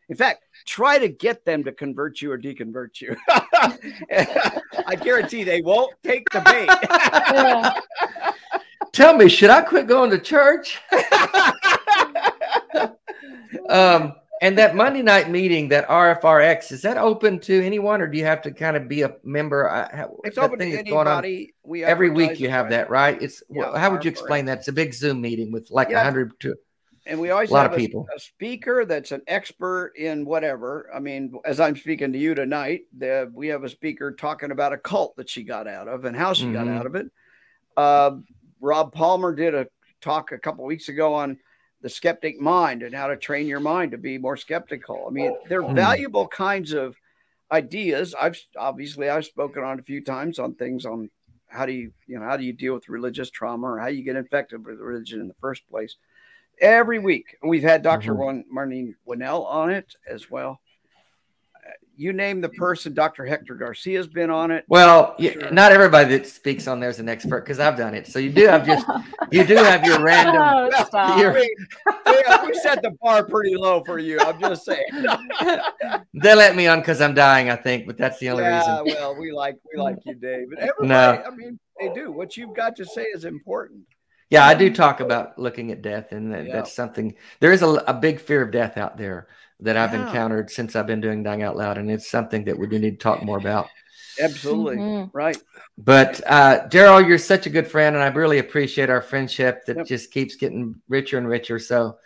[0.10, 3.16] In fact, try to get them to convert you or deconvert you.
[3.30, 6.68] I guarantee they won't take the bait.
[8.94, 10.80] Tell me, should I quit going to church?
[13.70, 18.18] um, and that Monday night meeting, that RFRX, is that open to anyone, or do
[18.18, 19.88] you have to kind of be a member?
[20.24, 21.54] It's open to anybody.
[21.64, 23.22] We every week you have that, right?
[23.22, 24.60] It's yeah, how would you explain that?
[24.60, 26.04] It's a big Zoom meeting with like a yeah.
[26.04, 26.56] hundred to
[27.10, 30.90] and we always a lot of people a, a, speaker that's an expert in whatever.
[30.94, 34.74] I mean, as I'm speaking to you tonight, the, we have a speaker talking about
[34.74, 36.54] a cult that she got out of and how she mm-hmm.
[36.54, 37.08] got out of it.
[37.76, 38.12] Uh,
[38.62, 39.68] Rob Palmer did a
[40.02, 41.38] talk a couple weeks ago on
[41.82, 45.06] the skeptic mind and how to train your mind to be more skeptical.
[45.08, 45.76] I mean, they're mm.
[45.76, 46.96] valuable kinds of
[47.52, 48.14] ideas.
[48.20, 51.10] I've obviously I've spoken on a few times on things on
[51.48, 54.04] how do you you know how do you deal with religious trauma or how you
[54.04, 55.96] get infected with religion in the first place.
[56.62, 58.58] Every week we've had doctor mm-hmm.
[58.58, 60.60] Marlene Winell on it as well
[62.00, 62.94] you name the person.
[62.94, 63.26] Dr.
[63.26, 64.64] Hector Garcia's been on it.
[64.70, 65.52] Well, sure.
[65.52, 68.08] not everybody that speaks on there is an expert because I've done it.
[68.08, 68.88] So you do have just
[69.32, 70.40] you do have your random.
[70.92, 74.20] Oh, your, yeah, we set the bar pretty low for you.
[74.20, 74.86] I'm just saying.
[76.14, 78.96] they let me on because I'm dying, I think, but that's the only yeah, reason.
[79.00, 80.48] well, we like we like you, Dave.
[80.52, 81.24] And everybody, no.
[81.26, 82.12] I mean, they do.
[82.12, 83.84] What you've got to say is important.
[84.30, 86.54] Yeah, I do talk about looking at death, and that, yeah.
[86.54, 87.16] that's something.
[87.40, 89.28] There is a, a big fear of death out there
[89.62, 90.06] that I've yeah.
[90.06, 93.00] encountered since I've been doing Dying Out Loud, and it's something that we do need
[93.00, 93.68] to talk more about.
[94.22, 95.18] Absolutely mm-hmm.
[95.18, 95.38] right.
[95.78, 99.78] But uh, Darrel, you're such a good friend, and I really appreciate our friendship that
[99.78, 99.86] yep.
[99.88, 101.58] just keeps getting richer and richer.
[101.58, 101.98] So,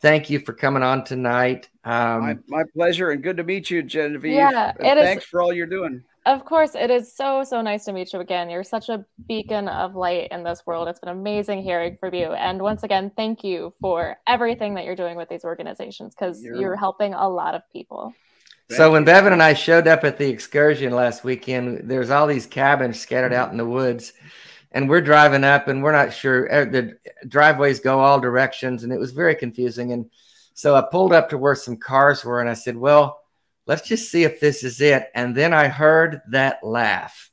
[0.00, 1.68] thank you for coming on tonight.
[1.84, 4.32] Um, my, my, pleasure, and good to meet you, Genevieve.
[4.32, 6.04] Yeah, thanks is, for all you're doing.
[6.26, 8.50] Of course, it is so, so nice to meet you again.
[8.50, 10.88] You're such a beacon of light in this world.
[10.88, 12.32] It's been amazing hearing from you.
[12.32, 16.56] And once again, thank you for everything that you're doing with these organizations because you're,
[16.56, 18.12] you're helping a lot of people.
[18.68, 22.46] so when Bevan and I showed up at the excursion last weekend, there's all these
[22.46, 24.12] cabins scattered out in the woods,
[24.72, 26.98] and we're driving up, and we're not sure uh, the
[27.28, 29.92] driveways go all directions, and it was very confusing.
[29.92, 30.10] And
[30.54, 33.20] so I pulled up to where some cars were, and I said, "Well,
[33.66, 35.10] let's just see if this is it.
[35.14, 37.30] And then I heard that laugh.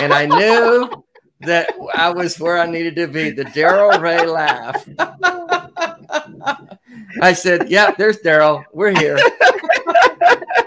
[0.00, 1.04] And I knew
[1.40, 4.86] that I was where I needed to be the Darrel Ray laugh.
[7.22, 8.64] I said, Yeah, there's Darrel.
[8.72, 9.18] We're here.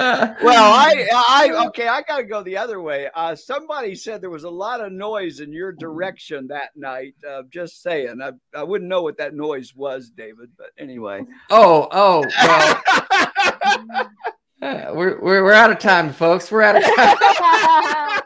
[0.00, 3.08] well, I, I, okay, I got to go the other way.
[3.14, 7.14] Uh, somebody said there was a lot of noise in your direction that night.
[7.28, 10.50] Uh, just saying, I, I wouldn't know what that noise was, David.
[10.56, 11.24] But anyway.
[11.50, 14.08] Oh, oh, well.
[14.62, 16.52] Uh, we're, we're, we're out of time, folks.
[16.52, 17.16] We're out of time.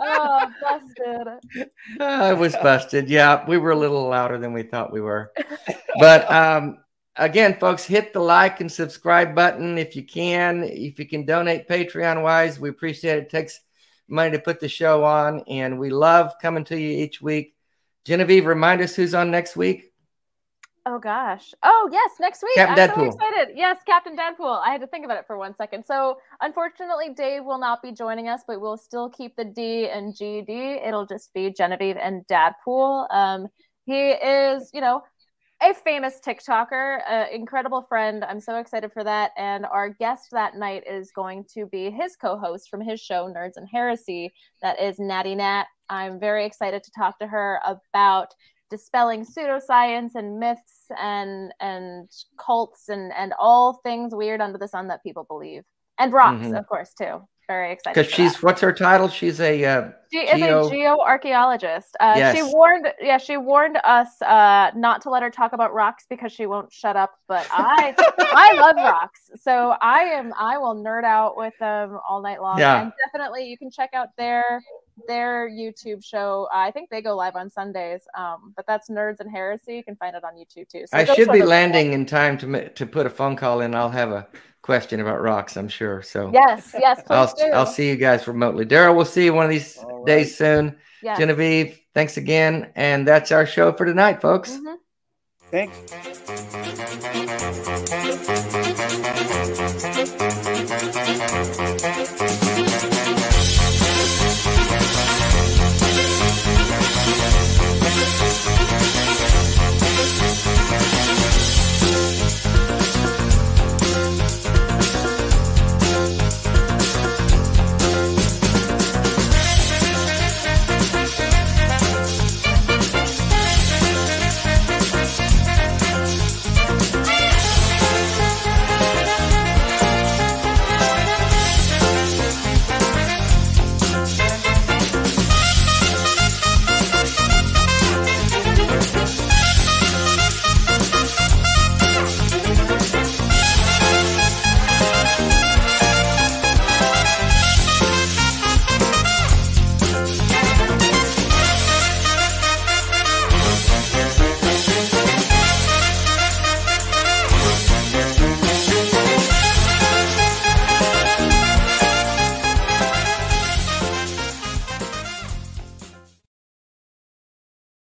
[0.00, 1.68] oh, busted.
[2.00, 3.08] Uh, I was busted.
[3.08, 5.30] Yeah, we were a little louder than we thought we were.
[6.00, 6.78] But um,
[7.18, 10.62] again, folks, hit the like and subscribe button if you can.
[10.64, 13.24] If you can donate Patreon wise, we appreciate it.
[13.24, 13.60] It takes
[14.08, 17.54] money to put the show on, and we love coming to you each week.
[18.04, 19.92] Genevieve, remind us who's on next week.
[20.86, 21.52] Oh gosh.
[21.62, 22.54] Oh yes, next week.
[22.54, 23.12] Captain I'm Deadpool.
[23.12, 23.54] so excited.
[23.54, 24.62] Yes, Captain Deadpool.
[24.64, 25.84] I had to think about it for one second.
[25.84, 30.14] So unfortunately, Dave will not be joining us, but we'll still keep the D and
[30.14, 30.86] GD.
[30.86, 33.06] It'll just be Genevieve and Dadpool.
[33.12, 33.48] Um,
[33.84, 35.02] he is, you know,
[35.60, 38.24] a famous TikToker, an incredible friend.
[38.24, 39.32] I'm so excited for that.
[39.36, 43.56] And our guest that night is going to be his co-host from his show, Nerds
[43.56, 44.32] and Heresy.
[44.62, 45.64] That is Natty Nat.
[45.88, 48.34] I'm very excited to talk to her about
[48.70, 54.88] dispelling pseudoscience and myths and and cults and and all things weird under the sun
[54.88, 55.62] that people believe
[55.98, 56.54] and rocks mm-hmm.
[56.54, 58.42] of course too very excited because she's that.
[58.42, 59.08] what's her title?
[59.08, 60.60] She's a uh, she geo...
[60.60, 61.90] is a geoarchaeologist.
[61.98, 62.36] Uh, yes.
[62.36, 66.30] she warned yeah she warned us uh, not to let her talk about rocks because
[66.30, 69.30] she won't shut up but i i love rocks.
[69.40, 72.58] So i am i will nerd out with them all night long.
[72.58, 72.82] Yeah.
[72.82, 74.62] And definitely you can check out their
[75.06, 76.48] their YouTube show.
[76.52, 78.02] I think they go live on Sundays.
[78.16, 79.76] Um, but that's Nerds and Heresy.
[79.76, 80.84] You can find it on YouTube too.
[80.86, 83.74] So I should be landing in time to to put a phone call in.
[83.74, 84.26] I'll have a
[84.62, 85.56] question about rocks.
[85.56, 86.02] I'm sure.
[86.02, 87.02] So yes, yes.
[87.08, 87.44] I'll do.
[87.46, 88.64] I'll see you guys remotely.
[88.64, 90.06] Darrel, we'll see you one of these right.
[90.06, 90.76] days soon.
[91.02, 91.18] Yes.
[91.18, 94.52] Genevieve, thanks again, and that's our show for tonight, folks.
[94.52, 94.74] Mm-hmm.
[95.50, 95.78] Thanks.